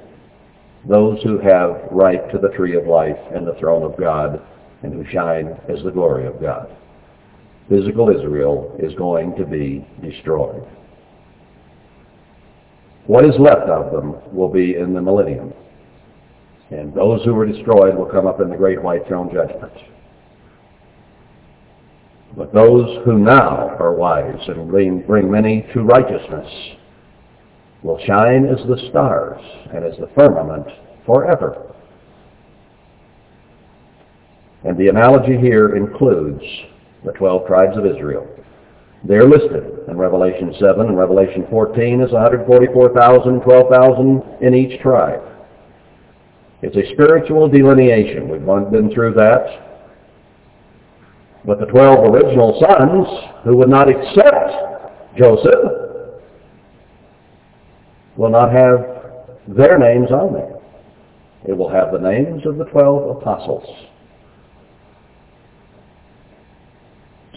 those 0.90 1.22
who 1.22 1.38
have 1.38 1.84
right 1.92 2.28
to 2.32 2.40
the 2.40 2.50
tree 2.50 2.76
of 2.76 2.88
life 2.88 3.20
and 3.36 3.46
the 3.46 3.54
throne 3.60 3.84
of 3.84 4.00
God 4.00 4.42
and 4.82 4.92
who 4.92 5.06
shine 5.12 5.56
as 5.70 5.84
the 5.84 5.92
glory 5.92 6.26
of 6.26 6.42
God 6.42 6.76
physical 7.72 8.10
Israel 8.10 8.76
is 8.80 8.94
going 8.96 9.34
to 9.38 9.46
be 9.46 9.88
destroyed. 10.02 10.68
What 13.08 13.24
is 13.24 13.34
left 13.40 13.70
of 13.70 13.94
them 13.94 14.16
will 14.36 14.50
be 14.50 14.76
in 14.76 14.94
the 14.94 15.02
millennium. 15.02 15.54
And 16.70 16.94
those 16.94 17.24
who 17.24 17.34
were 17.34 17.46
destroyed 17.46 17.96
will 17.96 18.06
come 18.12 18.28
up 18.28 18.42
in 18.42 18.50
the 18.50 18.58
great 18.58 18.84
white 18.84 19.08
throne 19.08 19.30
judgment. 19.34 19.72
But 22.36 22.54
those 22.54 23.04
who 23.06 23.18
now 23.18 23.76
are 23.80 23.94
wise 23.94 24.40
and 24.48 24.70
bring, 24.70 25.32
many 25.32 25.66
to 25.74 25.82
righteousness 25.82 26.48
will 27.84 28.00
shine 28.06 28.48
as 28.48 28.66
the 28.68 28.90
stars 28.90 29.42
and 29.74 29.86
as 29.86 29.98
the 29.98 30.10
firmament 30.14 30.68
forever. 31.06 31.74
And 34.64 34.78
the 34.78 34.90
analogy 34.90 35.38
here 35.38 35.76
includes 35.76 36.44
the 37.06 37.12
12 37.14 37.48
tribes 37.48 37.78
of 37.78 37.86
Israel. 37.86 38.28
They're 39.04 39.28
listed 39.28 39.88
in 39.88 39.98
Revelation 39.98 40.54
7 40.60 40.88
and 40.88 40.98
Revelation 40.98 41.48
14 41.50 42.02
as 42.02 42.12
144,000, 42.12 43.42
12,000 43.42 44.24
in 44.42 44.54
each 44.54 44.80
tribe. 44.82 45.22
It's 46.62 46.76
a 46.76 46.94
spiritual 46.94 47.48
delineation. 47.48 48.30
We've 48.30 48.46
been 48.72 48.92
through 48.94 49.14
that. 49.16 49.72
But 51.44 51.60
the 51.60 51.66
12 51.66 52.14
original 52.14 52.60
sons 52.62 53.08
who 53.44 53.58
would 53.58 53.70
not 53.70 53.90
accept 53.90 55.18
Joseph 55.18 55.82
will 58.16 58.30
not 58.30 58.52
have 58.52 58.86
their 59.48 59.80
names 59.80 60.12
on 60.12 60.34
there. 60.34 60.60
It 61.48 61.58
will 61.58 61.70
have 61.70 61.92
the 61.92 61.98
names 61.98 62.46
of 62.46 62.58
the 62.58 62.66
12 62.66 63.18
apostles. 63.18 63.66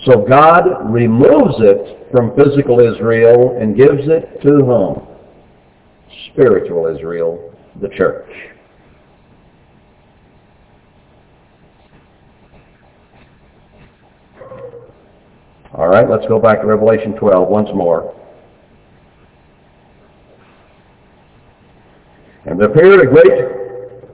So 0.04 0.22
God 0.28 0.92
removes 0.92 1.54
it 1.60 2.08
from 2.12 2.36
physical 2.36 2.78
Israel 2.80 3.56
and 3.58 3.74
gives 3.74 4.06
it 4.06 4.42
to 4.42 4.56
whom? 4.64 5.08
Spiritual 6.32 6.86
Israel, 6.94 7.54
the 7.80 7.88
church. 7.88 8.30
All 15.72 15.88
right, 15.88 16.08
let's 16.08 16.26
go 16.28 16.38
back 16.38 16.60
to 16.60 16.66
Revelation 16.66 17.14
12 17.14 17.48
once 17.48 17.68
more. 17.74 18.14
And 22.44 22.60
there 22.60 22.68
appeared 22.68 23.00
a 23.00 23.10
great, 23.10 24.12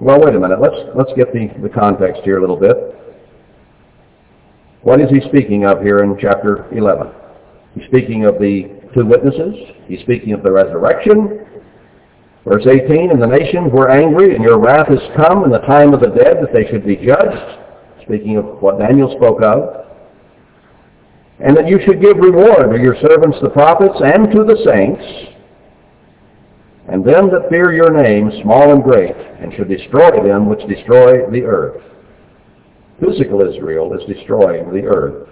well, 0.00 0.20
wait 0.24 0.36
a 0.36 0.38
minute. 0.38 0.60
Let's, 0.60 0.76
let's 0.94 1.10
get 1.16 1.32
the, 1.32 1.50
the 1.60 1.68
context 1.68 2.22
here 2.22 2.38
a 2.38 2.40
little 2.40 2.56
bit. 2.56 2.91
What 4.82 5.00
is 5.00 5.08
he 5.10 5.20
speaking 5.28 5.64
of 5.64 5.80
here 5.80 6.02
in 6.02 6.18
chapter 6.18 6.66
11? 6.76 7.06
He's 7.74 7.86
speaking 7.86 8.24
of 8.24 8.40
the 8.40 8.82
two 8.92 9.06
witnesses. 9.06 9.54
He's 9.86 10.00
speaking 10.00 10.32
of 10.32 10.42
the 10.42 10.50
resurrection. 10.50 11.46
Verse 12.44 12.66
18, 12.66 13.12
And 13.12 13.22
the 13.22 13.26
nations 13.26 13.70
were 13.72 13.90
angry, 13.90 14.34
and 14.34 14.42
your 14.42 14.58
wrath 14.58 14.90
is 14.90 14.98
come, 15.16 15.44
and 15.44 15.54
the 15.54 15.60
time 15.60 15.94
of 15.94 16.00
the 16.00 16.08
dead, 16.08 16.38
that 16.42 16.52
they 16.52 16.66
should 16.68 16.84
be 16.84 16.96
judged. 16.96 17.60
Speaking 18.02 18.38
of 18.38 18.60
what 18.60 18.80
Daniel 18.80 19.14
spoke 19.16 19.40
of. 19.40 19.86
And 21.38 21.56
that 21.56 21.68
you 21.68 21.78
should 21.86 22.02
give 22.02 22.16
reward 22.16 22.74
to 22.74 22.82
your 22.82 22.96
servants 23.00 23.38
the 23.40 23.50
prophets 23.50 23.94
and 24.04 24.32
to 24.32 24.42
the 24.42 24.58
saints, 24.66 25.32
and 26.88 27.04
them 27.04 27.30
that 27.30 27.48
fear 27.48 27.72
your 27.72 27.90
name, 27.90 28.32
small 28.42 28.72
and 28.72 28.82
great, 28.82 29.14
and 29.14 29.54
should 29.54 29.68
destroy 29.68 30.10
them 30.26 30.48
which 30.48 30.66
destroy 30.66 31.30
the 31.30 31.42
earth 31.42 31.82
physical 33.00 33.40
Israel 33.42 33.92
is 33.94 34.06
destroying 34.06 34.72
the 34.72 34.84
earth 34.84 35.28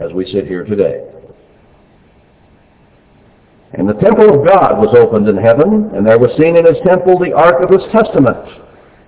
as 0.00 0.12
we 0.12 0.30
sit 0.32 0.46
here 0.46 0.64
today. 0.64 1.08
And 3.74 3.88
the 3.88 3.94
temple 3.94 4.28
of 4.28 4.46
God 4.46 4.78
was 4.78 4.94
opened 4.96 5.28
in 5.28 5.36
heaven, 5.36 5.90
and 5.94 6.06
there 6.06 6.18
was 6.18 6.30
seen 6.36 6.56
in 6.56 6.66
his 6.66 6.76
temple 6.84 7.18
the 7.18 7.32
ark 7.32 7.62
of 7.62 7.70
his 7.70 7.88
testament. 7.90 8.36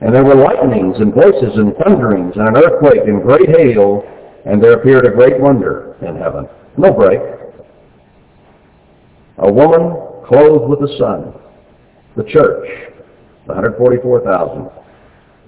And 0.00 0.14
there 0.14 0.24
were 0.24 0.34
lightnings 0.34 0.96
and 0.98 1.14
voices 1.14 1.56
and 1.56 1.76
thunderings 1.76 2.34
and 2.36 2.48
an 2.48 2.56
earthquake 2.56 3.06
and 3.06 3.22
great 3.22 3.48
hail, 3.48 4.02
and 4.46 4.62
there 4.62 4.72
appeared 4.72 5.06
a 5.06 5.10
great 5.10 5.38
wonder 5.38 5.96
in 6.00 6.16
heaven. 6.16 6.48
No 6.76 6.92
break. 6.92 7.20
A 9.38 9.52
woman 9.52 9.96
clothed 10.26 10.68
with 10.68 10.80
the 10.80 10.96
sun, 10.98 11.34
the 12.16 12.24
church, 12.24 12.68
the 13.46 13.52
144,000, 13.52 14.70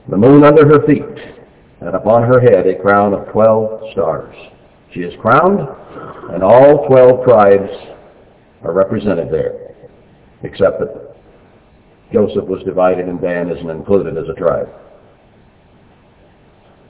the 0.09 0.17
moon 0.17 0.45
under 0.45 0.67
her 0.67 0.87
feet, 0.87 1.36
and 1.81 1.95
upon 1.95 2.23
her 2.23 2.41
head 2.41 2.67
a 2.67 2.81
crown 2.81 3.13
of 3.13 3.29
12 3.33 3.93
stars. 3.93 4.35
She 4.93 5.01
is 5.01 5.15
crowned, 5.21 5.61
and 6.33 6.43
all 6.43 6.87
12 6.89 7.25
tribes 7.25 7.71
are 8.63 8.73
represented 8.73 9.31
there, 9.31 9.75
except 10.43 10.81
that 10.81 11.17
Joseph 12.13 12.45
was 12.45 12.63
divided 12.65 13.09
and 13.09 13.21
Dan 13.21 13.51
isn't 13.51 13.69
included 13.69 14.17
as 14.17 14.29
a 14.29 14.35
tribe. 14.35 14.69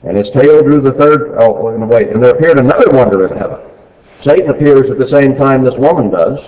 And 0.03 0.15
his 0.15 0.27
tail 0.33 0.61
drew 0.61 0.81
the 0.81 0.93
third, 0.93 1.35
oh, 1.39 1.73
wait, 1.85 2.09
and 2.09 2.23
there 2.23 2.35
appeared 2.35 2.59
another 2.59 2.91
wonder 2.91 3.27
in 3.27 3.37
heaven. 3.37 3.59
Satan 4.23 4.49
appears 4.49 4.89
at 4.89 4.97
the 4.97 5.09
same 5.09 5.35
time 5.35 5.63
this 5.63 5.73
woman 5.77 6.09
does. 6.09 6.39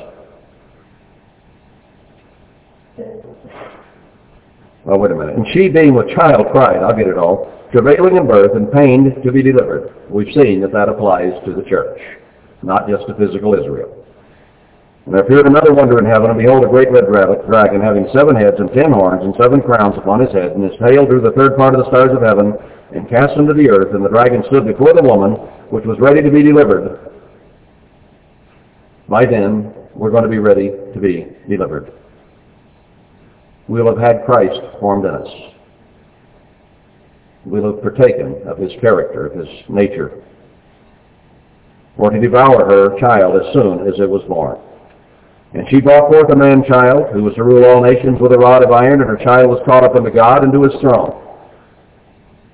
Oh, 4.86 4.98
wait 4.98 5.12
a 5.12 5.16
minute. 5.16 5.36
And 5.36 5.46
she 5.54 5.68
being 5.68 5.94
with 5.94 6.10
child 6.10 6.48
cried, 6.52 6.78
I'll 6.78 6.96
get 6.96 7.08
it 7.08 7.18
all, 7.18 7.59
travailing 7.72 8.18
in 8.18 8.28
birth 8.28 8.56
and 8.56 8.72
pained 8.72 9.24
to 9.24 9.32
be 9.32 9.44
delivered. 9.44 9.94
We've 10.10 10.34
seen 10.34 10.62
that 10.62 10.74
that 10.74 10.90
applies 10.90 11.34
to 11.46 11.54
the 11.54 11.68
church, 11.70 12.00
not 12.64 12.88
just 12.88 13.08
to 13.08 13.16
physical 13.16 13.54
Israel. 13.54 14.06
And 15.06 15.14
there 15.14 15.24
appeared 15.24 15.48
another 15.48 15.74
wonder 15.74 15.98
in 15.98 16.06
heaven, 16.06 16.30
and 16.30 16.40
behold, 16.40 16.64
a 16.64 16.68
great 16.68 16.92
red 16.92 17.06
dragon, 17.06 17.82
having 17.82 18.08
seven 18.14 18.36
heads 18.36 18.58
and 18.60 18.72
ten 18.74 18.92
horns 18.92 19.24
and 19.24 19.34
seven 19.42 19.62
crowns 19.62 19.98
upon 19.98 20.20
his 20.20 20.32
head, 20.34 20.52
and 20.52 20.64
his 20.64 20.78
tail 20.80 21.06
drew 21.06 21.22
the 21.22 21.32
third 21.32 21.58
part 21.58 21.74
of 21.74 21.84
the 21.84 21.90
stars 21.90 22.12
of 22.14 22.22
heaven, 22.22 22.54
and 22.94 23.10
cast 23.10 23.36
them 23.36 23.48
to 23.48 23.54
the 23.54 23.70
earth, 23.70 23.94
and 23.94 24.04
the 24.04 24.10
dragon 24.10 24.44
stood 24.48 24.66
before 24.66 24.94
the 24.94 25.02
woman, 25.02 25.34
which 25.70 25.86
was 25.86 25.98
ready 26.00 26.22
to 26.22 26.32
be 26.32 26.44
delivered. 26.44 27.12
By 29.08 29.26
then, 29.26 29.74
we're 29.96 30.12
going 30.12 30.24
to 30.24 30.30
be 30.30 30.40
ready 30.40 30.70
to 30.70 31.00
be 31.00 31.28
delivered. 31.48 31.92
We'll 33.68 33.88
have 33.88 33.98
had 33.98 34.26
Christ 34.26 34.60
formed 34.80 35.06
in 35.06 35.14
us. 35.14 35.28
We'll 37.46 37.72
have 37.72 37.82
partaken 37.82 38.42
of 38.48 38.58
his 38.58 38.72
character, 38.82 39.28
of 39.28 39.34
his 39.34 39.48
nature, 39.70 40.24
or 41.98 42.10
to 42.10 42.20
devour 42.20 42.66
her 42.66 43.00
child 43.00 43.42
as 43.42 43.54
soon 43.54 43.88
as 43.88 44.00
it 44.00 44.10
was 44.10 44.24
born. 44.28 44.60
And 45.54 45.68
she 45.70 45.82
brought 45.82 46.12
forth 46.12 46.32
a 46.32 46.36
man-child 46.36 47.12
who 47.12 47.24
was 47.24 47.34
to 47.36 47.44
rule 47.44 47.66
all 47.66 47.82
nations 47.82 48.20
with 48.22 48.34
a 48.34 48.38
rod 48.38 48.64
of 48.64 48.72
iron, 48.72 49.02
and 49.02 49.10
her 49.10 49.18
child 49.18 49.50
was 49.50 49.62
caught 49.66 49.84
up 49.84 49.96
unto 49.96 50.12
God 50.12 50.44
and 50.44 50.54
to 50.54 50.64
his 50.64 50.80
throne. 50.80 51.26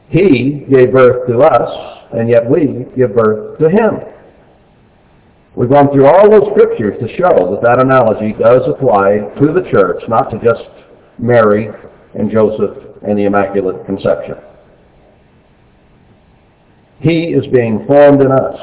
He 0.07 0.65
gave 0.69 0.93
birth 0.93 1.27
to 1.27 1.39
us, 1.39 2.07
and 2.13 2.29
yet 2.29 2.49
we 2.49 2.85
give 2.95 3.15
birth 3.15 3.59
to 3.59 3.69
him. 3.69 3.99
We've 5.55 5.69
gone 5.69 5.91
through 5.91 6.05
all 6.05 6.29
those 6.29 6.51
scriptures 6.51 6.95
to 7.01 7.15
show 7.17 7.51
that 7.51 7.61
that 7.63 7.79
analogy 7.79 8.33
does 8.33 8.61
apply 8.67 9.17
to 9.39 9.53
the 9.53 9.67
church, 9.71 10.03
not 10.07 10.29
to 10.31 10.39
just 10.39 10.69
Mary 11.17 11.69
and 12.13 12.29
Joseph 12.29 12.77
and 13.07 13.17
the 13.17 13.23
Immaculate 13.23 13.85
Conception. 13.85 14.35
He 16.99 17.33
is 17.33 17.45
being 17.47 17.85
formed 17.85 18.21
in 18.21 18.31
us, 18.31 18.59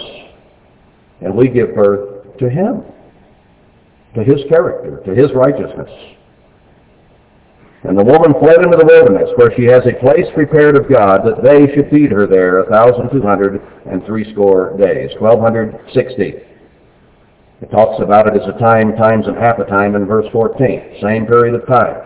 and 1.21 1.35
we 1.35 1.49
give 1.49 1.75
birth 1.75 2.39
to 2.39 2.49
him 2.49 2.83
to 4.15 4.23
his 4.23 4.41
character, 4.49 5.01
to 5.05 5.15
his 5.15 5.33
righteousness. 5.35 5.91
And 7.85 7.99
the 7.99 8.05
woman 8.05 8.33
fled 8.39 8.63
into 8.63 8.77
the 8.77 8.87
wilderness, 8.87 9.31
where 9.37 9.53
she 9.57 9.65
has 9.65 9.83
a 9.87 9.99
place 10.01 10.27
prepared 10.35 10.77
of 10.77 10.89
God, 10.89 11.23
that 11.25 11.43
they 11.43 11.73
should 11.75 11.91
feed 11.91 12.13
her 12.13 12.27
there 12.27 12.61
a 12.61 12.71
thousand 12.71 13.11
two 13.11 13.23
hundred 13.23 13.61
and 13.91 14.05
threescore 14.05 14.77
days, 14.79 15.11
twelve 15.19 15.41
hundred 15.41 15.79
sixty. 15.93 16.35
It 17.61 17.71
talks 17.71 18.03
about 18.03 18.27
it 18.29 18.41
as 18.41 18.49
a 18.49 18.59
time, 18.59 18.97
times, 18.97 19.27
and 19.27 19.37
half 19.37 19.59
a 19.59 19.65
time 19.65 19.95
in 19.95 20.05
verse 20.05 20.27
14, 20.33 20.99
same 21.01 21.27
period 21.27 21.55
of 21.55 21.65
time. 21.69 22.03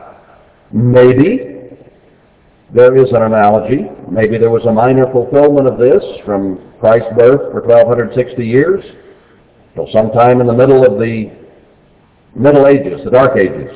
Maybe 0.70 1.55
there 2.74 2.96
is 2.96 3.10
an 3.10 3.22
analogy. 3.22 3.84
Maybe 4.10 4.38
there 4.38 4.50
was 4.50 4.64
a 4.66 4.72
minor 4.72 5.10
fulfillment 5.12 5.68
of 5.68 5.78
this 5.78 6.02
from 6.24 6.72
Christ's 6.80 7.08
birth 7.16 7.52
for 7.52 7.62
1260 7.62 8.44
years 8.44 8.84
till 9.74 9.88
sometime 9.92 10.40
in 10.40 10.46
the 10.46 10.52
middle 10.52 10.84
of 10.84 10.98
the 10.98 11.30
Middle 12.34 12.66
Ages, 12.66 13.00
the 13.04 13.10
Dark 13.10 13.36
Ages. 13.36 13.70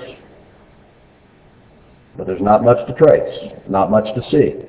But 2.16 2.26
there's 2.26 2.42
not 2.42 2.64
much 2.64 2.84
to 2.88 2.94
trace, 2.94 3.52
not 3.68 3.90
much 3.90 4.04
to 4.14 4.22
see, 4.30 4.66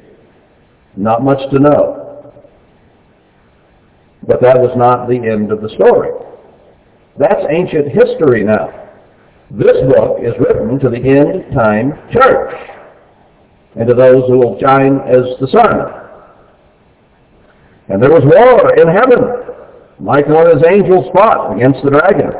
not 0.95 1.23
much 1.23 1.39
to 1.51 1.59
know. 1.59 2.31
But 4.27 4.39
that 4.41 4.59
was 4.59 4.71
not 4.77 5.09
the 5.09 5.15
end 5.15 5.51
of 5.51 5.61
the 5.61 5.69
story. 5.69 6.11
That's 7.17 7.43
ancient 7.49 7.87
history 7.89 8.43
now. 8.43 8.69
This 9.49 9.75
book 9.93 10.19
is 10.21 10.33
written 10.39 10.79
to 10.79 10.89
the 10.89 10.97
end 10.97 11.53
time 11.53 11.91
church 12.13 12.70
and 13.75 13.87
to 13.87 13.93
those 13.93 14.23
who 14.27 14.37
will 14.37 14.59
shine 14.59 14.99
as 15.07 15.23
the 15.39 15.47
sun. 15.47 16.01
And 17.89 18.01
there 18.01 18.11
was 18.11 18.23
war 18.23 18.75
in 18.75 18.87
heaven. 18.87 19.19
Michael 19.99 20.47
and 20.47 20.57
his 20.59 20.67
angels 20.67 21.05
fought 21.13 21.55
against 21.55 21.83
the 21.83 21.91
dragon. 21.91 22.31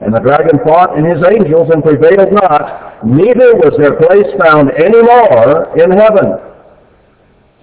And 0.00 0.12
the 0.12 0.20
dragon 0.20 0.60
fought 0.64 0.96
and 0.98 1.06
his 1.06 1.22
angels 1.26 1.70
and 1.72 1.82
prevailed 1.82 2.32
not, 2.32 3.06
neither 3.06 3.54
was 3.56 3.72
their 3.78 3.96
place 3.96 4.28
found 4.38 4.70
any 4.76 5.00
more 5.00 5.72
in 5.78 5.90
heaven. 5.90 6.36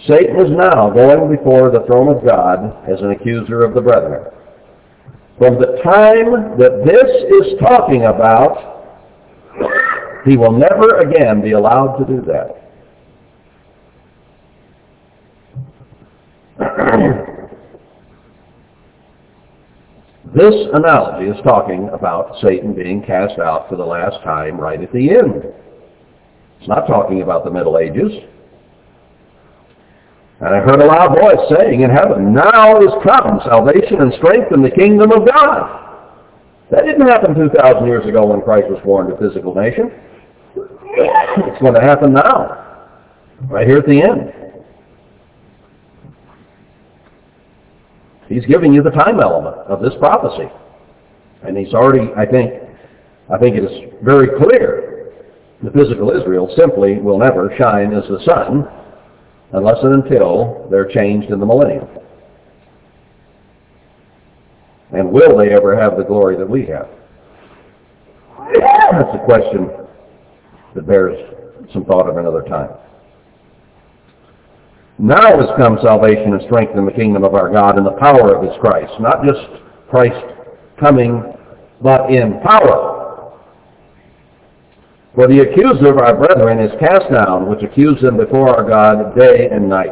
Satan 0.07 0.39
is 0.39 0.51
now 0.51 0.89
going 0.89 1.29
before 1.35 1.69
the 1.69 1.85
throne 1.85 2.09
of 2.09 2.25
God 2.25 2.73
as 2.89 2.99
an 3.01 3.11
accuser 3.11 3.63
of 3.63 3.73
the 3.73 3.81
brethren. 3.81 4.25
From 5.37 5.59
the 5.59 5.79
time 5.83 6.57
that 6.57 6.83
this 6.85 7.09
is 7.45 7.59
talking 7.59 8.05
about, 8.05 8.71
he 10.25 10.35
will 10.37 10.51
never 10.51 10.99
again 10.99 11.41
be 11.41 11.51
allowed 11.51 11.97
to 11.97 12.05
do 12.05 12.21
that. 12.25 12.62
This 20.33 20.55
analogy 20.73 21.29
is 21.29 21.37
talking 21.43 21.89
about 21.93 22.41
Satan 22.41 22.73
being 22.73 23.03
cast 23.05 23.37
out 23.37 23.69
for 23.69 23.75
the 23.75 23.85
last 23.85 24.23
time 24.23 24.57
right 24.59 24.81
at 24.81 24.91
the 24.91 25.11
end. 25.11 25.43
It's 26.59 26.67
not 26.67 26.87
talking 26.87 27.21
about 27.21 27.45
the 27.45 27.51
Middle 27.51 27.77
Ages. 27.77 28.11
And 30.39 30.55
I 30.55 30.59
heard 30.59 30.81
a 30.81 30.85
loud 30.85 31.13
voice 31.13 31.55
saying 31.55 31.81
in 31.81 31.91
heaven, 31.91 32.33
Now 32.33 32.81
is 32.81 32.89
come 33.05 33.41
salvation 33.45 34.01
and 34.01 34.11
strength 34.15 34.51
in 34.51 34.63
the 34.63 34.71
kingdom 34.71 35.11
of 35.11 35.27
God. 35.27 36.09
That 36.71 36.85
didn't 36.85 37.07
happen 37.07 37.35
2,000 37.35 37.85
years 37.85 38.07
ago 38.07 38.25
when 38.25 38.41
Christ 38.41 38.69
was 38.69 38.81
born 38.83 39.09
to 39.09 39.17
physical 39.17 39.53
nation. 39.53 39.91
It's 40.95 41.61
going 41.61 41.73
to 41.73 41.81
happen 41.81 42.13
now, 42.13 42.89
right 43.49 43.67
here 43.67 43.79
at 43.79 43.87
the 43.87 44.01
end. 44.01 44.42
He's 48.33 48.45
giving 48.45 48.73
you 48.73 48.81
the 48.81 48.89
time 48.89 49.19
element 49.19 49.57
of 49.67 49.79
this 49.79 49.93
prophecy. 49.99 50.49
And 51.43 51.55
he's 51.55 51.73
already, 51.75 52.11
I 52.17 52.25
think, 52.25 52.51
I 53.31 53.37
think 53.37 53.55
it 53.55 53.63
is 53.63 53.93
very 54.01 54.27
clear 54.39 55.11
the 55.61 55.69
physical 55.69 56.09
Israel 56.09 56.51
simply 56.57 56.97
will 56.97 57.19
never 57.19 57.53
shine 57.59 57.93
as 57.93 58.03
the 58.09 58.19
sun 58.25 58.67
unless 59.51 59.77
and 59.83 60.03
until 60.03 60.67
they're 60.71 60.89
changed 60.89 61.29
in 61.29 61.39
the 61.39 61.45
millennium. 61.45 61.87
And 64.93 65.11
will 65.11 65.37
they 65.37 65.53
ever 65.53 65.79
have 65.79 65.95
the 65.95 66.03
glory 66.03 66.35
that 66.35 66.49
we 66.49 66.65
have? 66.65 66.89
That's 68.91 69.15
a 69.15 69.25
question 69.25 69.69
that 70.73 70.87
bears 70.87 71.17
some 71.71 71.85
thought 71.85 72.09
of 72.09 72.17
another 72.17 72.41
time. 72.41 72.69
Now 75.03 75.37
has 75.37 75.49
come 75.57 75.77
salvation 75.83 76.31
and 76.31 76.41
strength 76.43 76.77
in 76.77 76.85
the 76.85 76.91
kingdom 76.93 77.25
of 77.25 77.35
our 77.35 77.51
God 77.51 77.77
and 77.77 77.85
the 77.85 77.99
power 77.99 78.33
of 78.37 78.41
his 78.41 78.57
Christ. 78.61 78.93
Not 79.01 79.21
just 79.25 79.41
Christ 79.89 80.15
coming, 80.79 81.21
but 81.81 82.09
in 82.09 82.39
power. 82.39 83.33
For 85.13 85.27
the 85.27 85.41
accuser 85.41 85.91
of 85.91 85.97
our 85.97 86.15
brethren 86.15 86.57
is 86.57 86.71
cast 86.79 87.11
down, 87.11 87.49
which 87.49 87.61
accused 87.63 88.01
them 88.01 88.15
before 88.15 88.47
our 88.47 88.63
God 88.63 89.13
day 89.19 89.49
and 89.51 89.67
night. 89.67 89.91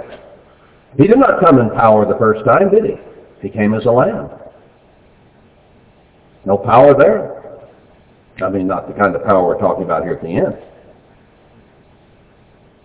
He 0.97 1.07
did 1.07 1.19
not 1.19 1.43
come 1.43 1.59
in 1.59 1.69
power 1.71 2.05
the 2.05 2.17
first 2.17 2.45
time, 2.45 2.71
did 2.71 2.85
he? 2.85 2.95
He 3.41 3.49
came 3.49 3.73
as 3.73 3.85
a 3.85 3.91
lamb. 3.91 4.29
No 6.45 6.57
power 6.57 6.95
there. 6.97 7.59
I 8.41 8.49
mean, 8.49 8.65
not 8.65 8.87
the 8.87 8.93
kind 8.93 9.13
of 9.13 9.25
power 9.25 9.45
we're 9.45 9.59
talking 9.59 9.83
about 9.83 10.03
here 10.03 10.13
at 10.13 10.21
the 10.21 10.29
end. 10.29 10.57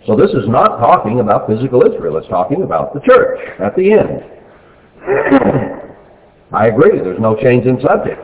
So 0.06 0.14
this 0.14 0.30
is 0.30 0.48
not 0.48 0.78
talking 0.78 1.20
about 1.20 1.48
physical 1.48 1.82
Israel. 1.82 2.16
It's 2.18 2.28
talking 2.28 2.62
about 2.62 2.94
the 2.94 3.00
church 3.00 3.40
at 3.58 3.74
the 3.74 3.92
end. 3.92 4.22
I 6.52 6.68
agree. 6.68 6.98
There's 7.00 7.20
no 7.20 7.34
change 7.34 7.66
in 7.66 7.80
subject. 7.82 8.22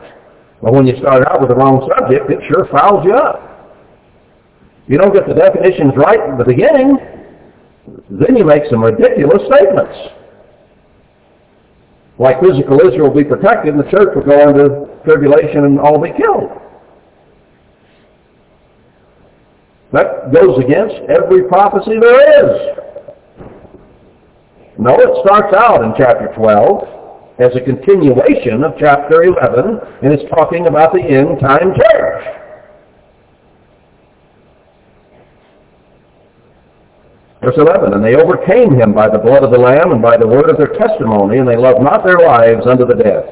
But 0.61 0.73
when 0.73 0.87
you 0.87 0.95
start 0.99 1.27
out 1.27 1.41
with 1.41 1.49
the 1.49 1.55
wrong 1.55 1.83
subject, 1.91 2.31
it 2.31 2.39
sure 2.47 2.67
fouls 2.71 3.03
you 3.03 3.13
up. 3.13 3.75
You 4.87 4.97
don't 4.97 5.13
get 5.13 5.27
the 5.27 5.33
definitions 5.33 5.91
right 5.97 6.19
at 6.19 6.37
the 6.37 6.45
beginning, 6.45 6.97
then 8.09 8.35
you 8.35 8.45
make 8.45 8.63
some 8.69 8.81
ridiculous 8.83 9.43
statements. 9.47 9.95
Like 12.17 12.39
physical 12.39 12.79
Israel 12.79 13.09
will 13.09 13.23
be 13.23 13.27
protected 13.27 13.75
and 13.75 13.83
the 13.83 13.89
church 13.91 14.15
will 14.15 14.23
go 14.23 14.49
into 14.49 14.87
tribulation 15.03 15.65
and 15.65 15.79
all 15.79 15.99
be 15.99 16.11
killed. 16.15 16.62
That 19.93 20.33
goes 20.33 20.57
against 20.57 20.95
every 21.07 21.47
prophecy 21.47 21.93
there 22.01 22.21
is. 22.43 22.77
No, 24.79 24.97
it 24.97 25.21
starts 25.23 25.53
out 25.55 25.83
in 25.83 25.93
chapter 25.95 26.33
12 26.35 27.39
as 27.39 27.55
a 27.55 27.61
continuation 27.61 28.63
of 28.63 28.73
chapter 28.79 29.23
11, 29.23 29.79
and 30.01 30.11
it's 30.11 30.27
talking 30.33 30.65
about 30.65 30.93
the 30.93 31.01
end 31.01 31.39
time 31.39 31.77
church. 31.77 32.25
Verse 37.43 37.55
11, 37.57 37.93
And 37.93 38.03
they 38.03 38.15
overcame 38.15 38.73
him 38.73 38.93
by 38.93 39.09
the 39.09 39.19
blood 39.19 39.43
of 39.43 39.51
the 39.51 39.59
Lamb 39.59 39.91
and 39.91 40.01
by 40.01 40.17
the 40.17 40.25
word 40.25 40.49
of 40.49 40.57
their 40.57 40.73
testimony, 40.73 41.37
and 41.37 41.47
they 41.47 41.57
loved 41.57 41.83
not 41.83 42.03
their 42.03 42.19
lives 42.19 42.65
unto 42.65 42.85
the 42.85 42.95
death. 42.95 43.25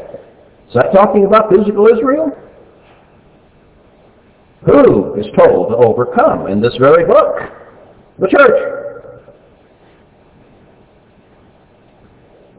Is 0.67 0.75
that 0.75 0.93
talking 0.93 1.25
about 1.25 1.49
physical 1.49 1.87
Israel? 1.87 2.37
Who 4.65 5.15
is 5.15 5.25
told 5.35 5.69
to 5.69 5.77
overcome 5.77 6.47
in 6.47 6.61
this 6.61 6.75
very 6.77 7.05
book? 7.05 7.37
The 8.19 8.27
church. 8.27 8.81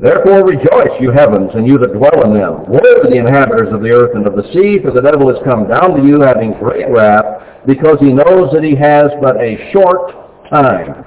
Therefore 0.01 0.45
rejoice, 0.45 1.01
you 1.01 1.13
heavens, 1.13 1.53
and 1.55 1.65
you 1.65 1.79
that 1.79 1.93
dwell 1.93 2.25
in 2.25 2.35
them. 2.35 2.67
Woe 2.67 3.03
to 3.03 3.09
the 3.09 3.19
inhabitants 3.19 3.73
of 3.73 3.83
the 3.83 3.91
earth 3.91 4.17
and 4.17 4.27
of 4.27 4.35
the 4.35 4.51
sea, 4.53 4.83
for 4.83 4.91
the 4.91 5.01
devil 5.01 5.31
is 5.31 5.39
come 5.45 5.69
down 5.69 5.95
to 5.95 6.03
you 6.05 6.21
having 6.21 6.55
great 6.55 6.91
wrath, 6.91 7.63
because 7.67 7.99
he 8.01 8.13
knows 8.13 8.51
that 8.53 8.65
he 8.65 8.75
has 8.75 9.13
but 9.21 9.37
a 9.37 9.71
short 9.71 10.11
time. 10.51 11.05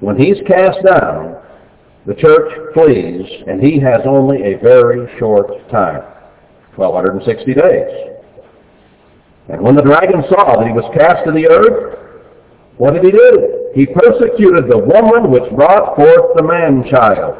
When 0.00 0.18
he's 0.18 0.36
cast 0.46 0.84
down, 0.84 1.40
the 2.04 2.14
church 2.14 2.52
flees, 2.74 3.24
and 3.46 3.62
he 3.62 3.80
has 3.80 4.02
only 4.04 4.42
a 4.42 4.58
very 4.58 5.08
short 5.18 5.48
time, 5.70 6.02
1260 6.76 7.54
days. 7.54 8.13
And 9.48 9.60
when 9.60 9.74
the 9.74 9.82
dragon 9.82 10.22
saw 10.28 10.58
that 10.58 10.66
he 10.66 10.72
was 10.72 10.88
cast 10.96 11.24
to 11.26 11.32
the 11.32 11.46
earth, 11.48 11.98
what 12.78 12.94
did 12.94 13.04
he 13.04 13.10
do? 13.10 13.70
He 13.74 13.86
persecuted 13.86 14.70
the 14.70 14.78
woman 14.78 15.30
which 15.30 15.44
brought 15.54 15.96
forth 15.96 16.36
the 16.36 16.42
man-child. 16.42 17.36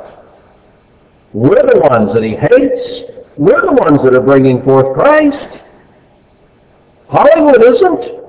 We're 1.33 1.63
the 1.67 1.81
ones 1.81 2.15
that 2.15 2.23
he 2.23 2.37
hates. 2.37 3.11
We're 3.37 3.63
the 3.63 3.73
ones 3.73 4.01
that 4.05 4.15
are 4.15 4.21
bringing 4.23 4.63
forth 4.63 4.95
Christ. 4.95 5.63
Hollywood 7.09 7.63
isn't. 7.63 8.25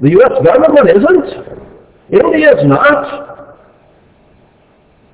The 0.00 0.10
U.S. 0.10 0.32
government 0.44 0.88
isn't. 0.88 1.50
India's 2.12 2.64
not. 2.64 3.58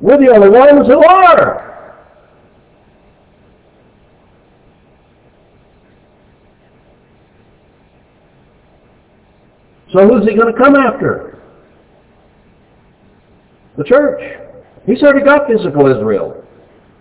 We're 0.00 0.18
the 0.18 0.32
only 0.32 0.50
ones 0.50 0.86
who 0.86 1.04
are. 1.04 1.75
So 9.96 10.06
who's 10.06 10.28
he 10.28 10.36
going 10.36 10.52
to 10.52 10.58
come 10.58 10.76
after? 10.76 11.38
The 13.78 13.84
church. 13.84 14.20
He's 14.84 15.02
already 15.02 15.24
got 15.24 15.48
physical 15.48 15.86
Israel. 15.86 16.44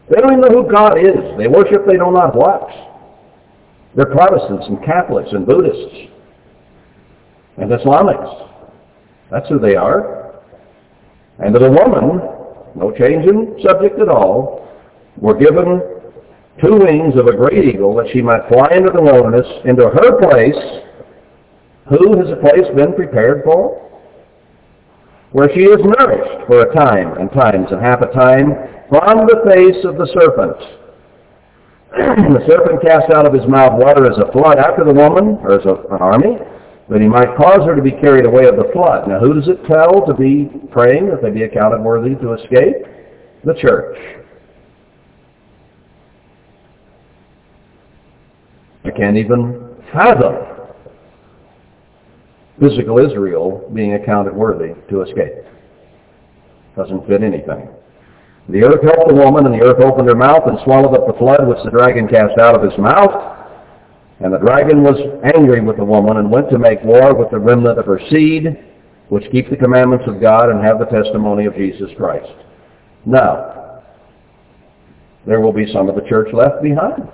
They 0.10 0.16
don't 0.22 0.32
even 0.32 0.42
know 0.42 0.64
who 0.64 0.72
God 0.72 0.98
is. 0.98 1.38
They 1.38 1.48
worship 1.48 1.86
they 1.86 1.98
know 1.98 2.12
not 2.12 2.36
what. 2.36 2.70
They're 3.96 4.06
Protestants 4.06 4.66
and 4.68 4.82
Catholics 4.86 5.28
and 5.34 5.46
Buddhists 5.46 6.10
and 7.58 7.70
Islamics. 7.70 8.50
That's 9.30 9.50
who 9.50 9.60
they 9.60 9.76
are. 9.76 10.40
And 11.40 11.54
to 11.54 11.66
a 11.66 11.70
woman, 11.70 12.22
no 12.76 12.94
change 12.98 13.26
in 13.28 13.60
subject 13.62 14.00
at 14.00 14.08
all, 14.08 14.70
were 15.18 15.38
given 15.38 15.82
two 16.64 16.78
wings 16.78 17.16
of 17.18 17.28
a 17.28 17.36
great 17.36 17.66
eagle 17.66 17.94
that 17.96 18.08
she 18.14 18.22
might 18.22 18.48
fly 18.48 18.70
into 18.72 18.92
the 18.92 19.02
wilderness, 19.02 19.48
into 19.66 19.84
her 19.84 20.18
place 20.18 20.86
who 21.90 22.18
has 22.18 22.30
a 22.32 22.42
place 22.42 22.66
been 22.76 22.94
prepared 22.94 23.44
for? 23.44 23.82
Where 25.32 25.50
she 25.54 25.62
is 25.62 25.80
nourished 25.84 26.48
for 26.48 26.62
a 26.62 26.74
time 26.74 27.18
and 27.18 27.30
times 27.32 27.68
and 27.72 27.82
half 27.82 28.02
a 28.02 28.12
time 28.14 28.56
from 28.90 29.28
the 29.28 29.42
face 29.46 29.84
of 29.86 29.98
the 29.98 30.08
serpent. 30.14 30.58
the 32.34 32.44
serpent 32.48 32.82
cast 32.82 33.12
out 33.14 33.26
of 33.28 33.34
his 33.34 33.48
mouth 33.48 33.74
water 33.80 34.10
as 34.10 34.18
a 34.18 34.32
flood 34.32 34.58
after 34.58 34.84
the 34.84 34.94
woman, 34.94 35.38
or 35.44 35.60
as 35.60 35.66
a, 35.66 35.76
an 35.94 36.02
army, 36.02 36.38
that 36.90 37.02
he 37.02 37.08
might 37.08 37.36
cause 37.38 37.66
her 37.66 37.76
to 37.76 37.82
be 37.82 37.92
carried 37.92 38.26
away 38.26 38.46
of 38.46 38.56
the 38.56 38.70
flood. 38.74 39.08
Now 39.08 39.20
who 39.20 39.34
does 39.34 39.48
it 39.48 39.64
tell 39.68 40.06
to 40.06 40.14
be 40.14 40.50
praying 40.72 41.10
that 41.10 41.22
they 41.22 41.30
be 41.30 41.44
accounted 41.44 41.82
worthy 41.82 42.16
to 42.16 42.34
escape? 42.34 42.88
The 43.44 43.54
church. 43.62 43.98
I 48.86 48.92
can't 48.92 49.18
even 49.18 49.76
fathom 49.94 50.55
physical 52.60 53.00
Israel 53.00 53.70
being 53.74 53.94
accounted 53.94 54.36
worthy 54.36 54.74
to 54.90 55.02
escape. 55.02 55.44
Doesn't 56.76 57.08
fit 57.08 57.24
anything. 57.24 57.70
The 58.50 58.64
earth 58.64 58.84
helped 58.84 59.10
the 59.10 59.16
woman, 59.16 59.46
and 59.46 59.56
the 59.56 59.66
earth 59.66 59.82
opened 59.82 60.08
her 60.08 60.16
mouth 60.16 60.44
and 60.46 60.60
swallowed 60.64 60.94
up 60.94 61.08
the 61.08 61.18
flood 61.18 61.48
which 61.48 61.64
the 61.64 61.72
dragon 61.72 62.08
cast 62.08 62.38
out 62.40 62.56
of 62.56 62.62
his 62.62 62.78
mouth. 62.78 63.34
And 64.20 64.32
the 64.32 64.38
dragon 64.38 64.84
was 64.84 64.96
angry 65.36 65.62
with 65.62 65.78
the 65.78 65.86
woman 65.86 66.18
and 66.18 66.32
went 66.32 66.50
to 66.52 66.60
make 66.60 66.82
war 66.84 67.16
with 67.16 67.32
the 67.32 67.40
remnant 67.40 67.80
of 67.80 67.86
her 67.86 68.00
seed, 68.10 68.46
which 69.10 69.30
keep 69.32 69.50
the 69.50 69.58
commandments 69.58 70.06
of 70.08 70.22
God 70.22 70.50
and 70.50 70.64
have 70.64 70.80
the 70.80 70.86
testimony 70.86 71.46
of 71.46 71.56
Jesus 71.56 71.90
Christ. 71.98 72.32
Now, 73.06 73.82
there 75.26 75.42
will 75.42 75.54
be 75.54 75.72
some 75.74 75.90
of 75.90 75.96
the 75.96 76.08
church 76.08 76.30
left 76.32 76.62
behind. 76.62 77.10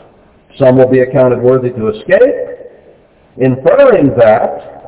Some 0.60 0.78
will 0.78 0.90
be 0.90 1.00
accounted 1.00 1.40
worthy 1.40 1.70
to 1.70 1.88
escape, 1.88 2.36
inferring 3.38 4.14
that 4.18 4.81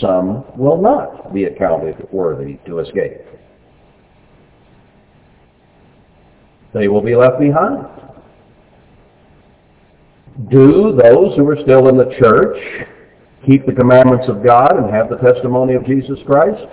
some 0.00 0.44
will 0.56 0.80
not 0.80 1.32
be 1.32 1.44
accounted 1.44 1.96
worthy 2.12 2.58
to 2.66 2.80
escape. 2.80 3.20
They 6.74 6.88
will 6.88 7.02
be 7.02 7.16
left 7.16 7.40
behind. 7.40 7.86
Do 10.50 10.96
those 11.02 11.36
who 11.36 11.48
are 11.48 11.58
still 11.62 11.88
in 11.88 11.96
the 11.96 12.14
church 12.18 12.56
keep 13.46 13.66
the 13.66 13.72
commandments 13.72 14.26
of 14.28 14.44
God 14.44 14.76
and 14.76 14.92
have 14.94 15.08
the 15.08 15.16
testimony 15.16 15.74
of 15.74 15.84
Jesus 15.86 16.18
Christ? 16.26 16.64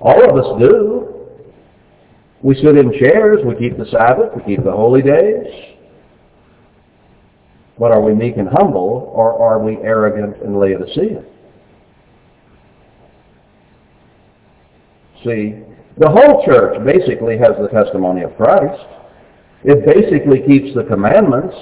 All 0.00 0.22
of 0.28 0.36
us 0.36 0.60
do. 0.60 1.10
We 2.42 2.54
sit 2.56 2.76
in 2.76 2.92
chairs, 2.98 3.38
we 3.46 3.54
keep 3.54 3.78
the 3.78 3.86
Sabbath, 3.86 4.32
we 4.36 4.42
keep 4.42 4.64
the 4.64 4.72
holy 4.72 5.00
days. 5.00 5.46
But 7.78 7.90
are 7.90 8.02
we 8.02 8.14
meek 8.14 8.36
and 8.36 8.48
humble, 8.48 9.10
or 9.14 9.40
are 9.40 9.58
we 9.58 9.78
arrogant 9.78 10.42
and 10.42 10.60
Laodicean? 10.60 11.24
See, 15.24 15.56
the 15.96 16.10
whole 16.10 16.44
church 16.44 16.84
basically 16.84 17.38
has 17.38 17.56
the 17.58 17.68
testimony 17.68 18.22
of 18.22 18.36
Christ. 18.36 18.82
It 19.64 19.86
basically 19.86 20.42
keeps 20.46 20.74
the 20.74 20.84
commandments. 20.84 21.56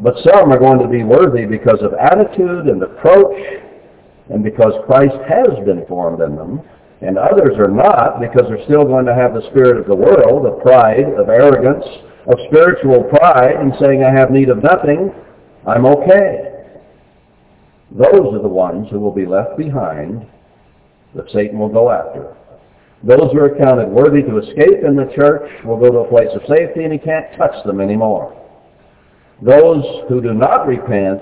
But 0.00 0.14
some 0.24 0.52
are 0.52 0.58
going 0.58 0.80
to 0.80 0.88
be 0.88 1.04
worthy 1.04 1.46
because 1.46 1.80
of 1.80 1.94
attitude 1.94 2.66
and 2.66 2.82
approach 2.82 3.38
and 4.28 4.42
because 4.42 4.72
Christ 4.86 5.16
has 5.28 5.64
been 5.64 5.86
formed 5.86 6.20
in 6.20 6.36
them. 6.36 6.60
And 7.00 7.18
others 7.18 7.56
are 7.58 7.70
not 7.70 8.20
because 8.20 8.42
they're 8.48 8.64
still 8.64 8.84
going 8.84 9.06
to 9.06 9.14
have 9.14 9.34
the 9.34 9.48
spirit 9.50 9.78
of 9.78 9.86
the 9.86 9.94
world, 9.94 10.46
of 10.46 10.60
pride, 10.62 11.08
of 11.16 11.28
arrogance, 11.28 11.84
of 12.26 12.38
spiritual 12.48 13.04
pride 13.04 13.56
and 13.56 13.72
saying, 13.80 14.04
I 14.04 14.12
have 14.12 14.30
need 14.30 14.50
of 14.50 14.62
nothing, 14.62 15.10
I'm 15.66 15.86
okay. 15.86 16.50
Those 17.90 18.34
are 18.34 18.42
the 18.42 18.48
ones 18.48 18.88
who 18.90 19.00
will 19.00 19.12
be 19.12 19.26
left 19.26 19.56
behind 19.56 20.26
that 21.14 21.30
Satan 21.30 21.58
will 21.58 21.68
go 21.68 21.90
after. 21.90 22.36
Those 23.04 23.32
who 23.32 23.40
are 23.40 23.56
counted 23.58 23.88
worthy 23.88 24.22
to 24.22 24.38
escape 24.38 24.84
in 24.86 24.94
the 24.94 25.12
church 25.16 25.50
will 25.64 25.76
go 25.76 25.90
to 25.90 25.98
a 25.98 26.08
place 26.08 26.28
of 26.34 26.42
safety 26.48 26.84
and 26.84 26.92
he 26.92 26.98
can't 26.98 27.36
touch 27.36 27.64
them 27.64 27.80
anymore. 27.80 28.38
Those 29.42 29.84
who 30.08 30.20
do 30.20 30.32
not 30.32 30.68
repent 30.68 31.20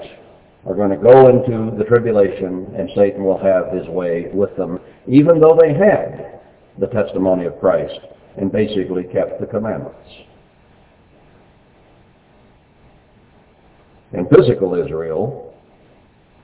are 0.67 0.75
going 0.75 0.91
to 0.91 0.97
go 0.97 1.29
into 1.29 1.75
the 1.79 1.85
tribulation 1.85 2.67
and 2.77 2.91
Satan 2.95 3.25
will 3.25 3.39
have 3.39 3.73
his 3.73 3.89
way 3.89 4.29
with 4.35 4.55
them, 4.57 4.79
even 5.09 5.41
though 5.41 5.57
they 5.59 5.73
had 5.73 6.41
the 6.79 6.89
testimony 6.89 7.47
of 7.47 7.59
Christ 7.59 7.99
and 8.37 8.53
basically 8.53 9.05
kept 9.05 9.41
the 9.41 9.47
commandments. 9.47 10.09
And 14.13 14.29
physical 14.29 14.75
Israel 14.75 15.55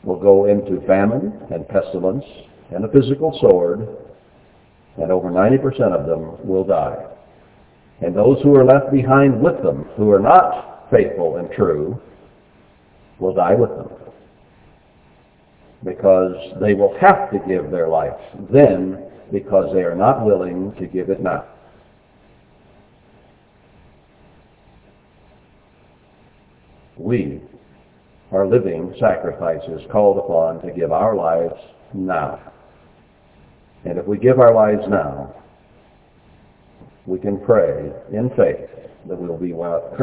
will 0.02 0.18
go 0.18 0.47
into 0.47 0.81
famine 0.86 1.32
and 1.51 1.68
pestilence 1.68 2.24
and 2.74 2.84
a 2.84 2.88
physical 2.88 3.36
sword, 3.40 3.86
and 4.97 5.10
over 5.10 5.30
90% 5.30 5.80
of 5.93 6.06
them 6.06 6.47
will 6.47 6.64
die. 6.64 7.06
And 8.01 8.14
those 8.14 8.43
who 8.43 8.55
are 8.56 8.64
left 8.64 8.93
behind 8.93 9.40
with 9.40 9.62
them, 9.62 9.84
who 9.97 10.10
are 10.10 10.20
not 10.20 10.88
faithful 10.90 11.36
and 11.36 11.51
true 11.52 12.01
will 13.18 13.34
die 13.34 13.55
with 13.55 13.70
them 13.70 13.88
because 15.84 16.34
they 16.60 16.74
will 16.74 16.97
have 17.01 17.30
to 17.30 17.38
give 17.47 17.70
their 17.70 17.88
life 17.88 18.18
then 18.51 19.05
because 19.32 19.72
they 19.72 19.82
are 19.82 19.94
not 19.94 20.24
willing 20.24 20.74
to 20.78 20.86
give 20.86 21.10
it 21.10 21.20
now. 21.20 21.44
We 26.97 27.40
are 28.32 28.47
living 28.47 28.94
sacrifices 28.98 29.82
called 29.93 30.18
upon 30.18 30.62
to 30.62 30.72
give 30.72 30.93
our 30.93 31.14
lives 31.14 31.55
now. 31.93 32.52
And 33.87 33.99
if 33.99 34.07
we 34.07 34.19
give 34.19 34.41
our 34.41 34.53
lives 34.53 34.83
now, 34.89 35.33
we 37.07 37.21
can 37.21 37.39
pray 37.39 37.93
in 38.13 38.31
faith 38.31 38.69
that 39.09 39.17
we 39.17 39.29
will 39.29 39.39
be 39.39 39.53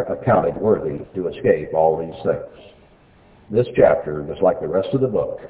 accounted 0.09 0.55
worthy 0.55 1.03
to 1.15 1.27
escape 1.27 1.73
all 1.73 1.97
these 1.97 2.15
things. 2.23 2.71
This 3.51 3.67
chapter, 3.75 4.25
just 4.29 4.41
like 4.41 4.61
the 4.61 4.69
rest 4.69 4.87
of 4.93 5.01
the 5.01 5.07
book, 5.07 5.41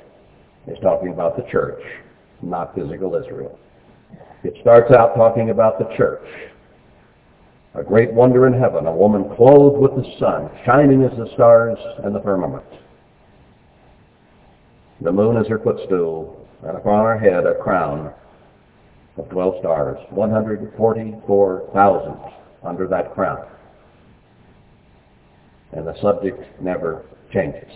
is 0.65 0.79
talking 0.81 1.09
about 1.09 1.37
the 1.37 1.43
church, 1.51 1.79
not 2.41 2.73
physical 2.73 3.15
Israel. 3.15 3.59
It 4.43 4.55
starts 4.61 4.91
out 4.91 5.13
talking 5.15 5.51
about 5.51 5.77
the 5.77 5.95
church. 5.95 6.25
A 7.75 7.83
great 7.83 8.11
wonder 8.11 8.47
in 8.47 8.53
heaven, 8.53 8.87
a 8.87 8.91
woman 8.91 9.35
clothed 9.35 9.79
with 9.79 9.91
the 9.91 10.11
sun, 10.17 10.49
shining 10.65 11.03
as 11.03 11.15
the 11.17 11.31
stars 11.35 11.77
and 12.03 12.15
the 12.15 12.21
firmament. 12.21 12.65
The 15.01 15.11
moon 15.11 15.37
is 15.37 15.47
her 15.49 15.59
footstool, 15.59 16.47
and 16.63 16.75
upon 16.75 17.05
her 17.05 17.19
head 17.19 17.45
a 17.45 17.61
crown 17.61 18.11
of 19.17 19.29
12 19.29 19.59
stars, 19.59 19.97
144,000 20.09 22.17
under 22.63 22.87
that 22.87 23.13
crown. 23.13 23.45
And 25.71 25.87
the 25.87 25.95
subject 26.01 26.43
never 26.61 27.05
changes. 27.31 27.71